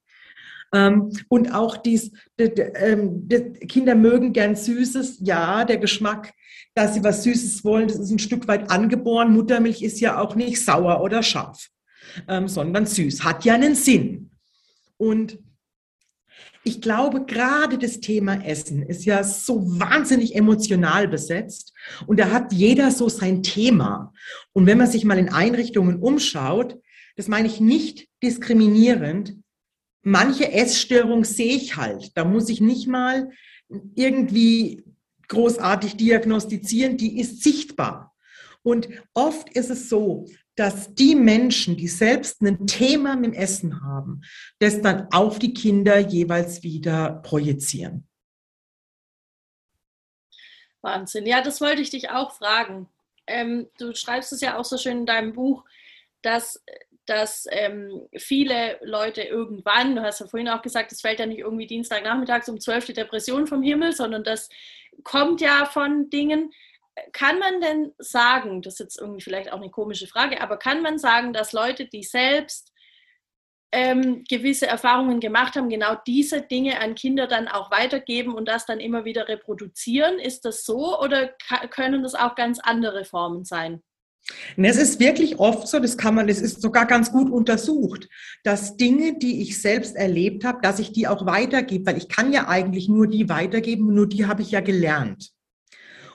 Ähm, 0.74 1.12
und 1.30 1.54
auch 1.54 1.78
dies, 1.78 2.12
die, 2.40 2.54
die, 2.54 2.62
ähm, 2.62 3.30
Kinder 3.68 3.96
mögen 3.96 4.34
gern 4.34 4.56
Süßes, 4.56 5.20
ja, 5.22 5.64
der 5.64 5.78
Geschmack 5.78 6.34
dass 6.76 6.94
sie 6.94 7.04
was 7.04 7.24
Süßes 7.24 7.64
wollen, 7.64 7.88
das 7.88 7.98
ist 7.98 8.12
ein 8.12 8.20
Stück 8.20 8.48
weit 8.48 8.70
angeboren. 8.70 9.34
Muttermilch 9.34 9.82
ist 9.82 10.02
ja 10.02 10.20
auch 10.20 10.36
nicht 10.36 10.64
sauer 10.64 11.02
oder 11.02 11.24
scharf, 11.24 11.70
ähm, 12.28 12.48
sondern 12.48 12.86
süß, 12.86 13.24
hat 13.24 13.46
ja 13.46 13.56
einen 13.56 13.76
Sinn. 13.76 14.32
Und 14.98 15.40
ich 16.64 16.82
glaube, 16.82 17.26
gerade 17.26 17.78
das 17.78 18.00
Thema 18.00 18.44
Essen 18.44 18.82
ist 18.82 19.06
ja 19.06 19.24
so 19.24 19.80
wahnsinnig 19.80 20.36
emotional 20.36 21.08
besetzt 21.08 21.74
und 22.08 22.20
da 22.20 22.32
hat 22.32 22.52
jeder 22.52 22.92
so 22.92 23.08
sein 23.08 23.44
Thema. 23.44 24.12
Und 24.52 24.66
wenn 24.66 24.78
man 24.78 24.88
sich 24.90 25.06
mal 25.06 25.18
in 25.18 25.30
Einrichtungen 25.30 26.00
umschaut, 26.00 26.78
das 27.16 27.28
meine 27.28 27.48
ich 27.48 27.62
nicht 27.62 28.08
diskriminierend, 28.22 29.38
manche 30.02 30.52
Essstörung 30.52 31.24
sehe 31.24 31.56
ich 31.56 31.78
halt. 31.78 32.18
Da 32.18 32.26
muss 32.26 32.50
ich 32.50 32.62
nicht 32.62 32.88
mal 32.88 33.30
irgendwie 33.94 34.84
großartig 35.28 35.98
diagnostizieren, 35.98 36.98
die 36.98 37.20
ist 37.20 37.44
sichtbar. 37.44 38.16
Und 38.64 38.88
oft 39.14 39.50
ist 39.50 39.70
es 39.70 39.90
so, 39.90 40.26
dass 40.56 40.96
die 40.96 41.16
Menschen, 41.16 41.76
die 41.76 41.88
selbst 41.88 42.42
ein 42.42 42.66
Thema 42.66 43.16
mit 43.16 43.34
dem 43.34 43.34
Essen 43.34 43.84
haben, 43.84 44.22
das 44.60 44.82
dann 44.82 45.08
auf 45.12 45.38
die 45.38 45.54
Kinder 45.54 46.00
jeweils 46.00 46.64
wieder 46.64 47.22
projizieren. 47.24 48.08
Wahnsinn. 50.82 51.26
Ja, 51.26 51.42
das 51.42 51.62
wollte 51.62 51.82
ich 51.82 51.90
dich 51.90 52.10
auch 52.10 52.32
fragen. 52.32 52.88
Ähm, 53.28 53.68
du 53.80 53.94
schreibst 53.96 54.32
es 54.32 54.42
ja 54.42 54.58
auch 54.58 54.66
so 54.66 54.78
schön 54.78 55.00
in 55.00 55.06
deinem 55.06 55.34
Buch, 55.34 55.66
dass, 56.22 56.64
dass 57.06 57.48
ähm, 57.50 58.08
viele 58.16 58.80
Leute 58.84 59.24
irgendwann, 59.24 59.96
du 59.96 60.04
hast 60.04 60.20
ja 60.20 60.28
vorhin 60.28 60.50
auch 60.50 60.62
gesagt, 60.62 60.92
es 60.92 61.02
fällt 61.02 61.20
ja 61.20 61.26
nicht 61.26 61.40
irgendwie 61.40 61.68
Dienstagnachmittags 61.68 62.48
um 62.50 62.60
12 62.60 62.86
die 62.86 62.94
Depression 62.94 63.48
vom 63.48 63.62
Himmel, 63.62 63.94
sondern 63.94 64.24
dass 64.24 64.48
kommt 65.04 65.42
ja 65.42 65.66
von 65.66 66.10
Dingen. 66.10 66.52
Kann 67.12 67.40
man 67.40 67.60
denn 67.60 67.94
sagen, 67.98 68.62
das 68.62 68.76
ist 68.76 68.80
jetzt 68.80 69.02
irgendwie 69.02 69.22
vielleicht 69.22 69.52
auch 69.52 69.60
eine 69.60 69.70
komische 69.70 70.08
Frage, 70.08 70.42
aber 70.42 70.58
kann 70.58 70.82
man 70.82 70.98
sagen, 70.98 71.34
dass 71.34 71.52
Leute, 71.52 71.86
die 71.86 72.04
selbst 72.04 72.72
ähm, 73.74 74.24
gewisse 74.30 74.68
Erfahrungen 74.68 75.20
gemacht 75.20 75.56
haben, 75.56 75.70
genau 75.70 75.96
diese 76.08 76.42
Dinge 76.42 76.80
an 76.80 76.96
Kinder 76.96 77.28
dann 77.28 77.50
auch 77.50 77.72
weitergeben 77.72 78.34
und 78.34 78.48
das 78.48 78.66
dann 78.66 78.80
immer 78.80 79.04
wieder 79.04 79.28
reproduzieren? 79.28 80.20
Ist 80.20 80.46
das 80.46 80.64
so 80.64 80.98
oder 81.00 81.36
können 81.70 82.02
das 82.02 82.16
auch 82.16 82.36
ganz 82.36 82.60
andere 82.60 83.04
Formen 83.04 83.44
sein? 83.44 83.84
Es 84.58 84.78
ist 84.78 85.00
wirklich 85.00 85.38
oft 85.38 85.68
so, 85.68 85.80
das 85.80 85.98
kann 85.98 86.16
man, 86.16 86.28
das 86.28 86.42
ist 86.42 86.62
sogar 86.62 86.88
ganz 86.88 87.12
gut 87.12 87.30
untersucht, 87.32 88.10
dass 88.44 88.76
Dinge, 88.76 89.20
die 89.20 89.42
ich 89.42 89.62
selbst 89.62 89.96
erlebt 89.96 90.44
habe, 90.44 90.60
dass 90.62 90.80
ich 90.80 90.92
die 90.92 91.08
auch 91.08 91.26
weitergebe, 91.26 91.86
weil 91.86 91.98
ich 91.98 92.10
kann 92.10 92.34
ja 92.34 92.48
eigentlich 92.48 92.90
nur 92.90 93.08
die 93.08 93.30
weitergeben, 93.30 93.94
nur 93.94 94.08
die 94.08 94.26
habe 94.26 94.42
ich 94.42 94.52
ja 94.52 94.62
gelernt. 94.62 95.32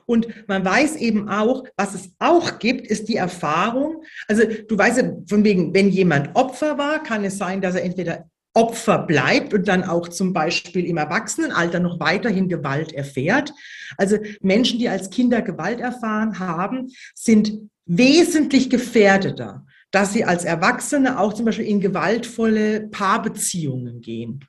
Und 0.07 0.27
man 0.49 0.65
weiß 0.65 0.97
eben 0.97 1.29
auch, 1.29 1.63
was 1.77 1.95
es 1.95 2.11
auch 2.19 2.59
gibt, 2.59 2.89
ist 2.89 3.09
die 3.09 3.15
Erfahrung. 3.15 4.03
Also 4.27 4.43
du 4.69 4.77
weißt 4.77 4.99
ja, 4.99 5.13
von 5.29 5.45
wegen, 5.45 5.73
wenn 5.73 5.91
jemand 5.91 6.35
Opfer 6.35 6.79
war, 6.79 7.01
kann 7.05 7.25
es 7.25 7.39
sein, 7.39 7.61
dass 7.61 7.77
er 7.77 7.85
entweder 7.85 8.29
Opfer 8.53 8.99
bleibt 8.99 9.55
und 9.55 9.69
dann 9.69 9.85
auch 9.85 10.09
zum 10.09 10.33
Beispiel 10.33 10.85
im 10.87 10.97
Erwachsenenalter 10.97 11.79
noch 11.79 12.01
weiterhin 12.01 12.49
Gewalt 12.49 12.93
erfährt. 12.93 13.53
Also 13.97 14.19
Menschen, 14.41 14.81
die 14.81 14.89
als 14.89 15.11
Kinder 15.11 15.43
Gewalt 15.43 15.79
erfahren 15.79 16.41
haben, 16.41 16.89
sind 17.15 17.71
wesentlich 17.91 18.71
gefährdeter, 18.71 19.67
dass 19.91 20.13
sie 20.13 20.25
als 20.25 20.45
Erwachsene 20.45 21.19
auch 21.19 21.33
zum 21.33 21.45
Beispiel 21.45 21.67
in 21.67 21.81
gewaltvolle 21.81 22.89
Paarbeziehungen 22.89 24.01
gehen. 24.01 24.45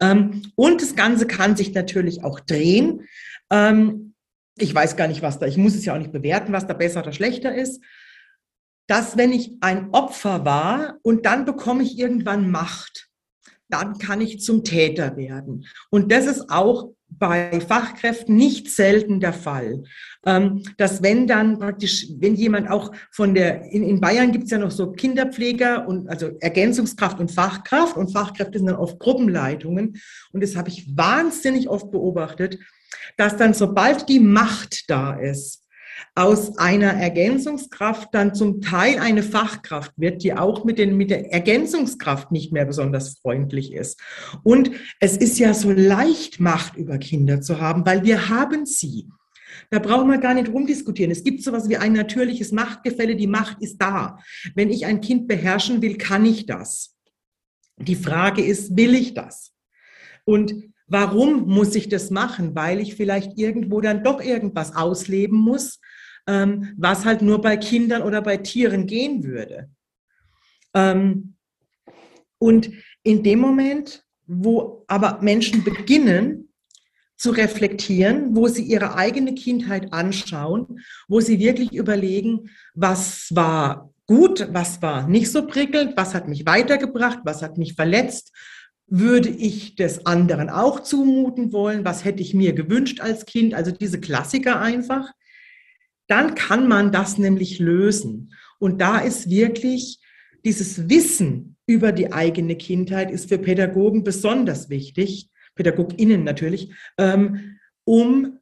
Ähm, 0.00 0.52
und 0.54 0.80
das 0.80 0.94
Ganze 0.94 1.26
kann 1.26 1.56
sich 1.56 1.74
natürlich 1.74 2.22
auch 2.22 2.38
drehen. 2.38 3.08
Ähm, 3.50 4.14
ich 4.56 4.72
weiß 4.72 4.96
gar 4.96 5.08
nicht, 5.08 5.22
was 5.22 5.40
da, 5.40 5.46
ich 5.46 5.56
muss 5.56 5.74
es 5.74 5.84
ja 5.84 5.94
auch 5.94 5.98
nicht 5.98 6.12
bewerten, 6.12 6.52
was 6.52 6.66
da 6.66 6.74
besser 6.74 7.02
oder 7.02 7.12
schlechter 7.12 7.54
ist, 7.54 7.82
dass 8.86 9.16
wenn 9.16 9.32
ich 9.32 9.56
ein 9.60 9.90
Opfer 9.90 10.44
war 10.44 10.98
und 11.02 11.26
dann 11.26 11.44
bekomme 11.44 11.82
ich 11.82 11.98
irgendwann 11.98 12.50
Macht, 12.50 13.08
dann 13.68 13.98
kann 13.98 14.20
ich 14.20 14.40
zum 14.40 14.62
Täter 14.62 15.16
werden. 15.16 15.66
Und 15.90 16.12
das 16.12 16.26
ist 16.26 16.50
auch 16.50 16.92
bei 17.18 17.60
Fachkräften 17.60 18.36
nicht 18.36 18.70
selten 18.70 19.20
der 19.20 19.32
Fall, 19.32 19.82
ähm, 20.24 20.62
dass 20.76 21.02
wenn 21.02 21.26
dann 21.26 21.58
praktisch, 21.58 22.06
wenn 22.18 22.34
jemand 22.34 22.70
auch 22.70 22.92
von 23.10 23.34
der, 23.34 23.70
in, 23.72 23.82
in 23.82 24.00
Bayern 24.00 24.32
gibt 24.32 24.44
es 24.44 24.50
ja 24.50 24.58
noch 24.58 24.70
so 24.70 24.92
Kinderpfleger 24.92 25.86
und 25.88 26.08
also 26.08 26.30
Ergänzungskraft 26.40 27.20
und 27.20 27.30
Fachkraft 27.30 27.96
und 27.96 28.12
Fachkräfte 28.12 28.58
sind 28.58 28.68
dann 28.68 28.76
oft 28.76 28.98
Gruppenleitungen 28.98 30.00
und 30.32 30.42
das 30.42 30.56
habe 30.56 30.68
ich 30.68 30.96
wahnsinnig 30.96 31.68
oft 31.68 31.90
beobachtet, 31.90 32.58
dass 33.16 33.36
dann 33.36 33.54
sobald 33.54 34.08
die 34.08 34.20
Macht 34.20 34.90
da 34.90 35.14
ist, 35.14 35.65
aus 36.14 36.58
einer 36.58 36.94
Ergänzungskraft 36.94 38.08
dann 38.12 38.34
zum 38.34 38.60
Teil 38.60 38.98
eine 38.98 39.22
Fachkraft 39.22 39.92
wird, 39.96 40.22
die 40.22 40.34
auch 40.34 40.64
mit, 40.64 40.78
den, 40.78 40.96
mit 40.96 41.10
der 41.10 41.32
Ergänzungskraft 41.32 42.32
nicht 42.32 42.52
mehr 42.52 42.64
besonders 42.64 43.18
freundlich 43.18 43.72
ist. 43.72 44.00
Und 44.42 44.70
es 45.00 45.16
ist 45.16 45.38
ja 45.38 45.54
so 45.54 45.72
leicht, 45.72 46.40
Macht 46.40 46.76
über 46.76 46.98
Kinder 46.98 47.40
zu 47.40 47.60
haben, 47.60 47.84
weil 47.86 48.04
wir 48.04 48.28
haben 48.28 48.66
sie. 48.66 49.08
Da 49.70 49.78
brauchen 49.78 50.10
wir 50.10 50.18
gar 50.18 50.34
nicht 50.34 50.48
rumdiskutieren. 50.48 51.10
Es 51.10 51.24
gibt 51.24 51.42
sowas 51.42 51.68
wie 51.68 51.76
ein 51.76 51.92
natürliches 51.92 52.52
Machtgefälle. 52.52 53.16
Die 53.16 53.26
Macht 53.26 53.60
ist 53.60 53.78
da. 53.78 54.18
Wenn 54.54 54.70
ich 54.70 54.86
ein 54.86 55.00
Kind 55.00 55.28
beherrschen 55.28 55.82
will, 55.82 55.96
kann 55.96 56.24
ich 56.24 56.46
das. 56.46 56.94
Die 57.78 57.96
Frage 57.96 58.44
ist, 58.44 58.76
will 58.76 58.94
ich 58.94 59.14
das? 59.14 59.52
Und 60.24 60.54
warum 60.86 61.46
muss 61.46 61.74
ich 61.74 61.88
das 61.88 62.10
machen? 62.10 62.54
Weil 62.54 62.80
ich 62.80 62.94
vielleicht 62.94 63.38
irgendwo 63.38 63.80
dann 63.80 64.02
doch 64.02 64.22
irgendwas 64.22 64.74
ausleben 64.74 65.38
muss, 65.38 65.80
ähm, 66.26 66.74
was 66.76 67.04
halt 67.04 67.22
nur 67.22 67.40
bei 67.40 67.56
Kindern 67.56 68.02
oder 68.02 68.22
bei 68.22 68.36
Tieren 68.36 68.86
gehen 68.86 69.24
würde. 69.24 69.70
Ähm, 70.74 71.34
und 72.38 72.70
in 73.02 73.22
dem 73.22 73.38
Moment, 73.38 74.04
wo 74.26 74.84
aber 74.88 75.20
Menschen 75.22 75.64
beginnen 75.64 76.48
zu 77.16 77.30
reflektieren, 77.30 78.36
wo 78.36 78.48
sie 78.48 78.62
ihre 78.62 78.94
eigene 78.94 79.34
Kindheit 79.34 79.92
anschauen, 79.92 80.80
wo 81.08 81.20
sie 81.20 81.38
wirklich 81.38 81.72
überlegen, 81.72 82.50
was 82.74 83.28
war 83.30 83.90
gut, 84.06 84.48
was 84.52 84.82
war 84.82 85.08
nicht 85.08 85.30
so 85.30 85.46
prickelnd, 85.46 85.96
was 85.96 86.14
hat 86.14 86.28
mich 86.28 86.44
weitergebracht, 86.44 87.20
was 87.24 87.42
hat 87.42 87.56
mich 87.56 87.74
verletzt, 87.74 88.32
würde 88.86 89.30
ich 89.30 89.74
des 89.74 90.06
anderen 90.06 90.48
auch 90.50 90.80
zumuten 90.80 91.52
wollen, 91.52 91.84
was 91.84 92.04
hätte 92.04 92.22
ich 92.22 92.34
mir 92.34 92.52
gewünscht 92.52 93.00
als 93.00 93.26
Kind, 93.26 93.54
also 93.54 93.72
diese 93.72 94.00
Klassiker 94.00 94.60
einfach, 94.60 95.10
dann 96.06 96.34
kann 96.34 96.68
man 96.68 96.92
das 96.92 97.18
nämlich 97.18 97.58
lösen. 97.58 98.32
Und 98.58 98.80
da 98.80 98.98
ist 98.98 99.28
wirklich 99.28 100.00
dieses 100.44 100.88
Wissen 100.88 101.56
über 101.66 101.92
die 101.92 102.12
eigene 102.12 102.56
Kindheit 102.56 103.10
ist 103.10 103.28
für 103.28 103.38
Pädagogen 103.38 104.04
besonders 104.04 104.70
wichtig, 104.70 105.30
PädagogInnen 105.56 106.22
natürlich, 106.22 106.72
ähm, 106.98 107.58
um 107.84 108.38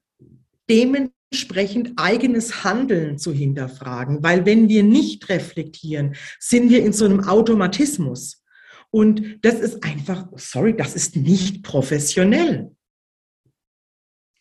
dementsprechend 0.68 1.92
eigenes 1.96 2.64
Handeln 2.64 3.18
zu 3.18 3.32
hinterfragen. 3.32 4.22
Weil 4.22 4.44
wenn 4.44 4.68
wir 4.68 4.82
nicht 4.82 5.28
reflektieren, 5.28 6.14
sind 6.38 6.68
wir 6.68 6.84
in 6.84 6.92
so 6.92 7.06
einem 7.06 7.20
Automatismus. 7.20 8.42
Und 8.90 9.38
das 9.42 9.54
ist 9.54 9.82
einfach, 9.82 10.28
sorry, 10.36 10.76
das 10.76 10.94
ist 10.94 11.16
nicht 11.16 11.62
professionell. 11.62 12.70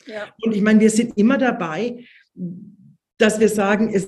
Ja. 0.05 0.33
Und 0.41 0.53
ich 0.53 0.61
meine, 0.61 0.79
wir 0.79 0.89
sind 0.89 1.17
immer 1.17 1.37
dabei, 1.37 2.05
dass 3.17 3.39
wir 3.39 3.49
sagen, 3.49 3.91
es, 3.93 4.07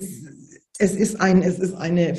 es, 0.78 0.94
ist, 0.94 1.20
ein, 1.20 1.42
es 1.42 1.58
ist 1.58 1.74
eine 1.74 2.18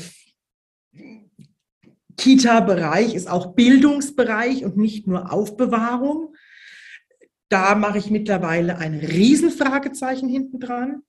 Kita-Bereich, 2.17 3.13
ist 3.13 3.29
auch 3.29 3.53
Bildungsbereich 3.53 4.65
und 4.65 4.77
nicht 4.77 5.07
nur 5.07 5.31
Aufbewahrung. 5.31 6.35
Da 7.49 7.75
mache 7.75 7.99
ich 7.99 8.09
mittlerweile 8.09 8.77
ein 8.77 8.95
Riesenfragezeichen 8.95 10.27
hinten 10.27 10.59
dran. 10.59 11.03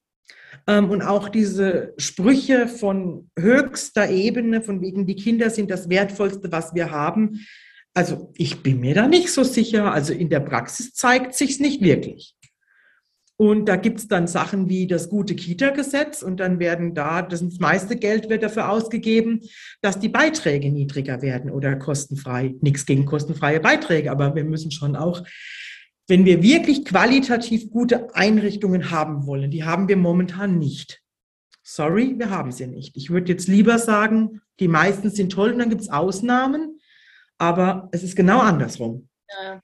Ähm, 0.67 0.89
und 0.89 1.01
auch 1.01 1.29
diese 1.29 1.93
Sprüche 1.97 2.67
von 2.67 3.29
höchster 3.37 4.09
Ebene, 4.09 4.61
von 4.61 4.81
wegen 4.81 5.05
die 5.05 5.15
Kinder 5.15 5.49
sind 5.49 5.71
das 5.71 5.89
Wertvollste, 5.89 6.51
was 6.51 6.73
wir 6.73 6.91
haben. 6.91 7.45
Also 7.93 8.31
ich 8.37 8.61
bin 8.61 8.79
mir 8.79 8.93
da 8.93 9.07
nicht 9.07 9.31
so 9.31 9.43
sicher. 9.43 9.91
Also 9.91 10.13
in 10.13 10.29
der 10.29 10.39
Praxis 10.39 10.93
zeigt 10.93 11.33
sich 11.33 11.59
nicht 11.59 11.81
wirklich. 11.81 12.35
Und 13.41 13.69
da 13.69 13.77
gibt 13.77 13.99
es 13.99 14.07
dann 14.09 14.27
Sachen 14.27 14.67
wie 14.67 14.85
das 14.85 15.07
gute 15.07 15.33
Kita-Gesetz 15.33 16.23
und 16.23 16.41
dann 16.41 16.59
werden 16.59 16.93
da, 16.93 17.21
das 17.21 17.41
meiste 17.57 17.95
Geld 17.95 18.29
wird 18.29 18.43
dafür 18.43 18.69
ausgegeben, 18.69 19.39
dass 19.81 19.97
die 19.97 20.09
Beiträge 20.09 20.69
niedriger 20.69 21.21
werden 21.21 21.49
oder 21.49 21.77
kostenfrei. 21.77 22.55
Nichts 22.59 22.85
gegen 22.85 23.05
kostenfreie 23.05 23.61
Beiträge, 23.61 24.11
aber 24.11 24.35
wir 24.35 24.43
müssen 24.43 24.71
schon 24.71 24.97
auch, 24.97 25.23
wenn 26.09 26.25
wir 26.25 26.43
wirklich 26.43 26.83
qualitativ 26.83 27.71
gute 27.71 28.13
Einrichtungen 28.13 28.91
haben 28.91 29.25
wollen, 29.25 29.51
die 29.51 29.63
haben 29.63 29.87
wir 29.87 29.95
momentan 29.95 30.59
nicht. 30.59 31.01
Sorry, 31.63 32.15
wir 32.17 32.31
haben 32.31 32.51
sie 32.51 32.67
nicht. 32.67 32.97
Ich 32.97 33.09
würde 33.09 33.31
jetzt 33.31 33.47
lieber 33.47 33.79
sagen, 33.79 34.41
die 34.59 34.67
meisten 34.67 35.11
sind 35.11 35.31
toll 35.31 35.53
und 35.53 35.59
dann 35.59 35.69
gibt 35.69 35.81
es 35.81 35.89
Ausnahmen, 35.89 36.81
aber 37.37 37.87
es 37.93 38.03
ist 38.03 38.17
genau 38.17 38.39
andersrum. 38.39 39.07
Ja. 39.29 39.61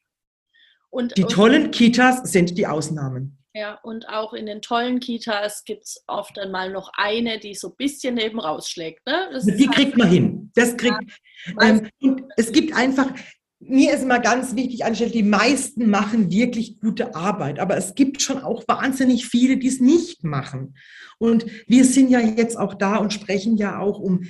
Und, 0.90 1.18
die 1.18 1.26
tollen 1.26 1.72
Kitas 1.72 2.32
sind 2.32 2.58
die 2.58 2.68
Ausnahmen. 2.68 3.38
Ja, 3.58 3.76
und 3.84 4.10
auch 4.10 4.34
in 4.34 4.48
den 4.48 4.62
tollen 4.62 5.00
Kitas 5.00 5.64
gibt 5.64 5.86
es 5.86 6.04
oft 6.08 6.36
dann 6.36 6.52
mal 6.52 6.74
noch 6.74 6.92
eine, 6.98 7.40
die 7.40 7.56
so 7.56 7.70
ein 7.70 7.76
bisschen 7.78 8.16
neben 8.16 8.38
rausschlägt. 8.38 9.08
Ne? 9.08 9.30
die 9.46 9.68
kriegt 9.68 9.92
halt, 9.94 9.98
man 9.98 10.10
hin. 10.10 10.52
Das 10.56 10.76
kriegt, 10.76 11.02
ja, 11.46 11.70
ähm, 11.70 11.90
und 12.02 12.24
es 12.36 12.52
gibt 12.52 12.76
einfach, 12.76 13.14
mir 13.60 13.94
ist 13.94 14.04
immer 14.04 14.20
ganz 14.20 14.58
wichtig, 14.58 14.84
anstelle, 14.84 15.12
die 15.12 15.24
meisten 15.24 15.90
machen 15.90 16.30
wirklich 16.32 16.82
gute 16.82 17.16
Arbeit, 17.16 17.60
aber 17.60 17.78
es 17.78 17.96
gibt 17.96 18.22
schon 18.22 18.44
auch 18.44 18.66
wahnsinnig 18.68 19.26
viele, 19.26 19.56
die 19.56 19.70
es 19.70 19.80
nicht 19.80 20.26
machen. 20.26 20.76
Und 21.18 21.46
wir 21.66 21.86
sind 21.86 22.10
ja 22.10 22.20
jetzt 22.20 22.58
auch 22.58 22.74
da 22.74 22.98
und 22.98 23.14
sprechen 23.14 23.56
ja 23.56 23.80
auch, 23.80 24.00
um 24.00 24.26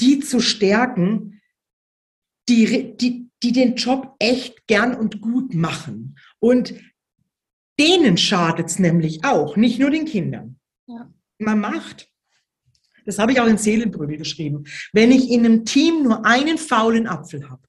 die 0.00 0.20
zu 0.20 0.40
stärken, 0.40 1.42
die, 2.48 2.96
die, 2.96 3.28
die 3.42 3.52
den 3.52 3.76
Job 3.76 4.14
echt 4.18 4.66
gern 4.66 4.94
und 4.94 5.20
gut 5.20 5.52
machen. 5.52 6.16
Und 6.38 6.72
Denen 7.78 8.16
schadet 8.16 8.66
es 8.66 8.78
nämlich 8.78 9.24
auch, 9.24 9.56
nicht 9.56 9.78
nur 9.78 9.90
den 9.90 10.04
Kindern. 10.04 10.58
Ja. 10.86 11.10
Man 11.38 11.60
macht, 11.60 12.08
das 13.04 13.18
habe 13.18 13.32
ich 13.32 13.40
auch 13.40 13.46
in 13.46 13.58
Seelenbrügel 13.58 14.18
geschrieben, 14.18 14.64
wenn 14.92 15.10
ich 15.10 15.30
in 15.30 15.44
einem 15.44 15.64
Team 15.64 16.02
nur 16.02 16.24
einen 16.24 16.58
faulen 16.58 17.06
Apfel 17.06 17.48
habe, 17.48 17.62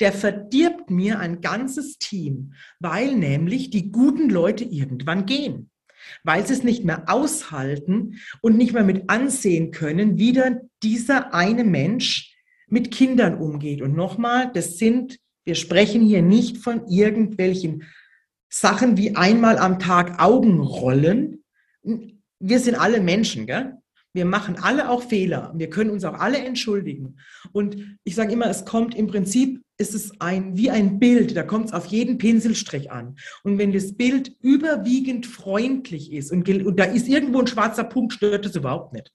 der 0.00 0.12
verdirbt 0.12 0.90
mir 0.90 1.18
ein 1.20 1.40
ganzes 1.40 1.98
Team, 1.98 2.54
weil 2.80 3.14
nämlich 3.14 3.70
die 3.70 3.90
guten 3.90 4.28
Leute 4.28 4.64
irgendwann 4.64 5.26
gehen, 5.26 5.70
weil 6.24 6.46
sie 6.46 6.52
es 6.52 6.64
nicht 6.64 6.84
mehr 6.84 7.04
aushalten 7.08 8.20
und 8.42 8.56
nicht 8.56 8.72
mehr 8.72 8.84
mit 8.84 9.08
ansehen 9.08 9.70
können, 9.70 10.18
wie 10.18 10.32
dann 10.32 10.70
dieser 10.82 11.32
eine 11.32 11.64
Mensch 11.64 12.36
mit 12.66 12.90
Kindern 12.90 13.38
umgeht. 13.38 13.82
Und 13.82 13.94
nochmal, 13.94 14.50
das 14.52 14.78
sind, 14.78 15.18
wir 15.44 15.54
sprechen 15.54 16.02
hier 16.02 16.22
nicht 16.22 16.58
von 16.58 16.88
irgendwelchen 16.88 17.84
Sachen 18.56 18.96
wie 18.96 19.16
einmal 19.16 19.58
am 19.58 19.80
Tag 19.80 20.22
Augen 20.22 20.60
rollen. 20.60 21.42
Wir 22.38 22.60
sind 22.60 22.76
alle 22.76 23.00
Menschen, 23.00 23.46
gell? 23.46 23.78
Wir 24.12 24.24
machen 24.24 24.58
alle 24.62 24.90
auch 24.90 25.02
Fehler. 25.02 25.52
Wir 25.56 25.68
können 25.70 25.90
uns 25.90 26.04
auch 26.04 26.14
alle 26.14 26.38
entschuldigen. 26.38 27.18
Und 27.50 27.98
ich 28.04 28.14
sage 28.14 28.32
immer, 28.32 28.46
es 28.46 28.64
kommt 28.64 28.94
im 28.94 29.08
Prinzip, 29.08 29.60
ist 29.76 29.92
es 29.92 30.20
ein, 30.20 30.56
wie 30.56 30.70
ein 30.70 31.00
Bild, 31.00 31.36
da 31.36 31.42
kommt 31.42 31.66
es 31.66 31.72
auf 31.72 31.86
jeden 31.86 32.16
Pinselstrich 32.16 32.92
an. 32.92 33.16
Und 33.42 33.58
wenn 33.58 33.72
das 33.72 33.96
Bild 33.96 34.36
überwiegend 34.40 35.26
freundlich 35.26 36.12
ist 36.12 36.30
und, 36.30 36.48
und 36.48 36.78
da 36.78 36.84
ist 36.84 37.08
irgendwo 37.08 37.40
ein 37.40 37.48
schwarzer 37.48 37.82
Punkt, 37.82 38.12
stört 38.12 38.46
es 38.46 38.54
überhaupt 38.54 38.92
nicht. 38.92 39.10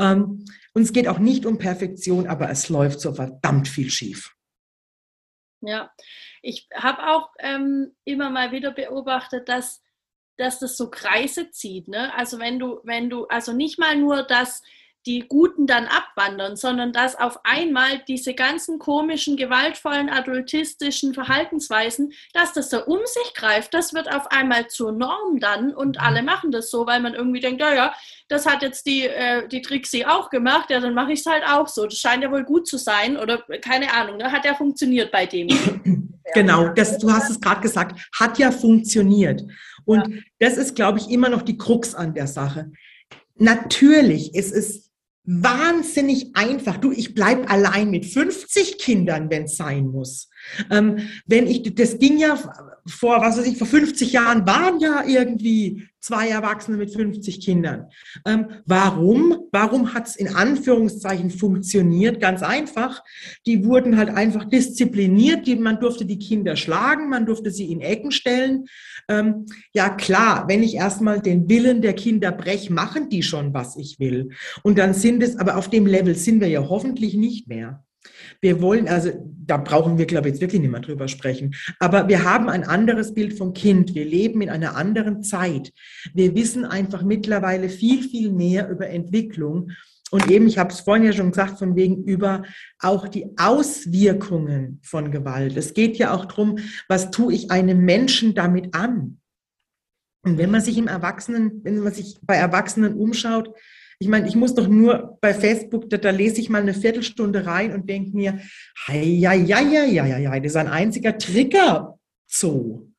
Ähm, 0.00 0.44
und 0.74 0.82
es 0.82 0.92
geht 0.92 1.08
auch 1.08 1.18
nicht 1.18 1.44
um 1.44 1.58
Perfektion, 1.58 2.28
aber 2.28 2.48
es 2.50 2.68
läuft 2.68 3.00
so 3.00 3.12
verdammt 3.12 3.66
viel 3.66 3.90
schief. 3.90 4.32
Ja, 5.60 5.90
ich 6.48 6.66
habe 6.74 7.06
auch 7.08 7.28
ähm, 7.40 7.94
immer 8.04 8.30
mal 8.30 8.52
wieder 8.52 8.70
beobachtet, 8.70 9.50
dass, 9.50 9.82
dass 10.38 10.58
das 10.58 10.78
so 10.78 10.88
Kreise 10.88 11.50
zieht. 11.50 11.88
Ne? 11.88 12.12
Also 12.14 12.38
wenn 12.38 12.58
du, 12.58 12.80
wenn 12.84 13.10
du, 13.10 13.26
also 13.26 13.52
nicht 13.52 13.78
mal 13.78 13.96
nur, 13.96 14.22
dass 14.22 14.62
die 15.04 15.20
Guten 15.28 15.66
dann 15.66 15.86
abwandern, 15.86 16.56
sondern 16.56 16.92
dass 16.92 17.16
auf 17.16 17.40
einmal 17.44 17.98
diese 18.08 18.32
ganzen 18.32 18.78
komischen, 18.78 19.36
gewaltvollen, 19.36 20.08
adultistischen 20.08 21.12
Verhaltensweisen, 21.12 22.12
dass 22.32 22.54
das 22.54 22.70
da 22.70 22.78
um 22.78 22.98
sich 23.04 23.34
greift, 23.34 23.74
das 23.74 23.92
wird 23.92 24.10
auf 24.10 24.30
einmal 24.30 24.68
zur 24.68 24.92
Norm 24.92 25.40
dann 25.40 25.74
und 25.74 25.96
mhm. 25.96 26.02
alle 26.02 26.22
machen 26.22 26.50
das 26.50 26.70
so, 26.70 26.86
weil 26.86 27.00
man 27.00 27.14
irgendwie 27.14 27.40
denkt, 27.40 27.60
ja, 27.60 27.74
ja, 27.74 27.94
das 28.28 28.46
hat 28.46 28.62
jetzt 28.62 28.86
die, 28.86 29.06
äh, 29.06 29.46
die 29.48 29.62
Trixie 29.62 30.06
auch 30.06 30.30
gemacht, 30.30 30.70
ja, 30.70 30.80
dann 30.80 30.94
mache 30.94 31.12
ich 31.12 31.20
es 31.20 31.26
halt 31.26 31.44
auch 31.46 31.68
so. 31.68 31.84
Das 31.84 31.98
scheint 31.98 32.22
ja 32.22 32.30
wohl 32.30 32.44
gut 32.44 32.66
zu 32.66 32.78
sein 32.78 33.18
oder 33.18 33.38
keine 33.60 33.92
Ahnung, 33.92 34.16
ne? 34.16 34.32
hat 34.32 34.46
ja 34.46 34.54
funktioniert 34.54 35.12
bei 35.12 35.26
dem. 35.26 35.48
Genau, 36.34 36.68
das, 36.68 36.98
du 36.98 37.10
hast 37.12 37.30
es 37.30 37.40
gerade 37.40 37.60
gesagt, 37.60 38.08
hat 38.12 38.38
ja 38.38 38.50
funktioniert. 38.50 39.44
Und 39.84 40.08
ja. 40.08 40.20
das 40.38 40.56
ist, 40.56 40.74
glaube 40.74 40.98
ich, 40.98 41.10
immer 41.10 41.28
noch 41.28 41.42
die 41.42 41.56
Krux 41.56 41.94
an 41.94 42.14
der 42.14 42.26
Sache. 42.26 42.70
Natürlich 43.36 44.34
ist 44.34 44.52
es 44.52 44.90
wahnsinnig 45.24 46.34
einfach. 46.34 46.78
Du, 46.78 46.90
ich 46.90 47.14
bleib 47.14 47.50
allein 47.52 47.90
mit 47.90 48.06
50 48.06 48.78
Kindern, 48.78 49.28
wenn 49.30 49.44
es 49.44 49.56
sein 49.56 49.88
muss. 49.88 50.30
Ähm, 50.70 51.08
wenn 51.26 51.46
ich, 51.46 51.74
das 51.74 51.98
ging 51.98 52.18
ja 52.18 52.38
vor, 52.86 53.20
was 53.20 53.36
weiß 53.36 53.46
ich, 53.46 53.58
vor 53.58 53.66
50 53.66 54.12
Jahren 54.12 54.46
waren 54.46 54.80
ja 54.80 55.04
irgendwie 55.06 55.86
zwei 56.00 56.28
Erwachsene 56.28 56.76
mit 56.76 56.92
50 56.92 57.40
Kindern. 57.40 57.86
Ähm, 58.26 58.48
warum? 58.66 59.38
Warum 59.52 59.94
hat 59.94 60.08
es 60.08 60.16
in 60.16 60.28
Anführungszeichen 60.28 61.30
funktioniert? 61.30 62.20
Ganz 62.20 62.42
einfach. 62.42 63.02
Die 63.46 63.64
wurden 63.64 63.96
halt 63.96 64.10
einfach 64.10 64.44
diszipliniert. 64.44 65.46
Die, 65.46 65.56
man 65.56 65.80
durfte 65.80 66.04
die 66.04 66.18
Kinder 66.18 66.56
schlagen, 66.56 67.08
man 67.08 67.26
durfte 67.26 67.50
sie 67.50 67.70
in 67.70 67.80
Ecken 67.80 68.10
stellen. 68.10 68.66
Ähm, 69.08 69.46
ja 69.72 69.88
klar, 69.90 70.46
wenn 70.48 70.62
ich 70.62 70.74
erstmal 70.74 71.20
den 71.20 71.48
Willen 71.48 71.82
der 71.82 71.94
Kinder 71.94 72.32
brech, 72.32 72.70
machen 72.70 73.08
die 73.08 73.22
schon, 73.22 73.54
was 73.54 73.76
ich 73.76 73.98
will. 73.98 74.30
Und 74.62 74.78
dann 74.78 74.94
sind 74.94 75.22
es, 75.22 75.36
aber 75.36 75.56
auf 75.56 75.68
dem 75.68 75.86
Level 75.86 76.14
sind 76.14 76.40
wir 76.40 76.48
ja 76.48 76.68
hoffentlich 76.68 77.14
nicht 77.14 77.48
mehr. 77.48 77.84
Wir 78.40 78.60
wollen, 78.60 78.88
also 78.88 79.10
da 79.48 79.56
brauchen 79.56 79.98
wir, 79.98 80.06
glaube 80.06 80.28
ich, 80.28 80.34
jetzt 80.34 80.40
wirklich 80.40 80.60
nicht 80.60 80.70
mehr 80.70 80.80
drüber 80.80 81.08
sprechen. 81.08 81.54
Aber 81.80 82.08
wir 82.08 82.24
haben 82.24 82.48
ein 82.48 82.64
anderes 82.64 83.14
Bild 83.14 83.36
vom 83.36 83.54
Kind. 83.54 83.94
Wir 83.94 84.04
leben 84.04 84.42
in 84.42 84.50
einer 84.50 84.76
anderen 84.76 85.22
Zeit. 85.22 85.72
Wir 86.14 86.34
wissen 86.34 86.64
einfach 86.64 87.02
mittlerweile 87.02 87.68
viel, 87.68 88.02
viel 88.02 88.30
mehr 88.30 88.68
über 88.68 88.88
Entwicklung. 88.88 89.70
Und 90.10 90.30
eben, 90.30 90.46
ich 90.46 90.58
habe 90.58 90.72
es 90.72 90.80
vorhin 90.80 91.04
ja 91.04 91.12
schon 91.12 91.30
gesagt, 91.30 91.58
von 91.58 91.76
wegen 91.76 92.04
über 92.04 92.42
auch 92.78 93.08
die 93.08 93.26
Auswirkungen 93.36 94.80
von 94.82 95.10
Gewalt. 95.10 95.56
Es 95.56 95.74
geht 95.74 95.98
ja 95.98 96.14
auch 96.14 96.24
darum, 96.24 96.58
was 96.88 97.10
tue 97.10 97.34
ich 97.34 97.50
einem 97.50 97.84
Menschen 97.84 98.34
damit 98.34 98.74
an? 98.74 99.18
Und 100.24 100.38
wenn 100.38 100.50
man 100.50 100.60
sich 100.60 100.78
im 100.78 100.88
Erwachsenen, 100.88 101.60
wenn 101.64 101.78
man 101.78 101.92
sich 101.92 102.18
bei 102.22 102.36
Erwachsenen 102.36 102.94
umschaut, 102.94 103.54
ich 104.00 104.08
meine, 104.08 104.28
ich 104.28 104.36
muss 104.36 104.54
doch 104.54 104.68
nur 104.68 105.18
bei 105.20 105.34
Facebook, 105.34 105.90
da, 105.90 105.96
da 105.96 106.10
lese 106.10 106.40
ich 106.40 106.48
mal 106.48 106.62
eine 106.62 106.74
Viertelstunde 106.74 107.46
rein 107.46 107.72
und 107.72 107.88
denke 107.88 108.16
mir, 108.16 108.40
ja, 108.86 108.94
ja, 108.94 109.32
ja, 109.32 109.60
ja, 109.60 109.84
ja, 109.84 110.18
ja, 110.18 110.40
das 110.40 110.52
ist 110.52 110.56
ein 110.56 110.68
einziger 110.68 111.18
Trigger. 111.18 111.98
So. 112.26 112.92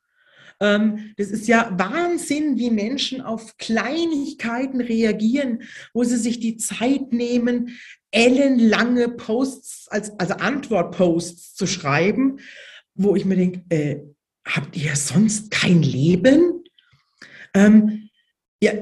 Ähm, 0.59 1.13
das 1.15 1.27
ist 1.29 1.47
ja 1.47 1.73
Wahnsinn, 1.77 2.57
wie 2.57 2.69
Menschen 2.69 3.21
auf 3.21 3.55
Kleinigkeiten 3.57 4.81
reagieren, 4.81 5.61
wo 5.93 6.03
sie 6.03 6.17
sich 6.17 6.41
die 6.41 6.57
Zeit 6.57 7.13
nehmen, 7.13 7.79
ellenlange 8.11 9.07
Posts, 9.09 9.87
als, 9.89 10.19
also 10.19 10.33
Antwortposts 10.33 11.55
zu 11.55 11.65
schreiben, 11.65 12.39
wo 12.95 13.15
ich 13.15 13.23
mir 13.23 13.37
denke, 13.37 13.63
äh, 13.69 14.01
habt 14.45 14.75
ihr 14.75 14.97
sonst 14.97 15.49
kein 15.51 15.81
Leben? 15.81 16.63
Ähm, 17.53 18.09
ja, 18.61 18.73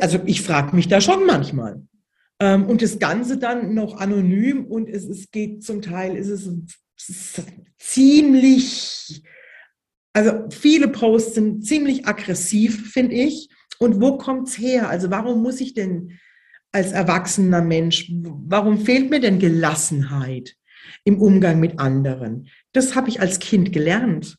also 0.00 0.20
ich 0.26 0.42
frage 0.42 0.74
mich 0.74 0.88
da 0.88 1.00
schon 1.00 1.26
manchmal. 1.26 1.82
Ähm, 2.40 2.66
und 2.66 2.82
das 2.82 2.98
Ganze 2.98 3.38
dann 3.38 3.74
noch 3.74 3.98
anonym 3.98 4.64
und 4.64 4.88
es, 4.88 5.04
es 5.04 5.30
geht 5.30 5.62
zum 5.62 5.82
Teil, 5.82 6.16
ist 6.16 6.28
es, 6.28 6.50
ist 6.96 7.42
ziemlich, 7.78 9.22
also 10.14 10.48
viele 10.50 10.88
Posts 10.88 11.34
sind 11.34 11.64
ziemlich 11.64 12.06
aggressiv, 12.06 12.92
finde 12.92 13.14
ich. 13.14 13.50
Und 13.78 14.00
wo 14.00 14.18
kommt 14.18 14.48
es 14.48 14.58
her? 14.58 14.88
Also 14.88 15.10
warum 15.10 15.42
muss 15.42 15.60
ich 15.60 15.74
denn 15.74 16.18
als 16.72 16.92
erwachsener 16.92 17.62
Mensch, 17.62 18.10
warum 18.10 18.78
fehlt 18.78 19.10
mir 19.10 19.20
denn 19.20 19.38
Gelassenheit 19.38 20.56
im 21.04 21.20
Umgang 21.20 21.60
mit 21.60 21.78
anderen? 21.78 22.48
Das 22.72 22.94
habe 22.94 23.08
ich 23.08 23.20
als 23.20 23.38
Kind 23.38 23.72
gelernt. 23.72 24.36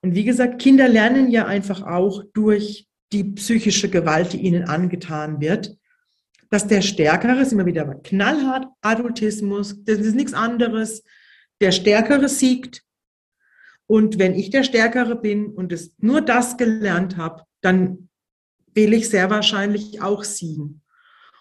Und 0.00 0.14
wie 0.14 0.24
gesagt, 0.24 0.60
Kinder 0.60 0.88
lernen 0.88 1.30
ja 1.30 1.46
einfach 1.46 1.82
auch 1.82 2.22
durch 2.32 2.87
die 3.12 3.24
psychische 3.24 3.88
Gewalt, 3.88 4.32
die 4.32 4.38
ihnen 4.38 4.64
angetan 4.64 5.40
wird, 5.40 5.76
dass 6.50 6.66
der 6.66 6.82
Stärkere, 6.82 7.40
ist 7.40 7.52
immer 7.52 7.66
wieder 7.66 7.84
knallhart, 8.02 8.66
Adultismus, 8.80 9.84
das 9.84 9.98
ist 9.98 10.14
nichts 10.14 10.34
anderes, 10.34 11.02
der 11.60 11.72
Stärkere 11.72 12.28
siegt. 12.28 12.82
Und 13.86 14.18
wenn 14.18 14.34
ich 14.34 14.50
der 14.50 14.64
Stärkere 14.64 15.16
bin 15.16 15.46
und 15.46 15.72
es 15.72 15.94
nur 15.98 16.20
das 16.20 16.56
gelernt 16.56 17.16
habe, 17.16 17.44
dann 17.60 18.08
will 18.74 18.92
ich 18.92 19.08
sehr 19.08 19.30
wahrscheinlich 19.30 20.02
auch 20.02 20.24
siegen. 20.24 20.82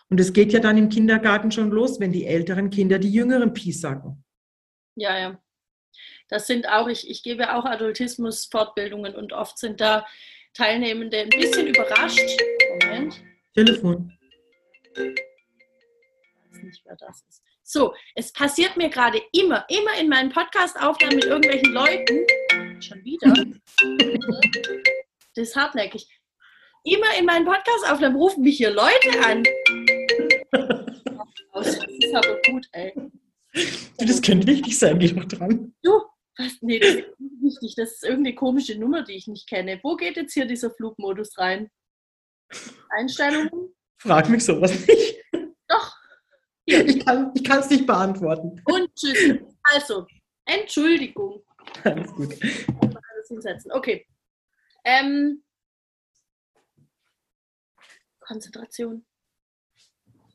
Und 0.10 0.20
es 0.20 0.32
geht 0.32 0.54
ja 0.54 0.60
dann 0.60 0.78
im 0.78 0.90
Kindergarten 0.90 1.52
schon 1.52 1.72
los, 1.72 2.00
wenn 2.00 2.14
die 2.14 2.26
älteren 2.26 2.70
Kinder 2.70 3.00
die 3.00 3.12
jüngeren 3.12 3.54
piesacken. 3.54 4.24
Ja, 4.96 5.18
ja. 5.20 5.42
Das 6.30 6.48
sind 6.48 6.68
auch, 6.68 6.88
ich, 6.88 7.10
ich 7.10 7.24
gebe 7.24 7.54
auch 7.54 7.66
Adultismus-Fortbildungen 7.66 9.16
und 9.16 9.34
oft 9.34 9.58
sind 9.58 9.82
da 9.82 10.06
Teilnehmende 10.58 11.20
ein 11.20 11.30
bisschen 11.30 11.68
überrascht. 11.68 12.20
Moment. 12.82 13.22
Telefon. 13.54 14.12
Ich 14.96 15.04
weiß 16.52 16.64
nicht, 16.64 16.82
wer 16.84 16.96
das 16.96 17.24
ist. 17.30 17.44
So, 17.62 17.94
es 18.16 18.34
passiert 18.34 18.76
mir 18.76 18.90
gerade 18.90 19.22
immer, 19.34 19.66
immer 19.70 20.00
in 20.00 20.10
meinen 20.10 20.32
Podcast-Aufnahmen 20.32 21.18
mit 21.18 21.26
irgendwelchen 21.26 21.74
Leuten. 21.74 22.26
Schon 22.82 23.04
wieder. 23.04 23.34
Das 25.36 25.50
ist 25.50 25.56
hartnäckig. 25.56 26.08
Immer 26.84 27.18
in 27.20 27.26
meinen 27.26 27.46
Podcast-Aufnahmen 27.46 28.16
rufen 28.16 28.44
mich 28.44 28.58
hier 28.58 28.72
Leute 28.72 29.24
an. 29.24 29.44
Das 31.54 31.76
ist 31.76 32.14
aber 32.14 32.40
gut, 32.48 32.68
ey. 32.74 32.94
Das 33.98 34.22
könnte 34.22 34.46
wichtig 34.46 34.78
sein, 34.78 35.00
geh 35.00 35.08
doch 35.08 35.26
dran. 35.26 35.74
Du, 35.82 36.04
was? 36.38 36.62
Nee, 36.62 36.80
das 36.80 36.96
ist 36.96 37.18
wichtig. 37.20 37.76
Das 37.76 37.94
ist 37.94 38.04
irgendeine 38.04 38.36
komische 38.36 38.78
Nummer, 38.78 39.04
die 39.04 39.14
ich 39.14 39.28
nicht 39.28 39.48
kenne. 39.48 39.80
Wo 39.84 39.96
geht 39.96 40.18
jetzt 40.18 40.34
hier 40.34 40.46
dieser 40.46 40.72
Flugmodus 40.72 41.38
rein? 41.38 41.70
Einstellungen? 42.90 43.76
Frag 43.98 44.30
mich 44.30 44.46
sowas 44.46 44.72
nicht. 44.88 45.24
Doch. 45.68 45.96
Hier. 46.68 46.86
Ich 46.88 47.04
kann 47.04 47.34
es 47.36 47.70
nicht 47.70 47.86
beantworten. 47.86 48.62
Und 48.66 48.94
tschüss. 48.96 49.40
Also, 49.64 50.06
Entschuldigung. 50.46 51.44
Alles 51.84 52.12
gut. 52.14 52.34
Alles 52.42 53.28
hinsetzen. 53.28 53.72
Okay. 53.72 54.08
Ähm, 54.84 55.44
Konzentration. 58.20 59.06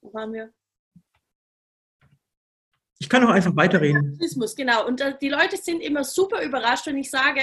Wo 0.00 0.12
waren 0.12 0.32
wir? 0.32 0.52
Ich 3.02 3.08
kann 3.08 3.24
auch 3.26 3.30
einfach 3.30 3.56
weiterreden. 3.56 4.16
Rassismus, 4.20 4.54
genau. 4.54 4.86
Und 4.86 5.02
die 5.20 5.28
Leute 5.28 5.56
sind 5.56 5.80
immer 5.80 6.04
super 6.04 6.40
überrascht, 6.40 6.86
wenn 6.86 6.96
ich 6.96 7.10
sage, 7.10 7.40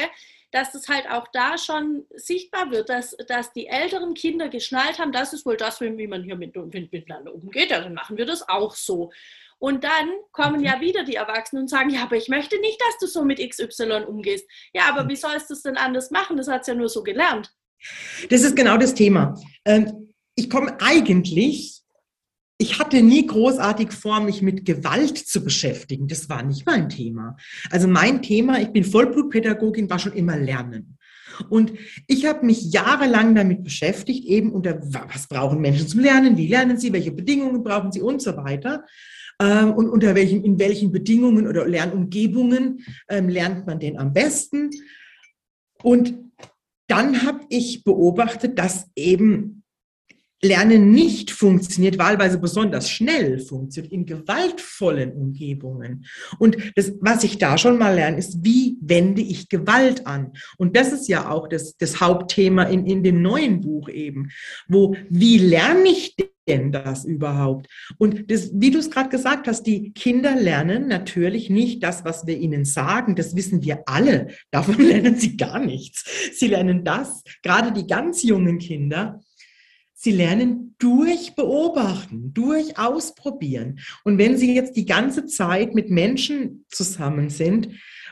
dass 0.51 0.73
es 0.73 0.87
halt 0.87 1.09
auch 1.11 1.27
da 1.33 1.57
schon 1.57 2.05
sichtbar 2.15 2.71
wird, 2.71 2.87
dass, 2.87 3.13
dass 3.27 3.51
die 3.51 3.67
älteren 3.67 4.13
Kinder 4.13 4.47
geschnallt 4.47 4.99
haben, 4.99 5.11
das 5.11 5.33
ist 5.33 5.45
wohl 5.45 5.57
das, 5.57 5.81
wie 5.81 6.07
man 6.07 6.23
hier 6.23 6.37
mit, 6.37 6.55
mit, 6.55 6.93
miteinander 6.93 7.35
umgeht, 7.35 7.71
ja, 7.71 7.81
dann 7.81 7.93
machen 7.93 8.15
wir 8.15 8.25
das 8.25 8.47
auch 8.47 8.73
so. 8.73 9.11
Und 9.57 9.83
dann 9.83 10.09
kommen 10.31 10.63
ja 10.63 10.79
wieder 10.79 11.03
die 11.03 11.15
Erwachsenen 11.15 11.63
und 11.63 11.67
sagen, 11.67 11.89
ja, 11.89 12.03
aber 12.03 12.15
ich 12.15 12.29
möchte 12.29 12.57
nicht, 12.61 12.79
dass 12.79 12.97
du 12.99 13.07
so 13.07 13.25
mit 13.25 13.39
XY 13.39 14.05
umgehst. 14.07 14.49
Ja, 14.71 14.83
aber 14.87 15.09
wie 15.09 15.17
sollst 15.17 15.49
du 15.49 15.55
es 15.55 15.61
denn 15.61 15.75
anders 15.75 16.09
machen? 16.09 16.37
Das 16.37 16.47
hat 16.47 16.61
es 16.61 16.67
ja 16.67 16.73
nur 16.73 16.87
so 16.87 17.03
gelernt. 17.03 17.53
Das 18.29 18.43
ist 18.43 18.55
genau 18.55 18.77
das 18.77 18.93
Thema. 18.93 19.35
Ähm, 19.65 20.13
ich 20.35 20.49
komme 20.49 20.77
eigentlich 20.79 21.78
ich 22.61 22.77
hatte 22.77 23.01
nie 23.01 23.25
großartig 23.25 23.93
vor, 23.93 24.19
mich 24.19 24.41
mit 24.41 24.65
Gewalt 24.65 25.17
zu 25.17 25.41
beschäftigen. 25.41 26.09
Das 26.09 26.27
war 26.27 26.43
nicht 26.43 26.65
mein 26.65 26.89
Thema. 26.89 27.37
Also 27.71 27.87
mein 27.87 28.21
Thema, 28.21 28.59
ich 28.59 28.67
bin 28.67 28.83
Vollblutpädagogin, 28.83 29.89
war 29.89 29.97
schon 29.97 30.11
immer 30.11 30.37
Lernen. 30.37 30.97
Und 31.47 31.71
ich 32.05 32.25
habe 32.25 32.45
mich 32.45 32.73
jahrelang 32.73 33.33
damit 33.33 33.63
beschäftigt, 33.63 34.25
eben 34.25 34.51
unter 34.51 34.77
was 34.83 35.27
brauchen 35.29 35.61
Menschen 35.61 35.87
zum 35.87 36.01
Lernen, 36.01 36.35
wie 36.35 36.47
lernen 36.47 36.77
sie, 36.77 36.91
welche 36.91 37.13
Bedingungen 37.13 37.63
brauchen 37.63 37.93
sie 37.93 38.01
und 38.01 38.21
so 38.21 38.35
weiter. 38.35 38.83
Ähm, 39.41 39.71
und 39.71 39.87
unter 39.87 40.13
welchen, 40.13 40.43
in 40.43 40.59
welchen 40.59 40.91
Bedingungen 40.91 41.47
oder 41.47 41.65
Lernumgebungen 41.65 42.83
ähm, 43.07 43.29
lernt 43.29 43.67
man 43.67 43.79
denn 43.79 43.97
am 43.97 44.11
besten. 44.11 44.69
Und 45.81 46.13
dann 46.87 47.25
habe 47.25 47.45
ich 47.47 47.85
beobachtet, 47.85 48.59
dass 48.59 48.89
eben 48.97 49.58
Lernen 50.41 50.91
nicht 50.91 51.31
funktioniert, 51.31 51.97
wahlweise 51.97 52.39
besonders 52.39 52.89
schnell 52.89 53.39
funktioniert, 53.39 53.91
in 53.91 54.05
gewaltvollen 54.05 55.11
Umgebungen. 55.11 56.05
Und 56.37 56.57
das, 56.75 56.93
was 57.01 57.23
ich 57.23 57.37
da 57.37 57.57
schon 57.57 57.77
mal 57.77 57.95
lerne, 57.95 58.17
ist, 58.17 58.43
wie 58.43 58.77
wende 58.81 59.21
ich 59.21 59.49
Gewalt 59.49 60.07
an? 60.07 60.33
Und 60.57 60.75
das 60.75 60.93
ist 60.93 61.07
ja 61.07 61.29
auch 61.29 61.47
das, 61.47 61.77
das 61.77 61.99
Hauptthema 61.99 62.63
in, 62.63 62.85
in 62.85 63.03
dem 63.03 63.21
neuen 63.21 63.61
Buch 63.61 63.89
eben, 63.89 64.29
wo, 64.67 64.95
wie 65.09 65.37
lerne 65.37 65.89
ich 65.89 66.15
denn 66.49 66.71
das 66.71 67.05
überhaupt? 67.05 67.67
Und 67.97 68.29
das, 68.31 68.51
wie 68.53 68.71
du 68.71 68.79
es 68.79 68.89
gerade 68.89 69.09
gesagt 69.09 69.47
hast, 69.47 69.63
die 69.63 69.91
Kinder 69.93 70.35
lernen 70.35 70.87
natürlich 70.87 71.49
nicht 71.49 71.83
das, 71.83 72.03
was 72.03 72.25
wir 72.25 72.37
ihnen 72.37 72.65
sagen. 72.65 73.15
Das 73.15 73.35
wissen 73.35 73.63
wir 73.63 73.83
alle. 73.85 74.27
Davon 74.51 74.77
lernen 74.79 75.15
sie 75.15 75.37
gar 75.37 75.59
nichts. 75.59 76.05
Sie 76.33 76.47
lernen 76.47 76.83
das, 76.83 77.23
gerade 77.43 77.71
die 77.71 77.87
ganz 77.87 78.23
jungen 78.23 78.57
Kinder, 78.57 79.21
Sie 80.01 80.11
lernen 80.11 80.75
durch 80.77 81.35
Beobachten, 81.35 82.33
durch 82.33 82.77
Ausprobieren. 82.77 83.81
Und 84.05 84.17
wenn 84.17 84.37
Sie 84.37 84.55
jetzt 84.55 84.77
die 84.77 84.85
ganze 84.85 85.25
Zeit 85.25 85.75
mit 85.75 85.89
Menschen 85.89 86.63
zusammen 86.69 87.29
sind, 87.29 87.67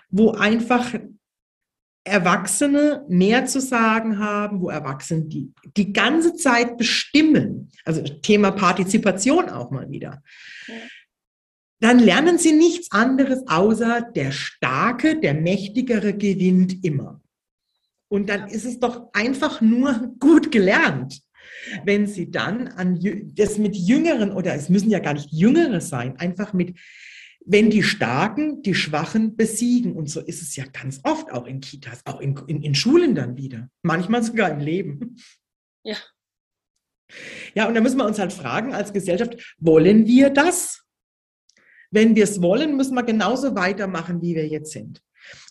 wo 0.09 0.31
einfach 0.31 0.95
Erwachsene 2.03 3.05
mehr 3.07 3.45
zu 3.45 3.61
sagen 3.61 4.19
haben, 4.19 4.59
wo 4.59 4.69
Erwachsene 4.69 5.27
die, 5.27 5.53
die 5.77 5.93
ganze 5.93 6.35
Zeit 6.35 6.77
bestimmen, 6.77 7.71
also 7.85 8.01
Thema 8.01 8.51
Partizipation 8.51 9.47
auch 9.47 9.71
mal 9.71 9.89
wieder, 9.89 10.21
dann 11.79 11.99
lernen 11.99 12.37
sie 12.37 12.51
nichts 12.51 12.91
anderes 12.91 13.47
außer 13.47 14.01
der 14.01 14.33
Starke, 14.33 15.21
der 15.21 15.35
Mächtigere 15.35 16.13
gewinnt 16.13 16.83
immer. 16.83 17.21
Und 18.09 18.27
dann 18.27 18.49
ist 18.49 18.65
es 18.65 18.77
doch 18.77 19.07
einfach 19.13 19.61
nur 19.61 20.13
gut 20.19 20.51
gelernt. 20.51 21.21
Wenn 21.83 22.07
Sie 22.07 22.31
dann 22.31 22.67
an 22.69 22.99
das 23.35 23.57
mit 23.57 23.75
Jüngeren 23.75 24.31
oder 24.31 24.53
es 24.53 24.69
müssen 24.69 24.89
ja 24.89 24.99
gar 24.99 25.13
nicht 25.13 25.31
Jüngere 25.31 25.81
sein, 25.81 26.17
einfach 26.17 26.53
mit, 26.53 26.77
wenn 27.45 27.69
die 27.69 27.83
Starken 27.83 28.61
die 28.61 28.75
Schwachen 28.75 29.35
besiegen. 29.35 29.93
Und 29.93 30.09
so 30.09 30.19
ist 30.19 30.41
es 30.41 30.55
ja 30.55 30.65
ganz 30.65 30.99
oft 31.03 31.31
auch 31.31 31.45
in 31.45 31.61
Kitas, 31.61 32.05
auch 32.05 32.19
in, 32.19 32.37
in, 32.47 32.61
in 32.61 32.75
Schulen 32.75 33.15
dann 33.15 33.37
wieder. 33.37 33.69
Manchmal 33.83 34.23
sogar 34.23 34.51
im 34.51 34.59
Leben. 34.59 35.15
Ja. 35.83 35.97
Ja, 37.55 37.67
und 37.67 37.73
da 37.73 37.81
müssen 37.81 37.97
wir 37.97 38.05
uns 38.05 38.19
halt 38.19 38.33
fragen 38.33 38.73
als 38.73 38.91
Gesellschaft, 38.91 39.55
wollen 39.59 40.05
wir 40.07 40.29
das? 40.29 40.83
Wenn 41.89 42.15
wir 42.15 42.25
es 42.25 42.41
wollen, 42.41 42.75
müssen 42.75 42.95
wir 42.95 43.03
genauso 43.03 43.55
weitermachen, 43.55 44.21
wie 44.21 44.35
wir 44.35 44.45
jetzt 44.45 44.73
sind. 44.73 45.01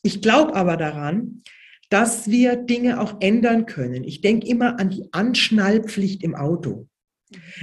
Ich 0.03 0.21
glaube 0.21 0.55
aber 0.55 0.77
daran, 0.77 1.43
dass 1.89 2.29
wir 2.29 2.57
Dinge 2.57 3.01
auch 3.01 3.21
ändern 3.21 3.67
können. 3.67 4.05
Ich 4.05 4.21
denke 4.21 4.47
immer 4.47 4.79
an 4.81 4.91
die 4.91 5.09
Anschnallpflicht 5.13 6.23
im 6.23 6.35
Auto. 6.35 6.89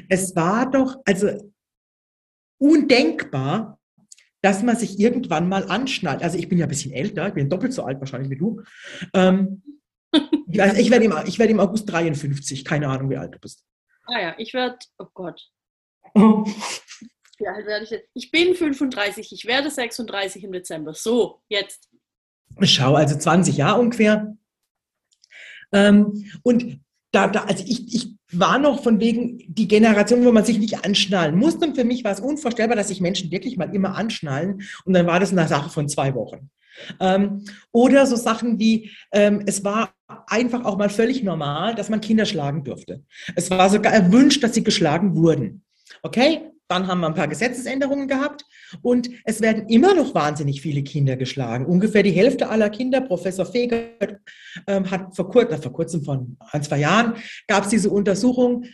Es 0.10 0.36
war 0.36 0.70
doch 0.70 0.98
also 1.06 1.52
undenkbar, 2.58 3.80
dass 4.42 4.62
man 4.64 4.76
sich 4.76 5.00
irgendwann 5.00 5.48
mal 5.48 5.70
anschnallt. 5.70 6.22
Also 6.22 6.38
ich 6.38 6.50
bin 6.50 6.58
ja 6.58 6.66
ein 6.66 6.70
bisschen 6.70 6.92
älter, 6.92 7.28
ich 7.28 7.34
bin 7.34 7.50
doppelt 7.50 7.74
so 7.74 7.84
alt 7.84 8.00
wahrscheinlich 8.00 8.30
wie 8.30 8.38
du. 8.38 8.62
Ähm, 9.14 9.64
ich, 10.48 10.60
ich 10.60 10.92
werde 10.92 11.06
im, 11.06 11.12
werd 11.12 11.50
im 11.50 11.60
August 11.60 11.92
53, 11.92 12.64
keine 12.66 12.88
Ahnung, 12.88 13.10
wie 13.10 13.18
alt 13.18 13.34
du 13.34 13.40
bist. 13.40 13.66
Ah 14.06 14.20
ja, 14.20 14.36
ich 14.38 14.54
werde, 14.54 14.78
oh 14.98 15.08
Gott. 15.14 15.50
Wie 17.40 17.48
alt 17.48 17.66
werde 17.66 17.84
ich 17.84 17.90
jetzt? 17.90 18.10
Ich 18.14 18.30
bin 18.30 18.54
35, 18.54 19.32
ich 19.32 19.46
werde 19.46 19.72
36 19.72 20.44
im 20.44 20.52
Dezember. 20.52 20.94
So, 20.94 21.42
jetzt. 21.50 21.90
Schau, 22.62 22.96
also 22.96 23.18
20 23.18 23.58
Jahre 23.58 23.82
ungefähr. 23.82 24.36
Ähm, 25.72 26.26
und 26.44 26.80
da, 27.12 27.28
da, 27.28 27.44
also 27.44 27.64
ich, 27.66 27.94
ich 27.94 28.16
war 28.32 28.58
noch 28.58 28.82
von 28.82 29.00
wegen 29.00 29.40
die 29.48 29.68
Generation, 29.68 30.26
wo 30.26 30.32
man 30.32 30.46
sich 30.46 30.60
nicht 30.60 30.84
anschnallen 30.86 31.36
musste. 31.36 31.66
Und 31.66 31.76
für 31.76 31.84
mich 31.84 32.04
war 32.04 32.12
es 32.12 32.20
unvorstellbar, 32.20 32.76
dass 32.76 32.88
sich 32.88 33.02
Menschen 33.02 33.32
wirklich 33.32 33.58
mal 33.58 33.74
immer 33.74 33.96
anschnallen. 33.96 34.62
Und 34.86 34.94
dann 34.94 35.06
war 35.08 35.20
das 35.20 35.32
eine 35.32 35.48
Sache 35.48 35.70
von 35.70 35.88
zwei 35.88 36.16
Wochen. 36.16 36.50
Ähm, 37.00 37.46
oder 37.72 38.08
so 38.08 38.16
Sachen 38.16 38.60
wie, 38.60 38.92
ähm, 39.12 39.44
es 39.46 39.64
war 39.64 39.94
einfach 40.28 40.66
auch 40.66 40.78
mal 40.78 40.90
völlig 40.90 41.24
normal, 41.24 41.76
dass 41.76 41.90
man 41.90 42.02
Kinder 42.02 42.26
schlagen 42.26 42.64
durfte. 42.64 43.04
Es 43.36 43.52
war 43.52 43.70
sogar 43.70 43.94
erwünscht, 43.94 44.44
dass 44.44 44.56
sie 44.56 44.64
geschlagen 44.64 45.16
wurden. 45.16 45.64
Okay, 46.02 46.53
dann 46.74 46.88
haben 46.88 47.02
wir 47.02 47.08
ein 47.08 47.14
paar 47.14 47.28
Gesetzesänderungen 47.28 48.08
gehabt 48.08 48.46
und 48.82 49.10
es 49.26 49.42
werden 49.42 49.68
immer 49.70 49.94
noch 49.94 50.14
wahnsinnig 50.14 50.62
viele 50.62 50.84
Kinder 50.84 51.16
geschlagen. 51.16 51.66
Ungefähr 51.66 52.04
die 52.04 52.12
Hälfte 52.12 52.50
aller 52.50 52.70
Kinder, 52.70 53.02
Professor 53.02 53.46
Feger 53.46 53.84
ähm, 54.68 54.90
hat 54.90 55.16
vor, 55.16 55.30
kur 55.30 55.48
vor 55.58 55.74
kurzem, 55.74 56.04
von 56.04 56.38
ein, 56.52 56.64
zwei 56.64 56.80
Jahren, 56.80 57.16
gab 57.48 57.64
es 57.64 57.70
diese 57.70 57.90
Untersuchung, 57.90 58.66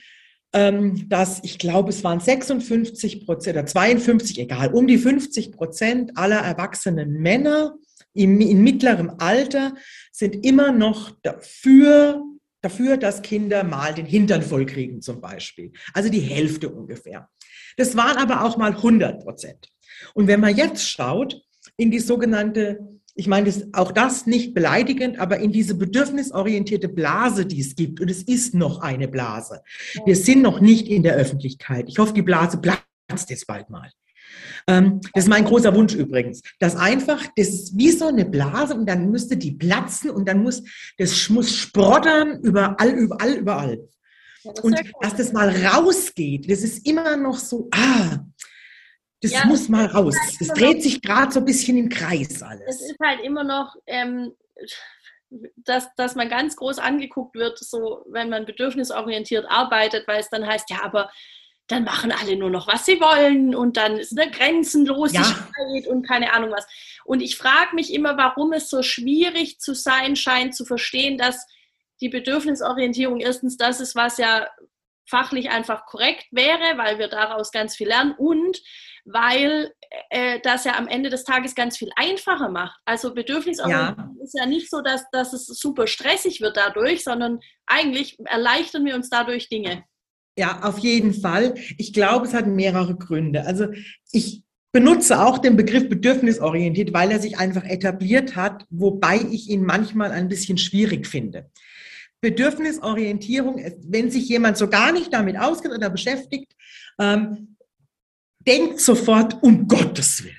ähm, 0.53 1.07
dass 1.09 1.43
ich 1.43 1.59
glaube, 1.59 1.89
es 1.89 2.03
waren 2.03 2.19
56 2.19 3.25
Prozent 3.25 3.57
oder 3.57 3.65
52, 3.65 4.39
egal, 4.39 4.73
um 4.73 4.87
die 4.87 4.97
50 4.97 5.51
Prozent 5.51 6.17
aller 6.17 6.39
erwachsenen 6.39 7.13
Männer 7.21 7.75
im, 8.13 8.41
in 8.41 8.63
mittlerem 8.63 9.13
Alter 9.19 9.75
sind 10.11 10.43
immer 10.45 10.71
noch 10.71 11.11
dafür, 11.21 12.23
dafür, 12.61 12.97
dass 12.97 13.21
Kinder 13.21 13.63
mal 13.63 13.93
den 13.93 14.05
Hintern 14.05 14.41
vollkriegen 14.41 15.01
zum 15.01 15.21
Beispiel. 15.21 15.71
Also 15.93 16.09
die 16.09 16.19
Hälfte 16.19 16.69
ungefähr. 16.69 17.29
Das 17.79 17.95
waren 17.95 18.17
aber 18.17 18.43
auch 18.43 18.57
mal 18.57 18.73
100 18.73 19.23
Prozent. 19.23 19.69
Und 20.13 20.27
wenn 20.27 20.41
man 20.41 20.53
jetzt 20.53 20.89
schaut 20.89 21.41
in 21.77 21.91
die 21.91 21.99
sogenannte, 21.99 22.79
ich 23.15 23.25
meine 23.25 23.45
das, 23.45 23.73
auch 23.73 23.93
das 23.93 24.25
nicht 24.25 24.53
beleidigend, 24.53 25.17
aber 25.17 25.39
in 25.39 25.53
diese 25.53 25.75
bedürfnisorientierte 25.75 26.89
Blase, 26.89 27.45
die 27.45 27.61
es 27.61 27.77
gibt, 27.77 28.01
und 28.01 28.11
es 28.11 28.23
ist 28.23 28.53
noch 28.53 28.81
eine 28.81 29.07
Blase. 29.07 29.61
Wir 30.05 30.17
sind 30.17 30.41
noch 30.41 30.59
nicht 30.59 30.89
in 30.89 31.03
der 31.03 31.15
Öffentlichkeit. 31.15 31.85
Ich 31.87 31.99
hoffe, 31.99 32.11
die 32.11 32.21
Blase 32.21 32.59
platzt 32.59 33.29
jetzt 33.29 33.47
bald 33.47 33.69
mal. 33.69 33.89
Ähm, 34.67 34.99
das 35.13 35.23
ist 35.23 35.29
mein 35.29 35.45
großer 35.45 35.73
Wunsch 35.73 35.93
übrigens. 35.93 36.41
Dass 36.59 36.75
einfach, 36.75 37.27
das 37.37 37.47
ist 37.47 37.77
wie 37.77 37.91
so 37.91 38.07
eine 38.07 38.25
Blase 38.25 38.75
und 38.75 38.89
dann 38.89 39.09
müsste 39.09 39.37
die 39.37 39.53
platzen 39.53 40.09
und 40.09 40.27
dann 40.27 40.43
muss, 40.43 40.63
das 40.97 41.29
muss 41.29 41.55
sprottern 41.55 42.41
überall, 42.41 42.89
überall, 42.89 43.35
überall. 43.35 43.79
Und 44.61 44.79
dass 45.01 45.15
das 45.15 45.33
mal 45.33 45.49
rausgeht, 45.49 46.49
das 46.49 46.61
ist 46.61 46.85
immer 46.87 47.17
noch 47.17 47.37
so, 47.37 47.67
ah, 47.71 48.19
das 49.21 49.31
ja, 49.31 49.45
muss 49.45 49.67
mal 49.67 49.85
raus. 49.85 50.15
Halt 50.19 50.41
es 50.41 50.47
dreht 50.49 50.81
sich 50.81 51.01
gerade 51.01 51.31
so 51.31 51.39
ein 51.39 51.45
bisschen 51.45 51.77
im 51.77 51.89
Kreis 51.89 52.41
alles. 52.41 52.61
Es 52.67 52.81
ist 52.81 52.99
halt 53.03 53.21
immer 53.21 53.43
noch, 53.43 53.75
ähm, 53.85 54.31
dass, 55.57 55.93
dass 55.95 56.15
man 56.15 56.29
ganz 56.29 56.55
groß 56.55 56.79
angeguckt 56.79 57.35
wird, 57.35 57.59
so 57.59 58.05
wenn 58.09 58.29
man 58.29 58.45
bedürfnisorientiert 58.45 59.45
arbeitet, 59.49 60.07
weil 60.07 60.21
es 60.21 60.29
dann 60.29 60.47
heißt, 60.47 60.69
ja, 60.69 60.83
aber 60.83 61.09
dann 61.67 61.83
machen 61.83 62.11
alle 62.11 62.35
nur 62.35 62.49
noch, 62.49 62.67
was 62.67 62.85
sie 62.85 62.99
wollen 62.99 63.53
und 63.53 63.77
dann 63.77 63.97
ist 63.97 64.17
eine 64.17 64.31
Grenzenlosigkeit 64.31 65.85
ja. 65.85 65.91
und 65.91 66.07
keine 66.07 66.33
Ahnung 66.33 66.51
was. 66.51 66.65
Und 67.05 67.21
ich 67.21 67.37
frage 67.37 67.75
mich 67.75 67.93
immer, 67.93 68.17
warum 68.17 68.53
es 68.53 68.69
so 68.69 68.81
schwierig 68.81 69.59
zu 69.59 69.75
sein 69.75 70.15
scheint, 70.15 70.55
zu 70.55 70.65
verstehen, 70.65 71.17
dass 71.17 71.45
die 72.01 72.09
Bedürfnisorientierung 72.09 73.19
erstens 73.19 73.57
das 73.57 73.79
ist, 73.79 73.95
was 73.95 74.17
ja 74.17 74.47
fachlich 75.09 75.49
einfach 75.49 75.85
korrekt 75.85 76.27
wäre, 76.31 76.77
weil 76.77 76.99
wir 76.99 77.07
daraus 77.07 77.51
ganz 77.51 77.75
viel 77.75 77.87
lernen 77.87 78.13
und 78.17 78.61
weil 79.05 79.73
äh, 80.11 80.39
das 80.43 80.65
ja 80.65 80.77
am 80.77 80.87
Ende 80.87 81.09
des 81.09 81.23
Tages 81.23 81.55
ganz 81.55 81.77
viel 81.77 81.89
einfacher 81.95 82.49
macht. 82.49 82.79
Also 82.85 83.13
Bedürfnisorientierung 83.13 84.17
ja. 84.17 84.23
ist 84.23 84.37
ja 84.37 84.45
nicht 84.45 84.69
so, 84.69 84.81
dass, 84.81 85.09
dass 85.11 85.33
es 85.33 85.47
super 85.47 85.87
stressig 85.87 86.41
wird 86.41 86.57
dadurch, 86.57 87.03
sondern 87.03 87.39
eigentlich 87.65 88.17
erleichtern 88.25 88.85
wir 88.85 88.95
uns 88.95 89.09
dadurch 89.09 89.49
Dinge. 89.49 89.83
Ja, 90.37 90.61
auf 90.63 90.77
jeden 90.77 91.13
Fall. 91.13 91.55
Ich 91.77 91.91
glaube, 91.91 92.27
es 92.27 92.33
hat 92.33 92.47
mehrere 92.47 92.95
Gründe. 92.95 93.45
Also 93.45 93.67
ich 94.11 94.43
benutze 94.71 95.21
auch 95.21 95.39
den 95.39 95.57
Begriff 95.57 95.89
bedürfnisorientiert, 95.89 96.93
weil 96.93 97.11
er 97.11 97.19
sich 97.19 97.37
einfach 97.37 97.63
etabliert 97.65 98.35
hat, 98.35 98.65
wobei 98.69 99.19
ich 99.31 99.49
ihn 99.49 99.63
manchmal 99.63 100.11
ein 100.11 100.29
bisschen 100.29 100.57
schwierig 100.57 101.07
finde. 101.07 101.49
Bedürfnisorientierung 102.21 103.63
wenn 103.87 104.11
sich 104.11 104.27
jemand 104.27 104.57
so 104.57 104.67
gar 104.67 104.91
nicht 104.91 105.13
damit 105.13 105.37
auskennt 105.37 105.75
oder 105.75 105.89
beschäftigt, 105.89 106.53
ähm, 106.99 107.55
denkt 108.45 108.79
sofort 108.79 109.41
um 109.41 109.67
Gottes 109.67 110.23
Willen. 110.23 110.35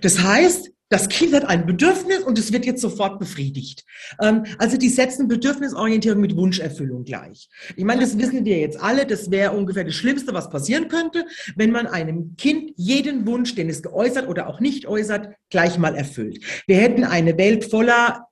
Das 0.00 0.22
heißt, 0.22 0.70
das 0.90 1.08
Kind 1.08 1.34
hat 1.34 1.44
ein 1.46 1.66
Bedürfnis 1.66 2.20
und 2.20 2.38
es 2.38 2.52
wird 2.52 2.66
jetzt 2.66 2.80
sofort 2.80 3.18
befriedigt. 3.18 3.84
Ähm, 4.20 4.44
also 4.58 4.76
die 4.76 4.90
setzen 4.90 5.26
Bedürfnisorientierung 5.28 6.20
mit 6.20 6.36
Wunscherfüllung 6.36 7.04
gleich. 7.04 7.48
Ich 7.74 7.84
meine, 7.84 8.02
das 8.02 8.18
wissen 8.18 8.44
wir 8.44 8.58
jetzt 8.58 8.80
alle, 8.80 9.06
das 9.06 9.30
wäre 9.30 9.52
ungefähr 9.52 9.84
das 9.84 9.94
Schlimmste, 9.94 10.34
was 10.34 10.50
passieren 10.50 10.88
könnte, 10.88 11.24
wenn 11.56 11.72
man 11.72 11.86
einem 11.86 12.36
Kind 12.36 12.72
jeden 12.76 13.26
Wunsch, 13.26 13.54
den 13.54 13.70
es 13.70 13.82
geäußert 13.82 14.28
oder 14.28 14.46
auch 14.46 14.60
nicht 14.60 14.86
äußert, 14.86 15.34
gleich 15.50 15.78
mal 15.78 15.96
erfüllt. 15.96 16.44
Wir 16.66 16.76
hätten 16.76 17.02
eine 17.02 17.36
Welt 17.38 17.64
voller 17.64 18.28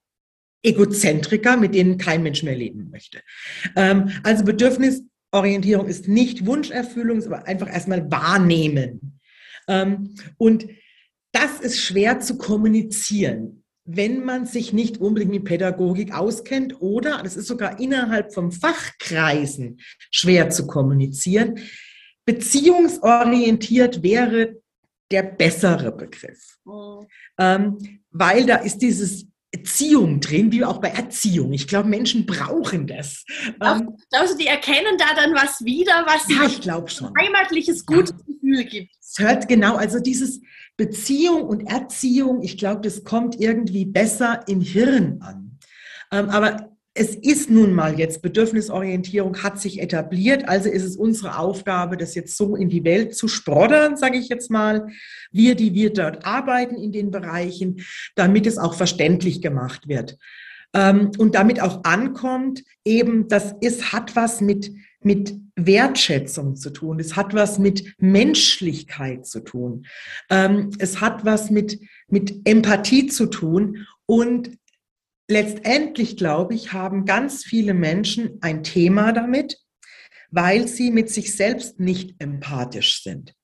Egozentriker, 0.62 1.56
mit 1.56 1.74
denen 1.74 1.98
kein 1.98 2.22
Mensch 2.22 2.42
mehr 2.42 2.56
leben 2.56 2.90
möchte. 2.90 3.20
Ähm, 3.76 4.10
also 4.22 4.44
Bedürfnisorientierung 4.44 5.86
ist 5.86 6.08
nicht 6.08 6.46
Wunscherfüllung, 6.46 7.20
sondern 7.20 7.44
einfach 7.44 7.68
erstmal 7.68 8.10
wahrnehmen. 8.10 9.20
Ähm, 9.68 10.14
und 10.38 10.66
das 11.32 11.60
ist 11.60 11.78
schwer 11.78 12.20
zu 12.20 12.36
kommunizieren, 12.36 13.64
wenn 13.84 14.24
man 14.24 14.46
sich 14.46 14.72
nicht 14.72 14.98
unbedingt 14.98 15.32
mit 15.32 15.44
Pädagogik 15.44 16.14
auskennt 16.14 16.80
oder, 16.80 17.22
das 17.22 17.36
ist 17.36 17.48
sogar 17.48 17.80
innerhalb 17.80 18.32
von 18.32 18.52
Fachkreisen 18.52 19.80
schwer 20.10 20.50
zu 20.50 20.66
kommunizieren. 20.66 21.58
Beziehungsorientiert 22.24 24.02
wäre 24.02 24.62
der 25.10 25.24
bessere 25.24 25.90
Begriff, 25.90 26.58
mhm. 26.64 27.06
ähm, 27.38 28.00
weil 28.10 28.46
da 28.46 28.56
ist 28.56 28.78
dieses 28.78 29.26
Erziehung 29.52 30.20
drin, 30.20 30.50
wie 30.50 30.64
auch 30.64 30.80
bei 30.80 30.88
Erziehung. 30.88 31.52
Ich 31.52 31.68
glaube, 31.68 31.88
Menschen 31.88 32.24
brauchen 32.24 32.86
das. 32.86 33.24
Ähm, 33.62 33.96
glaubst 34.10 34.34
du, 34.34 34.38
die 34.38 34.46
erkennen 34.46 34.96
da 34.98 35.14
dann 35.14 35.34
was 35.34 35.62
wieder, 35.62 36.04
was 36.06 36.26
ja, 36.28 36.46
ich 36.46 36.60
glaube 36.60 36.88
schon. 36.88 37.12
heimatliches 37.18 37.84
gutes 37.84 38.14
ja. 38.18 38.34
Gefühl 38.34 38.64
gibt? 38.64 38.90
Es 38.98 39.18
hört 39.18 39.48
genau, 39.48 39.76
also 39.76 40.00
dieses 40.00 40.40
Beziehung 40.78 41.42
und 41.42 41.66
Erziehung, 41.66 42.42
ich 42.42 42.56
glaube, 42.56 42.80
das 42.80 43.04
kommt 43.04 43.38
irgendwie 43.38 43.84
besser 43.84 44.40
im 44.48 44.62
Hirn 44.62 45.20
an. 45.20 45.58
Ähm, 46.10 46.30
aber 46.30 46.71
es 46.94 47.14
ist 47.14 47.48
nun 47.48 47.72
mal 47.72 47.98
jetzt, 47.98 48.20
Bedürfnisorientierung 48.20 49.42
hat 49.42 49.58
sich 49.58 49.80
etabliert, 49.80 50.48
also 50.48 50.68
ist 50.68 50.84
es 50.84 50.96
unsere 50.96 51.38
Aufgabe, 51.38 51.96
das 51.96 52.14
jetzt 52.14 52.36
so 52.36 52.54
in 52.54 52.68
die 52.68 52.84
Welt 52.84 53.14
zu 53.14 53.28
sproddern, 53.28 53.96
sage 53.96 54.18
ich 54.18 54.28
jetzt 54.28 54.50
mal, 54.50 54.88
wir, 55.30 55.54
die 55.54 55.72
wir 55.72 55.92
dort 55.92 56.26
arbeiten 56.26 56.76
in 56.76 56.92
den 56.92 57.10
Bereichen, 57.10 57.82
damit 58.14 58.46
es 58.46 58.58
auch 58.58 58.74
verständlich 58.74 59.40
gemacht 59.40 59.88
wird. 59.88 60.18
Ähm, 60.74 61.12
und 61.16 61.34
damit 61.34 61.60
auch 61.62 61.82
ankommt, 61.84 62.62
eben, 62.84 63.26
das 63.28 63.54
ist, 63.60 63.92
hat 63.92 64.14
was 64.14 64.42
mit, 64.42 64.72
mit 65.00 65.34
Wertschätzung 65.56 66.56
zu 66.56 66.70
tun, 66.70 67.00
es 67.00 67.16
hat 67.16 67.34
was 67.34 67.58
mit 67.58 67.94
Menschlichkeit 67.98 69.26
zu 69.26 69.40
tun, 69.40 69.86
ähm, 70.28 70.70
es 70.78 71.00
hat 71.00 71.24
was 71.24 71.50
mit, 71.50 71.80
mit 72.08 72.46
Empathie 72.46 73.06
zu 73.06 73.26
tun. 73.26 73.86
Und 74.04 74.58
letztendlich, 75.32 76.16
glaube 76.16 76.54
ich, 76.54 76.72
haben 76.72 77.04
ganz 77.04 77.44
viele 77.44 77.74
Menschen 77.74 78.38
ein 78.42 78.62
Thema 78.62 79.12
damit, 79.12 79.58
weil 80.30 80.68
sie 80.68 80.90
mit 80.90 81.10
sich 81.10 81.34
selbst 81.34 81.80
nicht 81.80 82.14
empathisch 82.18 83.02
sind. 83.02 83.34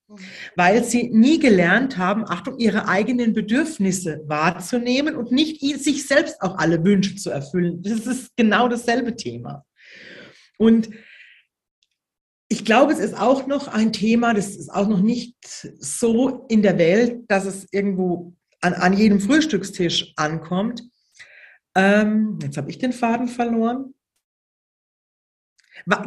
Weil 0.57 0.85
sie 0.85 1.11
nie 1.11 1.39
gelernt 1.39 1.99
haben, 1.99 2.25
Achtung, 2.27 2.59
ihre 2.59 2.89
eigenen 2.89 3.35
Bedürfnisse 3.35 4.23
wahrzunehmen 4.27 5.17
und 5.17 5.33
nicht 5.33 5.61
sich 5.61 6.07
selbst 6.07 6.41
auch 6.41 6.57
alle 6.57 6.83
Wünsche 6.83 7.17
zu 7.17 7.31
erfüllen. 7.31 7.83
Das 7.83 8.07
ist 8.07 8.35
genau 8.37 8.69
dasselbe 8.69 9.17
Thema. 9.17 9.65
Und 10.57 10.89
ich 12.49 12.65
glaube, 12.65 12.95
es 12.95 12.99
ist 12.99 13.19
auch 13.19 13.47
noch 13.47 13.69
ein 13.69 13.93
Thema, 13.93 14.33
das 14.33 14.57
ist 14.57 14.71
auch 14.73 14.89
noch 14.89 15.03
nicht 15.03 15.37
so 15.79 16.47
in 16.49 16.63
der 16.63 16.79
Welt, 16.79 17.21
dass 17.29 17.45
es 17.45 17.67
irgendwo 17.71 18.35
an, 18.63 18.73
an 18.73 18.95
jedem 18.95 19.21
Frühstückstisch 19.21 20.15
ankommt. 20.17 20.83
Ähm, 21.79 22.41
jetzt 22.43 22.57
habe 22.57 22.71
ich 22.71 22.79
den 22.79 22.93
Faden 22.93 23.29
verloren. 23.29 23.95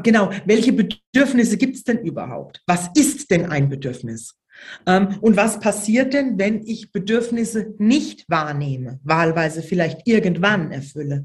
Genau, 0.04 0.30
welche 0.46 0.74
Bedürfnisse 0.74 1.58
gibt 1.58 1.78
es 1.78 1.86
denn 1.86 2.00
überhaupt? 2.00 2.62
Was 2.68 2.90
ist 2.94 3.32
denn 3.32 3.46
ein 3.46 3.70
Bedürfnis? 3.70 4.38
Ähm, 4.86 5.18
und 5.22 5.38
was 5.38 5.62
passiert 5.62 6.14
denn, 6.14 6.38
wenn 6.38 6.62
ich 6.68 6.92
Bedürfnisse 6.92 7.74
nicht 7.78 8.30
wahrnehme, 8.30 9.00
wahlweise 9.04 9.64
vielleicht 9.64 10.06
irgendwann 10.06 10.74
erfülle? 10.74 11.24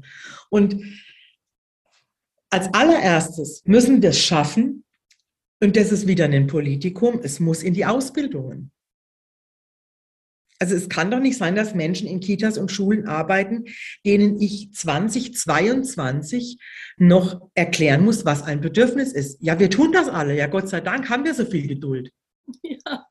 Und 0.49 0.81
als 2.49 2.73
allererstes 2.73 3.63
müssen 3.65 4.01
wir 4.01 4.11
es 4.11 4.19
schaffen, 4.19 4.85
und 5.59 5.75
das 5.75 5.91
ist 5.91 6.07
wieder 6.07 6.23
ein 6.23 6.47
Politikum, 6.47 7.19
es 7.21 7.41
muss 7.41 7.63
in 7.63 7.73
die 7.73 7.85
Ausbildungen. 7.85 8.71
Also 10.59 10.75
es 10.75 10.89
kann 10.89 11.11
doch 11.11 11.19
nicht 11.19 11.37
sein, 11.37 11.55
dass 11.55 11.75
Menschen 11.75 12.07
in 12.07 12.19
Kitas 12.19 12.57
und 12.57 12.71
Schulen 12.71 13.07
arbeiten, 13.07 13.65
denen 14.05 14.41
ich 14.41 14.73
2022 14.73 16.57
noch 16.97 17.49
erklären 17.53 18.03
muss, 18.03 18.25
was 18.25 18.43
ein 18.43 18.61
Bedürfnis 18.61 19.13
ist. 19.13 19.37
Ja, 19.41 19.59
wir 19.59 19.69
tun 19.69 19.91
das 19.91 20.09
alle. 20.09 20.35
Ja, 20.35 20.47
Gott 20.47 20.67
sei 20.69 20.81
Dank 20.81 21.09
haben 21.09 21.25
wir 21.25 21.33
so 21.33 21.45
viel 21.45 21.67
Geduld. 21.67 22.11
Ja. 22.63 23.05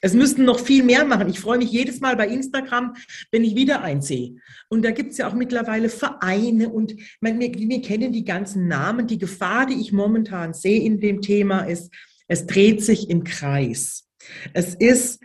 Es 0.00 0.14
müssten 0.14 0.44
noch 0.44 0.60
viel 0.60 0.84
mehr 0.84 1.04
machen. 1.04 1.28
Ich 1.28 1.40
freue 1.40 1.58
mich 1.58 1.72
jedes 1.72 2.00
Mal 2.00 2.16
bei 2.16 2.28
Instagram, 2.28 2.94
wenn 3.32 3.44
ich 3.44 3.56
wieder 3.56 3.82
einsehe. 3.82 4.36
Und 4.68 4.84
da 4.84 4.92
gibt 4.92 5.12
es 5.12 5.18
ja 5.18 5.28
auch 5.28 5.34
mittlerweile 5.34 5.88
Vereine 5.88 6.68
und 6.68 6.94
wir, 7.20 7.38
wir 7.38 7.82
kennen 7.82 8.12
die 8.12 8.24
ganzen 8.24 8.68
Namen. 8.68 9.06
Die 9.06 9.18
Gefahr, 9.18 9.66
die 9.66 9.80
ich 9.80 9.92
momentan 9.92 10.54
sehe 10.54 10.82
in 10.82 11.00
dem 11.00 11.20
Thema 11.20 11.62
ist, 11.62 11.92
es 12.28 12.46
dreht 12.46 12.84
sich 12.84 13.10
im 13.10 13.24
Kreis. 13.24 14.08
Es 14.52 14.74
ist 14.74 15.20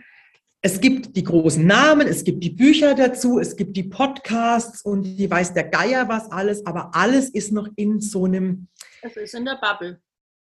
es 0.64 0.80
gibt 0.80 1.14
die 1.14 1.22
großen 1.22 1.66
Namen, 1.66 2.08
es 2.08 2.24
gibt 2.24 2.42
die 2.42 2.48
Bücher 2.48 2.94
dazu, 2.94 3.38
es 3.38 3.54
gibt 3.54 3.76
die 3.76 3.82
Podcasts 3.82 4.80
und 4.82 5.02
die 5.02 5.30
weiß 5.30 5.52
der 5.52 5.64
Geier 5.64 6.08
was 6.08 6.32
alles, 6.32 6.64
aber 6.64 6.90
alles 6.94 7.28
ist 7.28 7.52
noch 7.52 7.68
in 7.76 8.00
so 8.00 8.24
einem. 8.24 8.68
Es 9.02 9.14
ist 9.18 9.34
in 9.34 9.44
der 9.44 9.56
Bubble. 9.56 10.00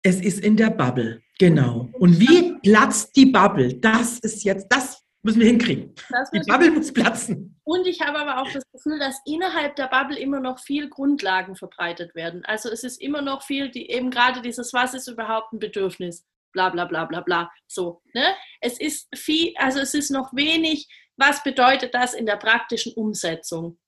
Es 0.03 0.21
ist 0.21 0.39
in 0.39 0.55
der 0.55 0.69
Bubble, 0.69 1.21
genau. 1.37 1.89
Und 1.99 2.21
wie 2.21 2.53
platzt 2.63 3.17
die 3.17 3.25
Bubble? 3.25 3.73
Das 3.73 4.19
ist 4.19 4.45
jetzt, 4.45 4.67
das 4.69 5.03
müssen 5.23 5.41
wir 5.41 5.47
hinkriegen. 5.47 5.93
Die 6.33 6.39
Bubble 6.47 6.71
muss 6.71 6.93
platzen. 6.93 7.59
Und 7.65 7.85
ich 7.85 7.99
habe 7.99 8.17
aber 8.17 8.41
auch 8.41 8.49
das 8.49 8.63
Gefühl, 8.71 8.99
dass 8.99 9.19
innerhalb 9.25 9.75
der 9.75 9.87
Bubble 9.87 10.17
immer 10.17 10.39
noch 10.39 10.59
viel 10.59 10.87
Grundlagen 10.87 11.57
verbreitet 11.57 12.15
werden. 12.15 12.45
Also 12.45 12.69
es 12.69 12.85
ist 12.85 13.01
immer 13.01 13.21
noch 13.21 13.43
viel, 13.43 13.71
die 13.71 13.91
eben 13.91 14.09
gerade 14.09 14.41
dieses, 14.41 14.71
was 14.71 14.93
ist 14.93 15.09
überhaupt 15.09 15.51
ein 15.51 15.59
Bedürfnis? 15.59 16.23
Bla 16.57 16.69
bla 16.69 16.85
bla 16.85 17.05
bla 17.05 17.21
bla. 17.21 17.51
So, 17.67 18.01
ne? 18.13 18.35
Es 18.61 18.79
ist 18.79 19.07
viel, 19.15 19.53
also 19.57 19.79
es 19.79 19.93
ist 19.93 20.09
noch 20.09 20.33
wenig, 20.33 20.87
was 21.15 21.43
bedeutet 21.43 21.93
das 21.93 22.13
in 22.13 22.25
der 22.25 22.37
praktischen 22.37 22.93
Umsetzung? 22.93 23.79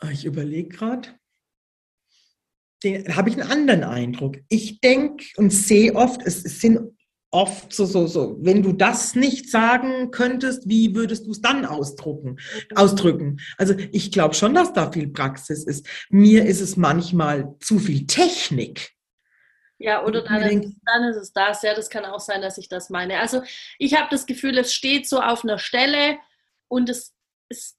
Ah, 0.00 0.10
ich 0.10 0.24
überlege 0.24 0.68
gerade. 0.68 1.08
Habe 3.10 3.30
ich 3.30 3.40
einen 3.40 3.50
anderen 3.50 3.84
Eindruck. 3.84 4.38
Ich 4.48 4.80
denke 4.80 5.24
und 5.36 5.50
sehe 5.50 5.94
oft, 5.94 6.20
es 6.24 6.42
sind 6.42 6.96
oft 7.32 7.72
so, 7.72 7.86
so, 7.86 8.06
so, 8.06 8.36
wenn 8.40 8.62
du 8.62 8.72
das 8.72 9.14
nicht 9.14 9.50
sagen 9.50 10.10
könntest, 10.10 10.68
wie 10.68 10.94
würdest 10.94 11.26
du 11.26 11.30
es 11.30 11.40
dann 11.40 11.64
ausdrucken, 11.64 12.32
mhm. 12.32 12.76
ausdrücken? 12.76 13.40
Also 13.56 13.74
ich 13.90 14.12
glaube 14.12 14.34
schon, 14.34 14.54
dass 14.54 14.72
da 14.72 14.92
viel 14.92 15.08
Praxis 15.08 15.64
ist. 15.64 15.86
Mir 16.10 16.44
ist 16.44 16.60
es 16.60 16.76
manchmal 16.76 17.54
zu 17.60 17.78
viel 17.78 18.06
Technik. 18.06 18.92
Ja, 19.82 20.04
oder 20.04 20.22
dann, 20.22 20.42
ist, 20.42 20.76
dann 20.86 21.04
ist 21.08 21.16
es 21.16 21.32
das. 21.32 21.62
Ja, 21.62 21.74
das 21.74 21.90
kann 21.90 22.04
auch 22.04 22.20
sein, 22.20 22.40
dass 22.40 22.56
ich 22.56 22.68
das 22.68 22.88
meine. 22.88 23.18
Also 23.18 23.42
ich 23.80 23.98
habe 23.98 24.06
das 24.10 24.26
Gefühl, 24.26 24.56
es 24.56 24.72
steht 24.72 25.08
so 25.08 25.20
auf 25.20 25.42
einer 25.42 25.58
Stelle 25.58 26.18
und 26.68 26.88
es, 26.88 27.12
es, 27.48 27.76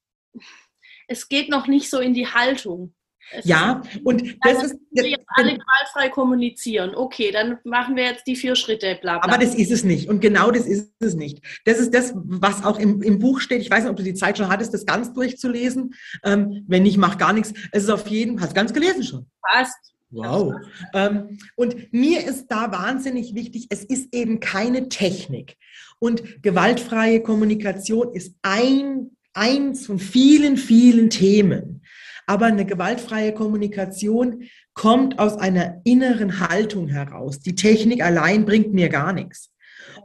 es 1.08 1.30
geht 1.30 1.50
noch 1.50 1.66
nicht 1.68 1.90
so 1.90 2.00
in 2.00 2.14
die 2.14 2.28
Haltung. 2.28 2.94
Es 3.32 3.46
ja, 3.46 3.82
und 4.04 4.36
das 4.44 4.58
also, 4.58 4.66
ist. 4.66 4.76
Wir 4.92 5.12
jetzt 5.12 5.26
alle 5.30 5.58
qualfrei 5.58 6.10
kommunizieren. 6.10 6.94
Okay, 6.94 7.32
dann 7.32 7.58
machen 7.64 7.96
wir 7.96 8.04
jetzt 8.04 8.28
die 8.28 8.36
vier 8.36 8.58
Schritte, 8.58 8.98
bla, 9.02 9.20
bla. 9.20 9.34
Aber 9.34 9.42
das 9.42 9.56
ist 9.56 9.72
es 9.72 9.86
nicht. 9.86 10.10
Und 10.10 10.20
genau 10.20 10.52
das 10.52 10.66
ist 10.66 10.92
es 11.00 11.16
nicht. 11.16 11.40
Das 11.64 11.80
ist 11.80 11.94
das, 11.94 12.12
was 12.16 12.66
auch 12.66 12.78
im, 12.78 13.02
im 13.02 13.20
Buch 13.20 13.40
steht. 13.40 13.62
Ich 13.62 13.72
weiß 13.72 13.84
nicht, 13.84 13.92
ob 13.92 13.96
du 13.96 14.04
die 14.04 14.14
Zeit 14.14 14.38
schon 14.38 14.50
hattest, 14.50 14.74
das 14.74 14.86
ganz 14.86 15.14
durchzulesen. 15.14 15.94
Ähm, 16.26 16.66
wenn 16.68 16.84
nicht, 16.84 16.98
mach 16.98 17.18
gar 17.18 17.32
nichts. 17.32 17.54
Es 17.72 17.84
ist 17.84 17.90
auf 17.90 18.08
jeden 18.08 18.34
Fall, 18.34 18.48
hast 18.48 18.52
du 18.52 18.60
ganz 18.60 18.74
gelesen 18.74 19.04
schon. 19.04 19.26
Fast. 19.50 19.93
Wow. 20.14 20.54
Ähm, 20.94 21.40
und 21.56 21.92
mir 21.92 22.26
ist 22.26 22.48
da 22.48 22.72
wahnsinnig 22.72 23.34
wichtig, 23.34 23.68
es 23.70 23.84
ist 23.84 24.14
eben 24.14 24.40
keine 24.40 24.90
Technik. 24.90 25.58
Und 26.00 26.44
gewaltfreie 26.44 27.22
Kommunikation 27.22 28.14
ist 28.14 28.36
ein, 28.42 29.12
eins 29.34 29.86
von 29.86 30.00
vielen, 30.00 30.58
vielen 30.58 31.10
Themen. 31.10 31.82
Aber 32.26 32.46
eine 32.46 32.66
gewaltfreie 32.66 33.34
Kommunikation 33.34 34.44
kommt 34.74 35.20
aus 35.20 35.38
einer 35.38 35.82
inneren 35.84 36.40
Haltung 36.40 36.88
heraus. 36.88 37.40
Die 37.40 37.56
Technik 37.56 38.04
allein 38.04 38.46
bringt 38.46 38.74
mir 38.74 38.90
gar 38.90 39.14
nichts. 39.14 39.52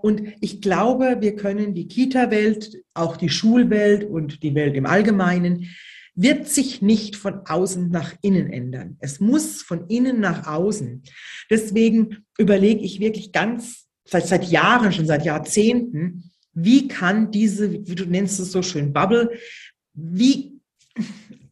Und 0.03 0.23
ich 0.41 0.61
glaube, 0.61 1.19
wir 1.21 1.37
können 1.37 1.75
die 1.75 1.89
Kita-Welt, 1.89 2.83
auch 2.95 3.17
die 3.17 3.29
Schulwelt 3.29 4.05
und 4.05 4.43
die 4.43 4.55
Welt 4.55 4.75
im 4.75 4.87
Allgemeinen 4.87 5.69
wird 6.21 6.49
sich 6.49 6.83
nicht 6.83 7.15
von 7.15 7.47
außen 7.47 7.91
nach 7.91 8.13
innen 8.23 8.53
ändern. 8.53 8.97
Es 8.99 9.21
muss 9.21 9.63
von 9.63 9.87
innen 9.87 10.19
nach 10.19 10.49
außen. 10.49 11.05
Deswegen 11.49 12.25
überlege 12.37 12.81
ich 12.81 12.99
wirklich 12.99 13.31
ganz, 13.31 13.87
seit, 14.05 14.27
seit 14.27 14.51
Jahren, 14.51 14.93
schon 14.93 15.07
seit 15.07 15.25
Jahrzehnten, 15.25 16.33
wie 16.53 16.89
kann 16.89 17.31
diese, 17.31 17.73
wie 17.73 17.95
du 17.95 18.05
nennst 18.05 18.41
es 18.41 18.51
so 18.51 18.63
schön, 18.63 18.93
Bubble, 18.93 19.31
wie, 19.95 20.55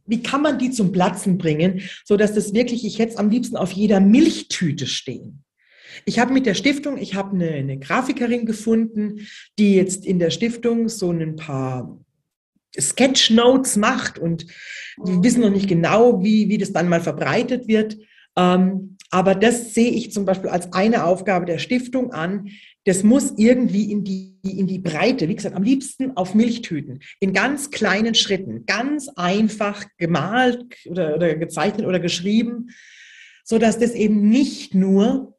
wie 0.05 0.23
kann 0.23 0.43
man 0.43 0.59
die 0.59 0.73
zum 0.73 0.91
Platzen 0.91 1.39
bringen, 1.39 1.83
so 2.05 2.17
dass 2.17 2.35
das 2.35 2.53
wirklich, 2.53 2.85
ich 2.85 2.99
jetzt 2.99 3.21
am 3.21 3.31
liebsten 3.31 3.57
auf 3.57 3.71
jeder 3.71 4.01
Milchtüte 4.01 4.89
stehen. 4.89 5.45
Ich 6.07 6.19
habe 6.19 6.33
mit 6.33 6.45
der 6.45 6.55
Stiftung, 6.55 6.99
ich 6.99 7.15
habe 7.15 7.37
eine, 7.37 7.51
eine 7.51 7.79
Grafikerin 7.79 8.47
gefunden, 8.47 9.29
die 9.61 9.77
jetzt 9.77 10.05
in 10.05 10.19
der 10.19 10.31
Stiftung 10.31 10.89
so 10.89 11.13
ein 11.13 11.37
paar 11.37 12.01
Sketchnotes 12.81 13.77
macht 13.77 14.19
und 14.19 14.47
wir 15.03 15.23
wissen 15.23 15.43
noch 15.43 15.51
nicht 15.51 15.69
genau, 15.69 16.23
wie, 16.23 16.49
wie 16.49 16.59
das 16.59 16.73
dann 16.73 16.89
mal 16.89 17.01
verbreitet 17.01 17.69
wird. 17.69 17.97
Ähm, 18.37 18.97
aber 19.11 19.35
das 19.35 19.75
sehe 19.75 19.91
ich 19.91 20.13
zum 20.13 20.25
Beispiel 20.25 20.51
als 20.51 20.73
eine 20.73 21.05
Aufgabe 21.05 21.47
der 21.47 21.59
Stiftung 21.59 22.13
an. 22.13 22.51
Das 22.85 23.03
muss 23.03 23.35
irgendwie 23.37 23.91
in 23.91 24.05
die, 24.05 24.37
in 24.43 24.67
die 24.67 24.79
Breite, 24.79 25.29
wie 25.29 25.35
gesagt, 25.35 25.55
am 25.55 25.63
liebsten 25.63 26.17
auf 26.17 26.35
Milchtüten, 26.35 27.01
in 27.21 27.33
ganz 27.33 27.71
kleinen 27.71 28.15
Schritten, 28.15 28.65
ganz 28.67 29.09
einfach 29.17 29.85
gemalt 29.99 30.65
oder, 30.87 31.17
oder 31.17 31.35
gezeichnet 31.37 31.87
oder 31.87 32.01
geschrieben, 32.01 32.69
so 33.45 33.59
dass 33.59 33.79
das 33.79 33.93
eben 33.93 34.29
nicht 34.29 34.75
nur 34.75 35.37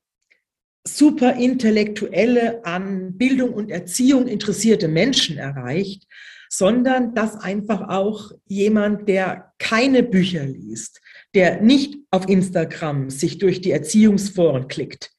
super 0.87 1.35
intellektuelle, 1.35 2.65
an 2.65 3.17
Bildung 3.17 3.53
und 3.53 3.69
Erziehung 3.69 4.27
interessierte 4.27 4.87
Menschen 4.87 5.37
erreicht, 5.37 6.07
sondern 6.49 7.13
dass 7.13 7.35
einfach 7.35 7.89
auch 7.89 8.31
jemand, 8.45 9.07
der 9.07 9.53
keine 9.57 10.03
Bücher 10.03 10.45
liest, 10.45 11.01
der 11.33 11.61
nicht 11.61 11.97
auf 12.11 12.27
Instagram 12.27 13.09
sich 13.09 13.37
durch 13.37 13.61
die 13.61 13.71
Erziehungsforen 13.71 14.67
klickt, 14.67 15.11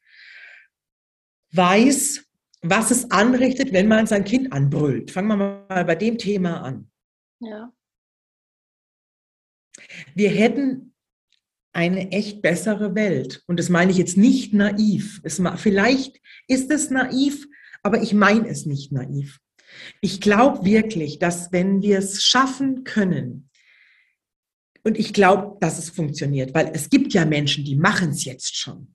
weiß, 1.53 2.24
was 2.62 2.91
es 2.91 3.11
anrichtet, 3.11 3.72
wenn 3.72 3.89
man 3.89 4.07
sein 4.07 4.24
Kind 4.24 4.53
anbrüllt. 4.53 5.11
Fangen 5.11 5.29
wir 5.29 5.37
mal 5.37 5.85
bei 5.85 5.95
dem 5.95 6.18
Thema 6.18 6.62
an. 6.62 6.91
Ja. 7.41 7.72
Wir 10.14 10.31
hätten 10.31 10.95
eine 11.72 12.11
echt 12.11 12.43
bessere 12.43 12.95
Welt. 12.95 13.45
Und 13.47 13.59
das 13.59 13.68
meine 13.68 13.93
ich 13.93 13.99
jetzt 13.99 14.16
nicht 14.16 14.53
naiv. 14.53 15.20
Es, 15.22 15.41
vielleicht 15.57 16.20
ist 16.49 16.70
es 16.72 16.91
naiv, 16.91 17.47
aber 17.83 18.03
ich 18.03 18.14
meine 18.14 18.49
es 18.49 18.66
nicht 18.66 18.91
naiv. 18.91 19.39
Ich 20.01 20.21
glaube 20.21 20.64
wirklich, 20.64 21.19
dass 21.19 21.53
wenn 21.53 21.83
wir 21.83 21.99
es 21.99 22.23
schaffen 22.23 22.85
können, 22.85 23.49
und 24.85 24.99
ich 24.99 25.12
glaube, 25.12 25.59
dass 25.61 25.79
es 25.79 25.91
funktioniert, 25.91 26.55
weil 26.55 26.71
es 26.73 26.89
gibt 26.89 27.12
ja 27.12 27.25
Menschen, 27.25 27.64
die 27.64 27.77
machen 27.77 28.11
es 28.11 28.25
jetzt 28.25 28.57
schon. 28.57 28.95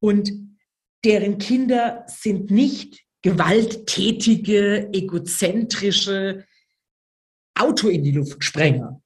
Und 0.00 0.32
deren 1.04 1.38
Kinder 1.38 2.04
sind 2.08 2.50
nicht 2.50 3.04
gewalttätige, 3.22 4.88
egozentrische, 4.92 6.44
Auto 7.54 7.88
in 7.88 8.02
die 8.02 8.12
Luft 8.12 8.42
sprengen. 8.42 9.02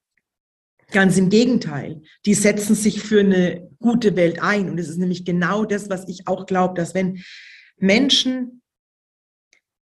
Ganz 0.91 1.17
im 1.17 1.29
Gegenteil, 1.29 2.01
die 2.25 2.35
setzen 2.35 2.75
sich 2.75 3.01
für 3.01 3.19
eine 3.19 3.69
gute 3.79 4.15
Welt 4.15 4.41
ein. 4.41 4.69
Und 4.69 4.79
es 4.79 4.87
ist 4.87 4.97
nämlich 4.97 5.25
genau 5.25 5.65
das, 5.65 5.89
was 5.89 6.07
ich 6.07 6.27
auch 6.27 6.45
glaube, 6.45 6.75
dass 6.75 6.93
wenn 6.93 7.21
Menschen 7.77 8.61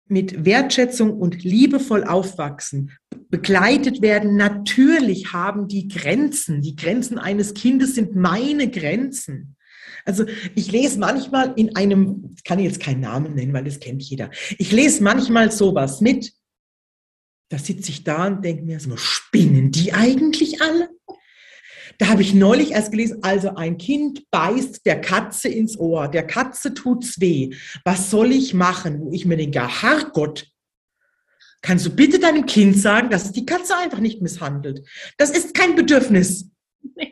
mit 0.08 0.44
Wertschätzung 0.44 1.12
und 1.18 1.42
liebevoll 1.42 2.04
aufwachsen, 2.04 2.92
begleitet 3.28 4.02
werden, 4.02 4.36
natürlich 4.36 5.32
haben 5.32 5.68
die 5.68 5.88
Grenzen. 5.88 6.62
Die 6.62 6.76
Grenzen 6.76 7.18
eines 7.18 7.54
Kindes 7.54 7.94
sind 7.94 8.14
meine 8.14 8.70
Grenzen. 8.70 9.56
Also 10.04 10.24
ich 10.54 10.70
lese 10.70 11.00
manchmal 11.00 11.52
in 11.56 11.74
einem, 11.74 12.30
ich 12.36 12.44
kann 12.44 12.60
jetzt 12.60 12.80
keinen 12.80 13.00
Namen 13.00 13.34
nennen, 13.34 13.52
weil 13.52 13.64
das 13.64 13.80
kennt 13.80 14.02
jeder. 14.04 14.30
Ich 14.58 14.70
lese 14.70 15.02
manchmal 15.02 15.50
sowas 15.50 16.00
mit. 16.00 16.32
Da 17.48 17.58
sitze 17.58 17.90
ich 17.90 18.04
da 18.04 18.28
und 18.28 18.44
denke 18.44 18.62
mir 18.62 18.78
so, 18.78 18.96
spinnen 18.96 19.72
die 19.72 19.92
eigentlich 19.92 20.62
alle? 20.62 20.88
Da 21.98 22.08
habe 22.08 22.22
ich 22.22 22.34
neulich 22.34 22.72
erst 22.72 22.90
gelesen, 22.90 23.22
also 23.22 23.54
ein 23.54 23.78
Kind 23.78 24.30
beißt 24.30 24.84
der 24.84 25.00
Katze 25.00 25.48
ins 25.48 25.78
Ohr, 25.78 26.08
der 26.08 26.26
Katze 26.26 26.74
tut's 26.74 27.20
weh. 27.20 27.54
Was 27.84 28.10
soll 28.10 28.32
ich 28.32 28.54
machen? 28.54 29.00
Wo 29.00 29.12
ich 29.12 29.24
mir 29.24 29.36
denke, 29.36 29.66
Herrgott, 29.82 30.48
kannst 31.62 31.86
du 31.86 31.90
bitte 31.90 32.18
deinem 32.18 32.46
Kind 32.46 32.76
sagen, 32.78 33.10
dass 33.10 33.32
die 33.32 33.46
Katze 33.46 33.76
einfach 33.76 33.98
nicht 33.98 34.22
misshandelt? 34.22 34.86
Das 35.18 35.30
ist 35.30 35.54
kein 35.54 35.74
Bedürfnis. 35.74 36.50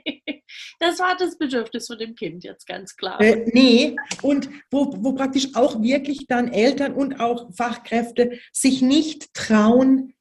Das 0.78 0.98
war 0.98 1.16
das 1.16 1.38
Bedürfnis 1.38 1.86
von 1.86 1.98
dem 1.98 2.14
Kind 2.14 2.44
jetzt 2.44 2.66
ganz 2.66 2.96
klar. 2.96 3.20
Äh, 3.20 3.46
nee, 3.52 3.96
und 4.22 4.48
wo, 4.70 4.94
wo 4.98 5.12
praktisch 5.12 5.54
auch 5.54 5.82
wirklich 5.82 6.26
dann 6.26 6.52
Eltern 6.52 6.94
und 6.94 7.20
auch 7.20 7.52
Fachkräfte 7.54 8.38
sich 8.52 8.82
nicht 8.82 9.32
trauen, 9.34 10.14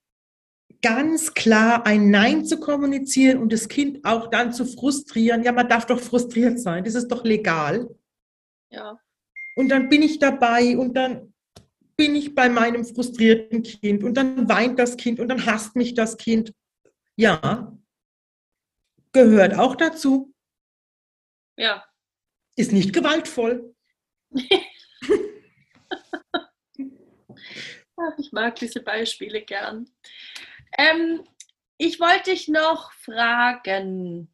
ganz 0.84 1.34
klar 1.34 1.88
ein 1.88 2.12
Nein 2.12 2.46
zu 2.46 2.60
kommunizieren 2.60 3.40
und 3.40 3.52
das 3.52 3.68
Kind 3.68 4.06
auch 4.06 4.30
dann 4.30 4.54
zu 4.54 4.66
frustrieren. 4.66 5.42
Ja, 5.44 5.52
man 5.52 5.68
darf 5.68 5.88
doch 5.88 6.00
frustriert 6.00 6.60
sein, 6.60 6.84
das 6.84 6.94
ist 6.94 7.08
doch 7.08 7.24
legal. 7.24 7.90
Ja. 8.70 9.00
Und 9.56 9.70
dann 9.70 9.90
bin 9.90 10.04
ich 10.04 10.20
dabei 10.20 10.78
und 10.78 10.94
dann 10.94 11.34
bin 11.96 12.16
ich 12.16 12.36
bei 12.36 12.50
meinem 12.50 12.86
frustrierten 12.86 13.64
Kind 13.64 14.04
und 14.04 14.16
dann 14.16 14.50
weint 14.50 14.78
das 14.78 14.98
Kind 14.98 15.20
und 15.20 15.30
dann 15.30 15.46
hasst 15.46 15.76
mich 15.76 15.94
das 15.94 16.18
Kind. 16.18 16.54
Ja, 17.16 17.78
gehört 19.12 19.58
auch 19.58 19.76
dazu. 19.76 20.34
Ja. 21.56 21.86
Ist 22.56 22.72
nicht 22.72 22.94
gewaltvoll. 22.94 23.74
ich 28.18 28.32
mag 28.32 28.56
diese 28.56 28.82
Beispiele 28.82 29.42
gern. 29.42 29.90
Ähm, 30.78 31.22
ich 31.78 32.00
wollte 32.00 32.32
dich 32.32 32.48
noch 32.48 32.92
fragen. 32.94 34.30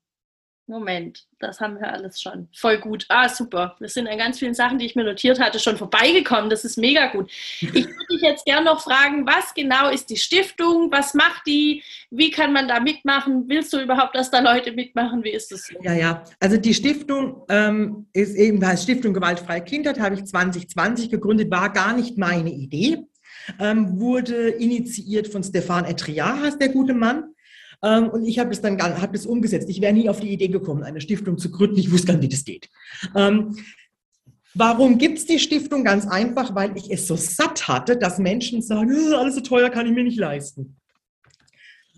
Moment, 0.69 1.25
das 1.39 1.59
haben 1.59 1.79
wir 1.79 1.91
alles 1.91 2.21
schon. 2.21 2.47
Voll 2.53 2.77
gut. 2.77 3.03
Ah, 3.09 3.27
super. 3.27 3.75
Das 3.79 3.95
sind 3.95 4.07
an 4.07 4.19
ganz 4.19 4.37
vielen 4.37 4.53
Sachen, 4.53 4.77
die 4.77 4.85
ich 4.85 4.95
mir 4.95 5.03
notiert 5.03 5.39
hatte, 5.39 5.57
schon 5.57 5.77
vorbeigekommen. 5.77 6.51
Das 6.51 6.63
ist 6.63 6.77
mega 6.77 7.07
gut. 7.07 7.31
Ich 7.59 7.73
würde 7.73 8.05
dich 8.11 8.21
jetzt 8.21 8.45
gerne 8.45 8.65
noch 8.65 8.81
fragen, 8.81 9.25
was 9.25 9.55
genau 9.55 9.89
ist 9.89 10.11
die 10.11 10.17
Stiftung? 10.17 10.91
Was 10.91 11.15
macht 11.15 11.47
die? 11.47 11.83
Wie 12.11 12.29
kann 12.29 12.53
man 12.53 12.67
da 12.67 12.79
mitmachen? 12.79 13.45
Willst 13.47 13.73
du 13.73 13.81
überhaupt, 13.81 14.15
dass 14.15 14.29
da 14.29 14.41
Leute 14.41 14.71
mitmachen? 14.71 15.23
Wie 15.23 15.31
ist 15.31 15.51
das? 15.51 15.73
Ja, 15.81 15.93
ja. 15.93 16.23
Also 16.39 16.57
die 16.57 16.75
Stiftung 16.75 17.41
ähm, 17.49 18.07
ist 18.13 18.35
eben 18.35 18.63
Stiftung 18.77 19.15
Gewaltfreie 19.15 19.63
Kindheit, 19.63 19.99
habe 19.99 20.15
ich 20.15 20.25
2020 20.25 21.09
gegründet, 21.09 21.49
war 21.49 21.73
gar 21.73 21.93
nicht 21.93 22.19
meine 22.19 22.51
Idee 22.51 23.07
ähm, 23.59 23.99
wurde 23.99 24.49
initiiert 24.49 25.27
von 25.27 25.43
Stefan 25.43 25.85
Etriar, 25.85 26.41
heißt 26.41 26.59
der 26.59 26.69
gute 26.69 26.93
Mann. 26.93 27.33
Ähm, 27.83 28.09
und 28.09 28.25
ich 28.25 28.39
habe 28.39 28.51
es 28.51 28.61
dann 28.61 28.81
hab 28.81 29.13
das 29.13 29.25
umgesetzt. 29.25 29.69
Ich 29.69 29.81
wäre 29.81 29.93
nie 29.93 30.09
auf 30.09 30.19
die 30.19 30.31
Idee 30.31 30.49
gekommen, 30.49 30.83
eine 30.83 31.01
Stiftung 31.01 31.37
zu 31.37 31.49
gründen. 31.51 31.79
Ich 31.79 31.91
wusste 31.91 32.07
gar 32.07 32.13
nicht, 32.13 32.23
wie 32.23 32.29
das 32.29 32.45
geht. 32.45 32.69
Ähm, 33.15 33.55
Warum 34.55 34.97
gibt 34.97 35.19
es 35.19 35.25
die 35.25 35.39
Stiftung? 35.39 35.83
Ganz 35.83 36.07
einfach, 36.07 36.55
weil 36.55 36.75
ich 36.75 36.91
es 36.91 37.07
so 37.07 37.15
satt 37.15 37.67
hatte, 37.67 37.97
dass 37.97 38.17
Menschen 38.17 38.61
sagen, 38.61 38.91
äh, 38.91 39.15
alles 39.15 39.35
so 39.35 39.41
teuer 39.41 39.69
kann 39.69 39.85
ich 39.85 39.93
mir 39.93 40.03
nicht 40.03 40.17
leisten. 40.17 40.77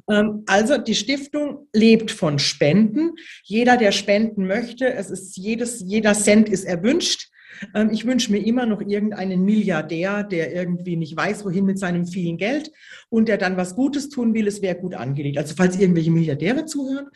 Ähm, 0.09 0.43
also 0.47 0.77
die 0.77 0.95
Stiftung 0.95 1.67
lebt 1.73 2.11
von 2.11 2.39
Spenden. 2.39 3.11
Jeder, 3.43 3.77
der 3.77 3.91
spenden 3.91 4.47
möchte, 4.47 4.93
es 4.93 5.09
ist 5.09 5.37
jedes, 5.37 5.81
jeder 5.81 6.13
Cent 6.13 6.49
ist 6.49 6.65
erwünscht. 6.65 7.30
Ähm, 7.73 7.89
ich 7.91 8.05
wünsche 8.05 8.31
mir 8.31 8.45
immer 8.45 8.65
noch 8.65 8.81
irgendeinen 8.81 9.43
Milliardär, 9.43 10.23
der 10.23 10.53
irgendwie 10.53 10.95
nicht 10.95 11.15
weiß, 11.15 11.45
wohin 11.45 11.65
mit 11.65 11.79
seinem 11.79 12.05
vielen 12.05 12.37
Geld 12.37 12.71
und 13.09 13.27
der 13.27 13.37
dann 13.37 13.57
was 13.57 13.75
Gutes 13.75 14.09
tun 14.09 14.33
will. 14.33 14.47
Es 14.47 14.61
wäre 14.61 14.75
gut 14.75 14.93
angelegt. 14.93 15.37
Also 15.37 15.55
falls 15.55 15.79
irgendwelche 15.79 16.11
Milliardäre 16.11 16.65
zuhören, 16.65 17.07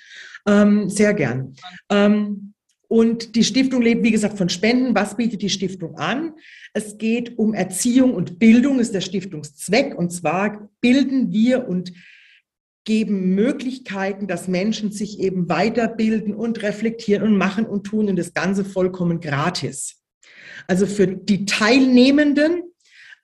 ähm, 0.47 0.89
sehr 0.89 1.13
gern. 1.13 1.55
Ähm, 1.89 2.53
und 2.87 3.35
die 3.35 3.43
Stiftung 3.43 3.81
lebt, 3.81 4.03
wie 4.03 4.11
gesagt, 4.11 4.37
von 4.37 4.49
Spenden. 4.49 4.95
Was 4.95 5.17
bietet 5.17 5.41
die 5.41 5.49
Stiftung 5.49 5.97
an? 5.97 6.33
Es 6.73 6.97
geht 6.97 7.37
um 7.37 7.53
Erziehung 7.53 8.13
und 8.13 8.37
Bildung, 8.39 8.79
ist 8.79 8.93
der 8.93 9.01
Stiftungszweck. 9.01 9.97
Und 9.97 10.11
zwar 10.11 10.69
bilden 10.81 11.31
wir 11.31 11.67
und 11.67 11.93
geben 12.85 13.33
Möglichkeiten, 13.33 14.27
dass 14.27 14.47
Menschen 14.47 14.91
sich 14.91 15.19
eben 15.19 15.49
weiterbilden 15.49 16.35
und 16.35 16.61
reflektieren 16.61 17.23
und 17.23 17.35
machen 17.35 17.65
und 17.65 17.85
tun 17.85 18.07
und 18.07 18.15
das 18.15 18.33
Ganze 18.33 18.63
vollkommen 18.63 19.19
gratis. 19.19 20.04
Also 20.67 20.85
für 20.85 21.07
die 21.07 21.45
Teilnehmenden 21.45 22.63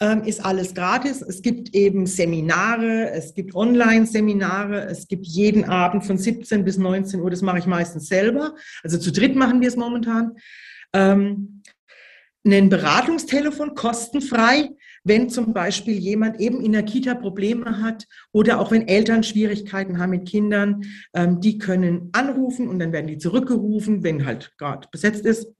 ähm, 0.01 0.23
ist 0.23 0.43
alles 0.43 0.73
gratis. 0.73 1.21
Es 1.21 1.41
gibt 1.41 1.73
eben 1.75 2.07
Seminare, 2.07 3.11
es 3.11 3.34
gibt 3.34 3.55
Online-Seminare, 3.55 4.86
es 4.86 5.07
gibt 5.07 5.27
jeden 5.27 5.65
Abend 5.65 6.05
von 6.05 6.17
17 6.17 6.65
bis 6.65 6.77
19 6.77 7.21
Uhr, 7.21 7.29
das 7.29 7.41
mache 7.41 7.59
ich 7.59 7.67
meistens 7.67 8.07
selber. 8.07 8.55
Also 8.84 8.97
zu 8.97 9.11
dritt 9.11 9.36
machen 9.36 9.61
wir 9.61 9.67
es 9.67 9.75
momentan. 9.75 10.34
Ähm, 10.93 11.61
ein 12.43 12.69
Beratungstelefon 12.69 13.75
kostenfrei, 13.75 14.71
wenn 15.03 15.29
zum 15.29 15.53
Beispiel 15.53 15.93
jemand 15.93 16.39
eben 16.39 16.61
in 16.61 16.71
der 16.71 16.84
Kita 16.84 17.13
Probleme 17.13 17.82
hat 17.82 18.07
oder 18.32 18.59
auch 18.59 18.71
wenn 18.71 18.88
Eltern 18.88 19.23
Schwierigkeiten 19.23 19.99
haben 19.99 20.09
mit 20.09 20.27
Kindern, 20.27 20.82
ähm, 21.13 21.39
die 21.39 21.59
können 21.59 22.09
anrufen 22.13 22.67
und 22.67 22.79
dann 22.79 22.91
werden 22.91 23.07
die 23.07 23.19
zurückgerufen, 23.19 24.03
wenn 24.03 24.25
halt 24.25 24.53
gerade 24.57 24.88
besetzt 24.91 25.25
ist. 25.25 25.53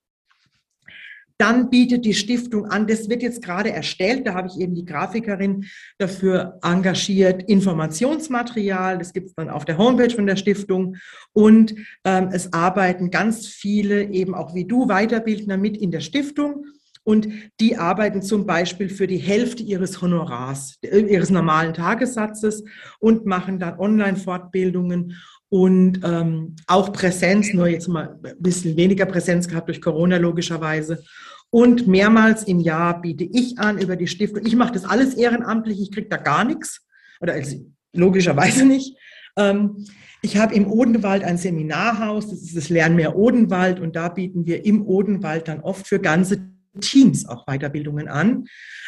Dann 1.42 1.72
bietet 1.72 2.06
die 2.06 2.14
Stiftung 2.14 2.66
an, 2.66 2.86
das 2.86 3.10
wird 3.10 3.24
jetzt 3.24 3.42
gerade 3.42 3.72
erstellt, 3.72 4.28
da 4.28 4.36
habe 4.36 4.48
ich 4.48 4.60
eben 4.62 4.76
die 4.76 4.86
Grafikerin 4.86 5.66
dafür 5.98 6.60
engagiert, 6.62 7.42
Informationsmaterial, 7.50 9.00
das 9.00 9.12
gibt 9.12 9.30
es 9.30 9.34
dann 9.34 9.50
auf 9.50 9.66
der 9.66 9.80
Homepage 9.80 10.14
von 10.14 10.28
der 10.28 10.36
Stiftung 10.36 10.98
und 11.34 11.74
ähm, 12.04 12.30
es 12.32 12.54
arbeiten 12.54 13.10
ganz 13.10 13.48
viele 13.48 14.04
eben 14.04 14.36
auch 14.36 14.54
wie 14.54 14.66
du 14.66 14.86
Weiterbildner 14.86 15.58
mit 15.58 15.78
in 15.78 15.90
der 15.90 16.02
Stiftung. 16.02 16.66
Und 17.04 17.28
die 17.60 17.78
arbeiten 17.78 18.22
zum 18.22 18.46
Beispiel 18.46 18.88
für 18.88 19.08
die 19.08 19.18
Hälfte 19.18 19.64
ihres 19.64 20.00
Honorars, 20.00 20.78
äh, 20.84 21.00
ihres 21.00 21.32
normalen 21.32 21.74
Tagessatzes 21.74 22.64
und 23.00 23.26
machen 23.26 23.58
dann 23.58 23.80
Online-Fortbildungen 23.80 25.18
und 25.50 26.02
ähm, 26.04 26.56
auch 26.68 26.94
Präsenz, 26.94 27.52
nur 27.52 27.68
jetzt 27.68 27.88
mal 27.88 28.20
ein 28.24 28.36
bisschen 28.38 28.78
weniger 28.78 29.08
Präsenz 29.08 29.48
gehabt 29.48 29.70
durch 29.70 29.82
Corona 29.82 30.18
logischerweise. 30.18 31.04
Und 31.52 31.86
mehrmals 31.86 32.44
im 32.44 32.60
Jahr 32.60 33.02
biete 33.02 33.26
ich 33.26 33.60
an 33.60 33.78
über 33.78 33.98
die 33.98 34.08
Stiftung. 34.08 34.46
Ich 34.46 34.56
mache 34.56 34.74
das 34.74 34.86
alles 34.86 35.14
ehrenamtlich, 35.16 35.82
ich 35.82 35.92
kriege 35.92 36.08
da 36.08 36.18
gar 36.18 36.46
nichts. 36.46 36.82
Oder 37.20 37.34
also, 37.34 37.58
logischerweise 37.94 38.66
nicht. 38.66 38.98
Ähm, 39.38 39.86
ich 40.24 40.38
habe 40.38 40.56
im 40.56 40.68
Odenwald 40.68 41.24
ein 41.24 41.38
Seminarhaus, 41.38 42.30
das 42.30 42.42
ist 42.42 42.56
das 42.56 42.70
Lernmeer 42.70 43.16
Odenwald, 43.16 43.80
und 43.80 43.96
da 43.96 44.10
bieten 44.10 44.46
wir 44.46 44.66
im 44.66 44.86
Odenwald 44.86 45.48
dann 45.48 45.62
oft 45.62 45.88
für 45.88 46.00
ganze 46.00 46.52
Teams 46.80 47.28
auch 47.28 47.46
Weiterbildungen 47.48 48.08
an, 48.08 48.46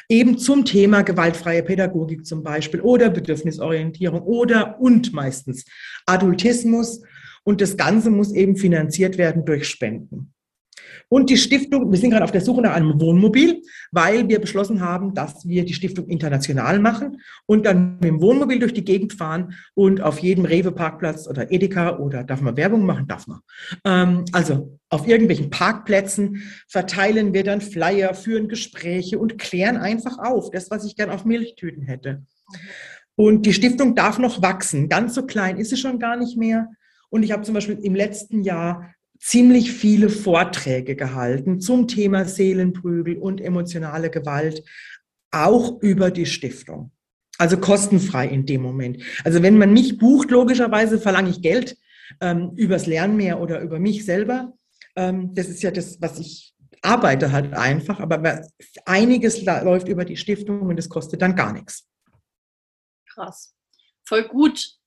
eben 0.08 0.38
zum 0.38 0.64
Thema 0.64 1.02
gewaltfreie 1.02 1.64
Pädagogik 1.64 2.26
zum 2.26 2.44
Beispiel 2.44 2.82
oder 2.82 3.10
Bedürfnisorientierung 3.10 4.22
oder 4.22 4.80
und 4.80 5.12
meistens 5.12 5.66
Adultismus. 6.06 7.02
Und 7.44 7.60
das 7.60 7.76
Ganze 7.76 8.10
muss 8.10 8.34
eben 8.34 8.56
finanziert 8.56 9.18
werden 9.18 9.44
durch 9.44 9.68
Spenden. 9.68 10.34
Und 11.10 11.30
die 11.30 11.38
Stiftung, 11.38 11.92
wir 11.92 12.00
sind 12.00 12.12
gerade 12.12 12.24
auf 12.24 12.32
der 12.32 12.42
Suche 12.42 12.62
nach 12.62 12.74
einem 12.74 13.00
Wohnmobil, 13.00 13.62
weil 13.92 14.28
wir 14.28 14.40
beschlossen 14.40 14.82
haben, 14.82 15.14
dass 15.14 15.48
wir 15.48 15.66
die 15.66 15.74
Stiftung 15.74 16.08
international 16.08 16.80
machen 16.80 17.22
und 17.46 17.66
dann 17.66 17.96
mit 17.96 18.06
dem 18.06 18.22
Wohnmobil 18.22 18.60
durch 18.60 18.74
die 18.74 18.84
Gegend 18.84 19.14
fahren 19.14 19.54
und 19.74 20.02
auf 20.02 20.20
jedem 20.20 20.46
Rewe-Parkplatz 20.46 21.28
oder 21.28 21.52
Edeka 21.52 21.98
oder 21.98 22.24
darf 22.24 22.42
man 22.42 22.58
Werbung 22.58 22.86
machen? 22.86 23.08
Darf 23.08 23.28
man. 23.28 23.40
Ähm, 23.86 24.26
also 24.32 24.80
auf 24.90 25.08
irgendwelchen 25.08 25.50
Parkplätzen 25.50 26.44
verteilen 26.68 27.34
wir 27.34 27.44
dann 27.44 27.62
Flyer, 27.62 28.14
führen 28.14 28.48
Gespräche 28.48 29.20
und 29.20 29.38
klären 29.38 29.78
einfach 29.78 30.18
auf. 30.20 30.52
Das, 30.52 30.72
was 30.72 30.86
ich 30.86 30.96
gern 30.96 31.10
auf 31.10 31.26
Milchtüten 31.26 31.84
hätte. 31.84 32.24
Und 33.16 33.46
die 33.46 33.54
Stiftung 33.54 33.96
darf 33.96 34.18
noch 34.18 34.42
wachsen. 34.42 34.90
Ganz 34.90 35.16
so 35.16 35.26
klein 35.26 35.58
ist 35.58 35.70
sie 35.70 35.78
schon 35.78 36.00
gar 36.00 36.18
nicht 36.18 36.38
mehr. 36.38 36.70
Und 37.10 37.24
ich 37.24 37.32
habe 37.32 37.44
zum 37.44 37.54
Beispiel 37.54 37.78
im 37.84 37.94
letzten 37.94 38.44
Jahr 38.44 38.94
ziemlich 39.24 39.72
viele 39.72 40.10
Vorträge 40.10 40.98
gehalten 40.98 41.62
zum 41.62 41.88
Thema 41.88 42.26
Seelenprügel 42.26 43.18
und 43.18 43.40
emotionale 43.40 44.10
Gewalt, 44.10 44.64
auch 45.32 45.82
über 45.82 46.12
die 46.12 46.26
Stiftung. 46.26 46.92
Also 47.38 47.58
kostenfrei 47.58 48.28
in 48.28 48.46
dem 48.46 48.62
Moment. 48.62 49.02
Also 49.24 49.42
wenn 49.42 49.58
man 49.58 49.72
mich 49.72 49.98
bucht, 49.98 50.30
logischerweise 50.30 51.00
verlange 51.00 51.30
ich 51.30 51.42
Geld 51.42 51.78
ähm, 52.20 52.52
übers 52.58 52.86
Lernmeer 52.86 53.40
oder 53.40 53.62
über 53.62 53.80
mich 53.80 54.04
selber. 54.04 54.54
Ähm, 54.98 55.34
das 55.34 55.48
ist 55.48 55.64
ja 55.64 55.72
das, 55.72 56.02
was 56.02 56.20
ich 56.20 56.54
arbeite 56.82 57.32
halt 57.32 57.54
einfach, 57.54 58.02
aber 58.02 58.46
einiges 58.86 59.42
läuft 59.46 59.88
über 59.88 60.04
die 60.04 60.18
Stiftung 60.18 60.64
und 60.64 60.76
das 60.76 60.90
kostet 60.90 61.22
dann 61.22 61.38
gar 61.38 61.54
nichts. 61.54 61.88
Krass. 63.08 63.56
Voll 64.04 64.28
gut. 64.28 64.83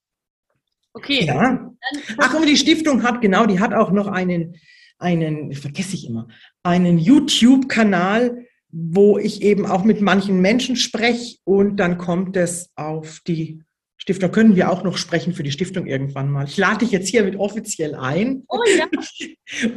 Okay. 0.97 1.27
Ja. 1.27 1.71
Ach, 2.17 2.35
und 2.35 2.49
die 2.49 2.57
Stiftung 2.57 3.03
hat, 3.03 3.21
genau, 3.21 3.45
die 3.45 3.61
hat 3.61 3.75
auch 3.75 3.91
noch 3.91 4.07
einen, 4.07 4.57
einen, 4.99 5.53
vergesse 5.53 5.95
ich 5.95 6.07
immer, 6.07 6.29
einen 6.63 6.99
YouTube-Kanal, 6.99 8.47
wo 8.73 9.19
ich 9.19 9.43
eben 9.43 9.67
auch 9.67 9.85
mit 9.85 10.01
manchen 10.01 10.41
Menschen 10.41 10.75
spreche 10.75 11.37
und 11.45 11.77
dann 11.77 11.99
kommt 11.99 12.35
es 12.39 12.71
auf 12.77 13.21
die 13.27 13.63
Stiftung. 13.99 14.33
Können 14.33 14.57
wir 14.57 14.71
auch 14.71 14.85
noch 14.85 14.97
sprechen 14.97 15.35
für 15.35 15.43
die 15.43 15.53
Stiftung 15.53 15.87
irgendwann 15.87 16.31
mal. 16.31 16.47
Ich 16.47 16.57
lade 16.57 16.79
dich 16.79 16.93
jetzt 16.93 17.09
hier 17.09 17.25
mit 17.25 17.37
offiziell 17.37 17.95
ein. 17.95 18.45
Oh 18.49 18.59
ja. 18.79 18.87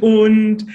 und 0.00 0.66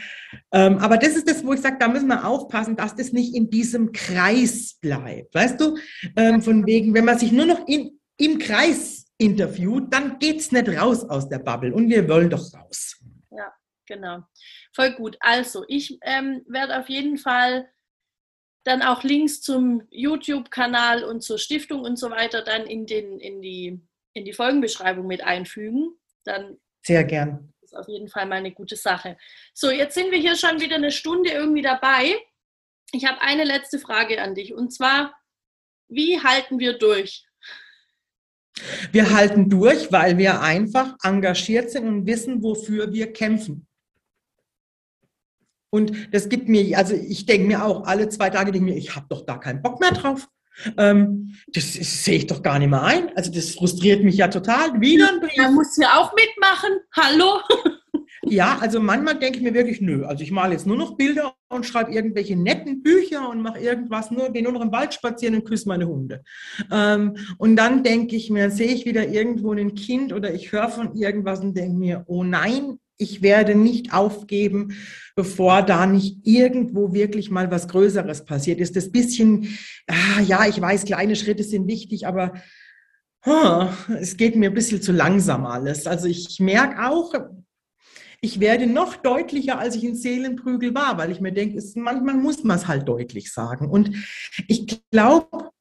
ähm, 0.51 0.77
aber 0.77 0.97
das 0.97 1.15
ist 1.15 1.27
das, 1.27 1.43
wo 1.43 1.53
ich 1.53 1.61
sage, 1.61 1.77
da 1.79 1.87
müssen 1.87 2.07
wir 2.07 2.27
aufpassen, 2.27 2.75
dass 2.75 2.95
das 2.95 3.13
nicht 3.13 3.33
in 3.33 3.49
diesem 3.49 3.91
Kreis 3.93 4.77
bleibt. 4.79 5.33
Weißt 5.33 5.59
du, 5.59 5.75
ähm, 6.15 6.43
von 6.43 6.67
wegen, 6.67 6.93
wenn 6.93 7.05
man 7.05 7.17
sich 7.17 7.31
nur 7.31 7.47
noch 7.47 7.67
in, 7.67 7.99
im 8.17 8.37
Kreis 8.37 9.04
interviewt, 9.17 9.93
dann 9.93 10.19
geht 10.19 10.39
es 10.39 10.51
nicht 10.51 10.67
raus 10.69 11.03
aus 11.03 11.29
der 11.29 11.39
Bubble 11.39 11.73
und 11.73 11.89
wir 11.89 12.07
wollen 12.07 12.29
doch 12.29 12.53
raus. 12.53 12.97
Ja, 13.31 13.53
genau. 13.85 14.23
Voll 14.73 14.93
gut. 14.93 15.17
Also, 15.19 15.63
ich 15.67 15.97
ähm, 16.01 16.43
werde 16.47 16.79
auf 16.79 16.89
jeden 16.89 17.17
Fall 17.17 17.69
dann 18.65 18.81
auch 18.81 19.03
Links 19.03 19.41
zum 19.41 19.83
YouTube-Kanal 19.91 21.03
und 21.03 21.21
zur 21.21 21.37
Stiftung 21.37 21.81
und 21.81 21.97
so 21.97 22.09
weiter 22.09 22.41
dann 22.41 22.65
in, 22.65 22.87
den, 22.87 23.19
in, 23.19 23.41
die, 23.41 23.79
in 24.13 24.25
die 24.25 24.33
Folgenbeschreibung 24.33 25.05
mit 25.05 25.23
einfügen. 25.23 25.95
Dann 26.23 26.57
Sehr 26.83 27.03
gern. 27.03 27.53
ist 27.61 27.75
auf 27.75 27.87
jeden 27.87 28.09
Fall 28.09 28.25
mal 28.25 28.37
eine 28.37 28.51
gute 28.51 28.75
Sache. 28.75 29.17
So, 29.53 29.69
jetzt 29.69 29.93
sind 29.93 30.11
wir 30.11 30.17
hier 30.17 30.35
schon 30.35 30.59
wieder 30.59 30.75
eine 30.75 30.91
Stunde 30.91 31.29
irgendwie 31.29 31.61
dabei. 31.61 32.15
Ich 32.91 33.05
habe 33.05 33.21
eine 33.21 33.43
letzte 33.43 33.77
Frage 33.77 34.21
an 34.21 34.33
dich 34.33 34.53
und 34.53 34.71
zwar, 34.71 35.15
wie 35.87 36.19
halten 36.19 36.57
wir 36.57 36.77
durch? 36.77 37.24
Wir 38.91 39.13
halten 39.13 39.49
durch, 39.49 39.91
weil 39.91 40.17
wir 40.17 40.41
einfach 40.41 40.95
engagiert 41.03 41.71
sind 41.71 41.87
und 41.87 42.05
wissen, 42.05 42.41
wofür 42.41 42.93
wir 42.93 43.11
kämpfen. 43.11 43.67
Und 45.69 46.13
das 46.13 46.29
gibt 46.29 46.47
mir, 46.47 46.77
also 46.77 46.93
ich 46.93 47.25
denke 47.25 47.47
mir 47.47 47.65
auch 47.65 47.85
alle 47.85 48.07
zwei 48.07 48.29
Tage, 48.29 48.53
denke 48.53 48.71
mir, 48.71 48.77
ich 48.77 48.95
habe 48.95 49.07
doch 49.09 49.25
da 49.25 49.37
keinen 49.37 49.61
Bock 49.61 49.81
mehr 49.81 49.91
drauf. 49.91 50.29
Ähm, 50.77 51.35
das, 51.47 51.77
das 51.77 52.05
sehe 52.05 52.15
ich 52.15 52.27
doch 52.27 52.41
gar 52.41 52.59
nicht 52.59 52.69
mehr 52.69 52.81
ein. 52.81 53.15
Also 53.17 53.29
das 53.29 53.51
frustriert 53.51 54.01
mich 54.03 54.15
ja 54.15 54.29
total. 54.29 54.79
Wieder 54.79 55.09
ein 55.09 55.19
Brief. 55.19 55.37
Man 55.37 55.53
muss 55.55 55.75
ja 55.75 55.99
auch 55.99 56.13
mitmachen. 56.15 56.79
Hallo? 56.93 57.41
Ja, 58.27 58.57
also 58.59 58.79
manchmal 58.79 59.19
denke 59.19 59.37
ich 59.37 59.43
mir 59.43 59.53
wirklich, 59.53 59.81
nö, 59.81 60.05
also 60.05 60.23
ich 60.23 60.31
male 60.31 60.53
jetzt 60.53 60.65
nur 60.65 60.77
noch 60.77 60.97
Bilder 60.97 61.35
und 61.49 61.65
schreibe 61.65 61.91
irgendwelche 61.91 62.35
netten 62.35 62.81
Bücher 62.81 63.29
und 63.29 63.41
mache 63.41 63.59
irgendwas, 63.59 64.11
nur 64.11 64.31
gehe 64.31 64.43
nur 64.43 64.51
noch 64.51 64.61
im 64.61 64.71
Wald 64.71 64.93
spazieren 64.93 65.35
und 65.35 65.45
küsse 65.45 65.67
meine 65.67 65.87
Hunde. 65.87 66.23
Ähm, 66.71 67.17
und 67.37 67.55
dann 67.55 67.83
denke 67.83 68.15
ich 68.15 68.29
mir, 68.29 68.49
sehe 68.49 68.73
ich 68.73 68.85
wieder 68.85 69.07
irgendwo 69.07 69.53
ein 69.53 69.75
Kind 69.75 70.11
oder 70.11 70.33
ich 70.33 70.51
höre 70.51 70.69
von 70.69 70.95
irgendwas 70.95 71.39
und 71.39 71.55
denke 71.55 71.77
mir, 71.77 72.03
oh 72.07 72.23
nein, 72.23 72.79
ich 72.97 73.21
werde 73.21 73.55
nicht 73.55 73.93
aufgeben, 73.93 74.75
bevor 75.15 75.61
da 75.61 75.85
nicht 75.85 76.19
irgendwo 76.23 76.93
wirklich 76.93 77.29
mal 77.29 77.51
was 77.51 77.67
Größeres 77.67 78.25
passiert 78.25 78.59
ist. 78.59 78.75
Das 78.75 78.91
bisschen, 78.91 79.57
ah, 79.87 80.21
ja, 80.21 80.47
ich 80.47 80.59
weiß, 80.59 80.85
kleine 80.85 81.15
Schritte 81.15 81.43
sind 81.43 81.67
wichtig, 81.67 82.07
aber 82.07 82.33
oh, 83.25 83.67
es 83.99 84.17
geht 84.17 84.35
mir 84.35 84.49
ein 84.49 84.55
bisschen 84.55 84.81
zu 84.81 84.91
langsam 84.91 85.45
alles. 85.45 85.87
Also 85.87 86.07
ich 86.07 86.39
merke 86.39 86.89
auch, 86.89 87.13
ich 88.25 88.39
werde 88.39 88.67
noch 88.67 88.95
deutlicher, 88.95 89.57
als 89.59 89.75
ich 89.75 89.83
in 89.83 89.95
Seelenprügel 89.95 90.75
war, 90.75 90.97
weil 90.97 91.11
ich 91.11 91.21
mir 91.21 91.31
denke, 91.31 91.57
es, 91.57 91.75
manchmal 91.75 92.15
muss 92.15 92.43
man 92.43 92.57
es 92.57 92.67
halt 92.67 92.87
deutlich 92.87 93.31
sagen. 93.31 93.69
Und 93.69 93.95
ich 94.47 94.81
glaube, 94.91 95.51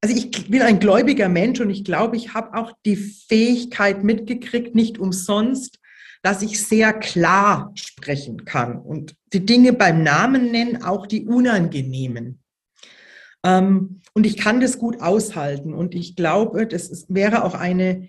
also 0.00 0.16
ich 0.16 0.50
bin 0.50 0.62
ein 0.62 0.80
gläubiger 0.80 1.28
Mensch 1.28 1.60
und 1.60 1.70
ich 1.70 1.84
glaube, 1.84 2.16
ich 2.16 2.34
habe 2.34 2.58
auch 2.58 2.72
die 2.84 2.96
Fähigkeit 2.96 4.02
mitgekriegt, 4.02 4.74
nicht 4.74 4.98
umsonst 4.98 5.78
dass 6.24 6.40
ich 6.40 6.66
sehr 6.66 6.94
klar 6.94 7.70
sprechen 7.74 8.46
kann 8.46 8.80
und 8.80 9.14
die 9.34 9.44
Dinge 9.44 9.74
beim 9.74 10.02
Namen 10.02 10.50
nennen, 10.50 10.82
auch 10.82 11.06
die 11.06 11.26
unangenehmen. 11.26 12.42
Ähm, 13.44 14.00
und 14.14 14.24
ich 14.24 14.38
kann 14.38 14.60
das 14.60 14.78
gut 14.78 15.02
aushalten. 15.02 15.74
Und 15.74 15.94
ich 15.94 16.16
glaube, 16.16 16.66
das 16.66 16.88
ist, 16.88 17.14
wäre 17.14 17.44
auch 17.44 17.52
eine, 17.52 18.08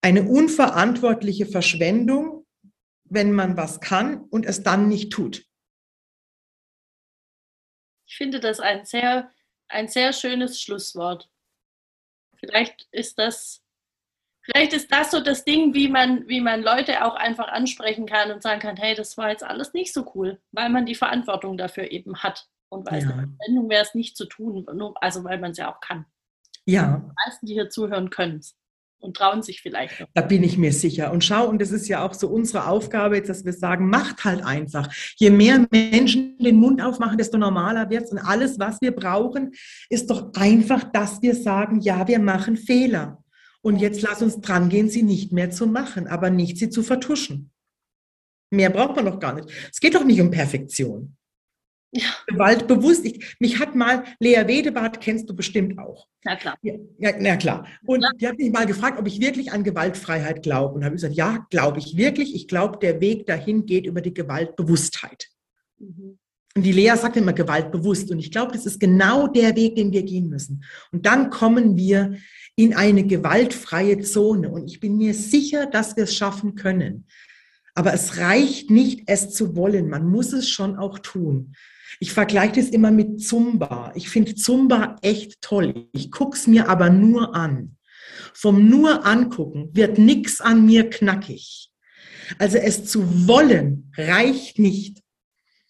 eine 0.00 0.22
unverantwortliche 0.22 1.44
Verschwendung, 1.44 2.41
wenn 3.12 3.32
man 3.32 3.56
was 3.56 3.80
kann 3.80 4.22
und 4.30 4.46
es 4.46 4.62
dann 4.62 4.88
nicht 4.88 5.12
tut. 5.12 5.44
Ich 8.06 8.16
finde 8.16 8.40
das 8.40 8.60
ein 8.60 8.84
sehr, 8.84 9.30
ein 9.68 9.88
sehr 9.88 10.12
schönes 10.12 10.60
Schlusswort. 10.60 11.30
Vielleicht 12.38 12.88
ist 12.90 13.18
das 13.18 13.62
Vielleicht 14.44 14.72
ist 14.72 14.90
das 14.90 15.12
so 15.12 15.20
das 15.20 15.44
Ding, 15.44 15.72
wie 15.72 15.88
man, 15.88 16.26
wie 16.26 16.40
man 16.40 16.62
Leute 16.62 17.04
auch 17.04 17.14
einfach 17.14 17.46
ansprechen 17.46 18.06
kann 18.06 18.32
und 18.32 18.42
sagen 18.42 18.60
kann, 18.60 18.76
hey, 18.76 18.96
das 18.96 19.16
war 19.16 19.30
jetzt 19.30 19.44
alles 19.44 19.72
nicht 19.72 19.94
so 19.94 20.10
cool, 20.16 20.40
weil 20.50 20.68
man 20.68 20.84
die 20.84 20.96
Verantwortung 20.96 21.56
dafür 21.56 21.92
eben 21.92 22.24
hat. 22.24 22.48
Und 22.68 22.90
weil 22.90 23.02
ja. 23.02 23.06
es 23.06 23.12
eine 23.12 23.28
Verwendung 23.36 23.70
wäre, 23.70 23.82
es 23.82 23.94
nicht 23.94 24.16
zu 24.16 24.24
tun, 24.24 24.66
also 24.96 25.22
weil 25.22 25.38
man 25.38 25.52
es 25.52 25.58
ja 25.58 25.72
auch 25.72 25.78
kann. 25.80 26.06
Ja. 26.64 26.96
Die 26.96 27.12
meisten, 27.24 27.46
die 27.46 27.52
hier 27.52 27.70
zuhören, 27.70 28.10
können 28.10 28.38
es 28.38 28.56
und 29.02 29.16
trauen 29.16 29.42
sich 29.42 29.60
vielleicht. 29.60 30.00
Noch. 30.00 30.08
Da 30.14 30.22
bin 30.22 30.42
ich 30.42 30.56
mir 30.56 30.72
sicher. 30.72 31.12
Und 31.12 31.24
schau, 31.24 31.48
und 31.48 31.60
das 31.60 31.72
ist 31.72 31.88
ja 31.88 32.06
auch 32.06 32.14
so 32.14 32.28
unsere 32.28 32.66
Aufgabe 32.66 33.16
jetzt, 33.16 33.28
dass 33.28 33.44
wir 33.44 33.52
sagen, 33.52 33.88
macht 33.88 34.24
halt 34.24 34.44
einfach. 34.44 34.88
Je 35.16 35.30
mehr 35.30 35.66
Menschen 35.70 36.38
den 36.38 36.56
Mund 36.56 36.80
aufmachen, 36.80 37.18
desto 37.18 37.36
normaler 37.36 37.90
wird 37.90 38.04
es. 38.04 38.12
Und 38.12 38.18
alles, 38.18 38.58
was 38.58 38.80
wir 38.80 38.92
brauchen, 38.92 39.52
ist 39.90 40.08
doch 40.08 40.32
einfach, 40.34 40.84
dass 40.84 41.20
wir 41.20 41.34
sagen, 41.34 41.80
ja, 41.80 42.06
wir 42.06 42.20
machen 42.20 42.56
Fehler. 42.56 43.22
Und 43.60 43.78
jetzt 43.78 44.02
lass 44.02 44.22
uns 44.22 44.40
dran 44.40 44.68
gehen, 44.68 44.88
sie 44.88 45.02
nicht 45.02 45.32
mehr 45.32 45.50
zu 45.50 45.66
machen, 45.66 46.06
aber 46.06 46.30
nicht 46.30 46.58
sie 46.58 46.70
zu 46.70 46.82
vertuschen. 46.82 47.50
Mehr 48.50 48.70
braucht 48.70 48.96
man 48.96 49.06
doch 49.06 49.18
gar 49.18 49.34
nicht. 49.34 49.48
Es 49.72 49.80
geht 49.80 49.94
doch 49.94 50.04
nicht 50.04 50.20
um 50.20 50.30
Perfektion. 50.30 51.16
Ja. 51.94 52.06
Gewalt 52.26 52.66
bewusst. 52.66 53.04
Ich, 53.04 53.36
mich 53.38 53.58
hat 53.58 53.74
mal 53.74 54.04
Lea 54.18 54.46
Wedebart, 54.46 55.00
kennst 55.00 55.28
du 55.28 55.36
bestimmt 55.36 55.78
auch. 55.78 56.08
Na 56.24 56.36
klar. 56.36 56.56
Ja, 56.62 56.74
ja, 56.98 57.10
na 57.18 57.36
klar. 57.36 57.66
Und 57.84 58.02
ja. 58.02 58.10
die 58.18 58.28
hat 58.28 58.38
mich 58.38 58.50
mal 58.50 58.64
gefragt, 58.64 58.98
ob 58.98 59.06
ich 59.06 59.20
wirklich 59.20 59.52
an 59.52 59.62
Gewaltfreiheit 59.62 60.42
glaube. 60.42 60.74
Und 60.74 60.84
habe 60.84 60.94
gesagt, 60.94 61.14
ja, 61.14 61.46
glaube 61.50 61.80
ich 61.80 61.96
wirklich. 61.98 62.34
Ich 62.34 62.48
glaube, 62.48 62.78
der 62.78 63.00
Weg 63.02 63.26
dahin 63.26 63.66
geht 63.66 63.84
über 63.84 64.00
die 64.00 64.14
Gewaltbewusstheit. 64.14 65.28
Mhm. 65.78 66.18
Und 66.54 66.62
die 66.64 66.72
Lea 66.72 66.94
sagt 66.96 67.16
immer 67.16 67.34
gewaltbewusst. 67.34 68.10
Und 68.10 68.18
ich 68.18 68.30
glaube, 68.30 68.52
das 68.52 68.64
ist 68.64 68.80
genau 68.80 69.26
der 69.26 69.54
Weg, 69.54 69.76
den 69.76 69.92
wir 69.92 70.02
gehen 70.02 70.30
müssen. 70.30 70.64
Und 70.92 71.04
dann 71.04 71.28
kommen 71.28 71.76
wir 71.76 72.16
in 72.56 72.74
eine 72.74 73.04
gewaltfreie 73.04 74.00
Zone. 74.00 74.50
Und 74.50 74.66
ich 74.66 74.80
bin 74.80 74.96
mir 74.96 75.12
sicher, 75.12 75.66
dass 75.66 75.96
wir 75.96 76.04
es 76.04 76.14
schaffen 76.14 76.54
können. 76.54 77.06
Aber 77.74 77.92
es 77.92 78.18
reicht 78.18 78.70
nicht, 78.70 79.04
es 79.06 79.30
zu 79.30 79.56
wollen. 79.56 79.88
Man 79.88 80.06
muss 80.06 80.32
es 80.32 80.48
schon 80.48 80.76
auch 80.76 80.98
tun. 80.98 81.54
Ich 82.00 82.12
vergleiche 82.12 82.60
das 82.60 82.70
immer 82.70 82.90
mit 82.90 83.22
Zumba. 83.22 83.92
Ich 83.94 84.08
finde 84.08 84.34
Zumba 84.34 84.96
echt 85.02 85.40
toll. 85.40 85.88
Ich 85.92 86.10
gucke 86.10 86.36
es 86.36 86.46
mir 86.46 86.68
aber 86.68 86.90
nur 86.90 87.34
an. 87.34 87.76
Vom 88.34 88.68
nur 88.68 89.06
angucken 89.06 89.70
wird 89.72 89.98
nichts 89.98 90.40
an 90.40 90.66
mir 90.66 90.88
knackig. 90.90 91.70
Also 92.38 92.58
es 92.58 92.86
zu 92.86 93.28
wollen 93.28 93.92
reicht 93.96 94.58
nicht. 94.58 95.02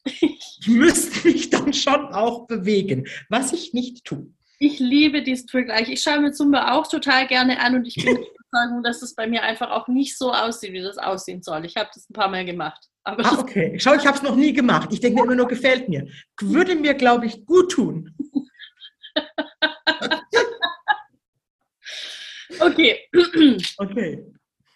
Ich 0.04 0.66
müsste 0.66 1.28
mich 1.28 1.50
dann 1.50 1.72
schon 1.72 2.06
auch 2.12 2.46
bewegen, 2.46 3.06
was 3.28 3.52
ich 3.52 3.72
nicht 3.72 4.04
tue. 4.04 4.32
Ich 4.58 4.78
liebe 4.78 5.22
diesen 5.22 5.48
Vergleich. 5.48 5.88
Ich 5.88 6.02
schaue 6.02 6.20
mir 6.20 6.32
Zumba 6.32 6.72
auch 6.72 6.88
total 6.88 7.26
gerne 7.26 7.60
an 7.60 7.76
und 7.76 7.86
ich 7.86 7.96
bin 7.96 8.18
Überzeugung, 8.52 8.82
dass 8.82 9.02
es 9.02 9.14
bei 9.14 9.26
mir 9.26 9.42
einfach 9.42 9.70
auch 9.70 9.88
nicht 9.88 10.18
so 10.18 10.32
aussieht, 10.32 10.72
wie 10.72 10.82
das 10.82 10.98
aussehen 10.98 11.42
soll. 11.42 11.64
Ich 11.64 11.76
habe 11.76 11.88
das 11.94 12.08
ein 12.08 12.12
paar 12.12 12.28
Mal 12.28 12.44
gemacht. 12.44 12.86
Aber 13.04 13.24
ah, 13.24 13.38
okay. 13.40 13.78
Schau, 13.78 13.94
ich 13.94 14.06
habe 14.06 14.16
es 14.16 14.22
noch 14.22 14.36
nie 14.36 14.52
gemacht. 14.52 14.90
Ich 14.92 15.00
denke 15.00 15.16
mir 15.16 15.24
immer 15.24 15.34
nur, 15.34 15.48
gefällt 15.48 15.88
mir. 15.88 16.06
Würde 16.40 16.76
mir, 16.76 16.94
glaube 16.94 17.26
ich, 17.26 17.44
gut 17.46 17.72
tun. 17.72 18.14
okay. 22.60 23.00
Okay. 23.78 24.24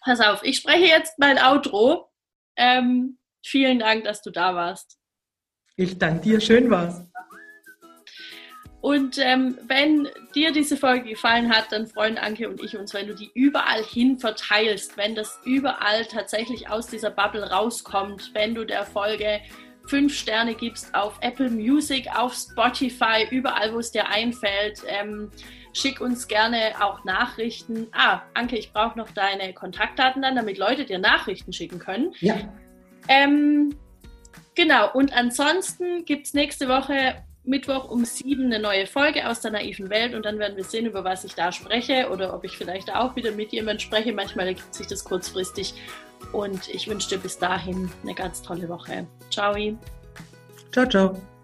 Pass 0.00 0.20
auf, 0.20 0.42
ich 0.44 0.58
spreche 0.58 0.86
jetzt 0.86 1.18
mein 1.18 1.38
Outro. 1.38 2.10
Ähm, 2.56 3.18
vielen 3.44 3.80
Dank, 3.80 4.04
dass 4.04 4.22
du 4.22 4.30
da 4.30 4.54
warst. 4.54 4.98
Ich 5.76 5.98
danke 5.98 6.22
dir, 6.22 6.40
schön 6.40 6.70
war's. 6.70 7.02
Und 8.86 9.18
ähm, 9.18 9.58
wenn 9.66 10.08
dir 10.36 10.52
diese 10.52 10.76
Folge 10.76 11.08
gefallen 11.08 11.52
hat, 11.52 11.72
dann 11.72 11.88
freuen 11.88 12.18
Anke 12.18 12.48
und 12.48 12.62
ich 12.62 12.78
uns, 12.78 12.94
wenn 12.94 13.08
du 13.08 13.16
die 13.16 13.32
überall 13.34 13.82
hin 13.82 14.16
verteilst, 14.16 14.96
wenn 14.96 15.16
das 15.16 15.40
überall 15.44 16.04
tatsächlich 16.04 16.70
aus 16.70 16.86
dieser 16.86 17.10
Bubble 17.10 17.50
rauskommt, 17.50 18.30
wenn 18.32 18.54
du 18.54 18.64
der 18.64 18.84
Folge 18.84 19.40
fünf 19.86 20.14
Sterne 20.14 20.54
gibst 20.54 20.94
auf 20.94 21.18
Apple 21.20 21.50
Music, 21.50 22.06
auf 22.16 22.32
Spotify, 22.34 23.26
überall, 23.28 23.74
wo 23.74 23.80
es 23.80 23.90
dir 23.90 24.08
einfällt. 24.08 24.84
Ähm, 24.86 25.32
Schick 25.72 26.00
uns 26.00 26.28
gerne 26.28 26.72
auch 26.80 27.02
Nachrichten. 27.02 27.88
Ah, 27.90 28.22
Anke, 28.34 28.56
ich 28.56 28.72
brauche 28.72 28.96
noch 28.96 29.10
deine 29.10 29.52
Kontaktdaten 29.52 30.22
dann, 30.22 30.36
damit 30.36 30.58
Leute 30.58 30.84
dir 30.84 31.00
Nachrichten 31.00 31.52
schicken 31.52 31.80
können. 31.80 32.14
Ja. 32.20 32.36
Ähm, 33.08 33.74
genau, 34.54 34.92
und 34.92 35.12
ansonsten 35.12 36.04
gibt 36.04 36.28
es 36.28 36.34
nächste 36.34 36.68
Woche 36.68 37.25
Mittwoch 37.46 37.88
um 37.88 38.04
sieben 38.04 38.46
eine 38.46 38.58
neue 38.58 38.86
Folge 38.86 39.28
aus 39.28 39.40
der 39.40 39.52
naiven 39.52 39.90
Welt 39.90 40.14
und 40.14 40.24
dann 40.24 40.38
werden 40.38 40.56
wir 40.56 40.64
sehen, 40.64 40.86
über 40.86 41.04
was 41.04 41.24
ich 41.24 41.34
da 41.34 41.52
spreche 41.52 42.08
oder 42.10 42.34
ob 42.34 42.44
ich 42.44 42.56
vielleicht 42.56 42.92
auch 42.94 43.16
wieder 43.16 43.32
mit 43.32 43.52
jemandem 43.52 43.80
spreche. 43.80 44.12
Manchmal 44.12 44.48
ergibt 44.48 44.74
sich 44.74 44.86
das 44.86 45.04
kurzfristig 45.04 45.74
und 46.32 46.68
ich 46.68 46.88
wünsche 46.88 47.10
dir 47.10 47.18
bis 47.18 47.38
dahin 47.38 47.90
eine 48.02 48.14
ganz 48.14 48.42
tolle 48.42 48.68
Woche. 48.68 49.06
Ciao. 49.30 49.54
Ciao, 50.72 50.86
ciao. 50.86 51.35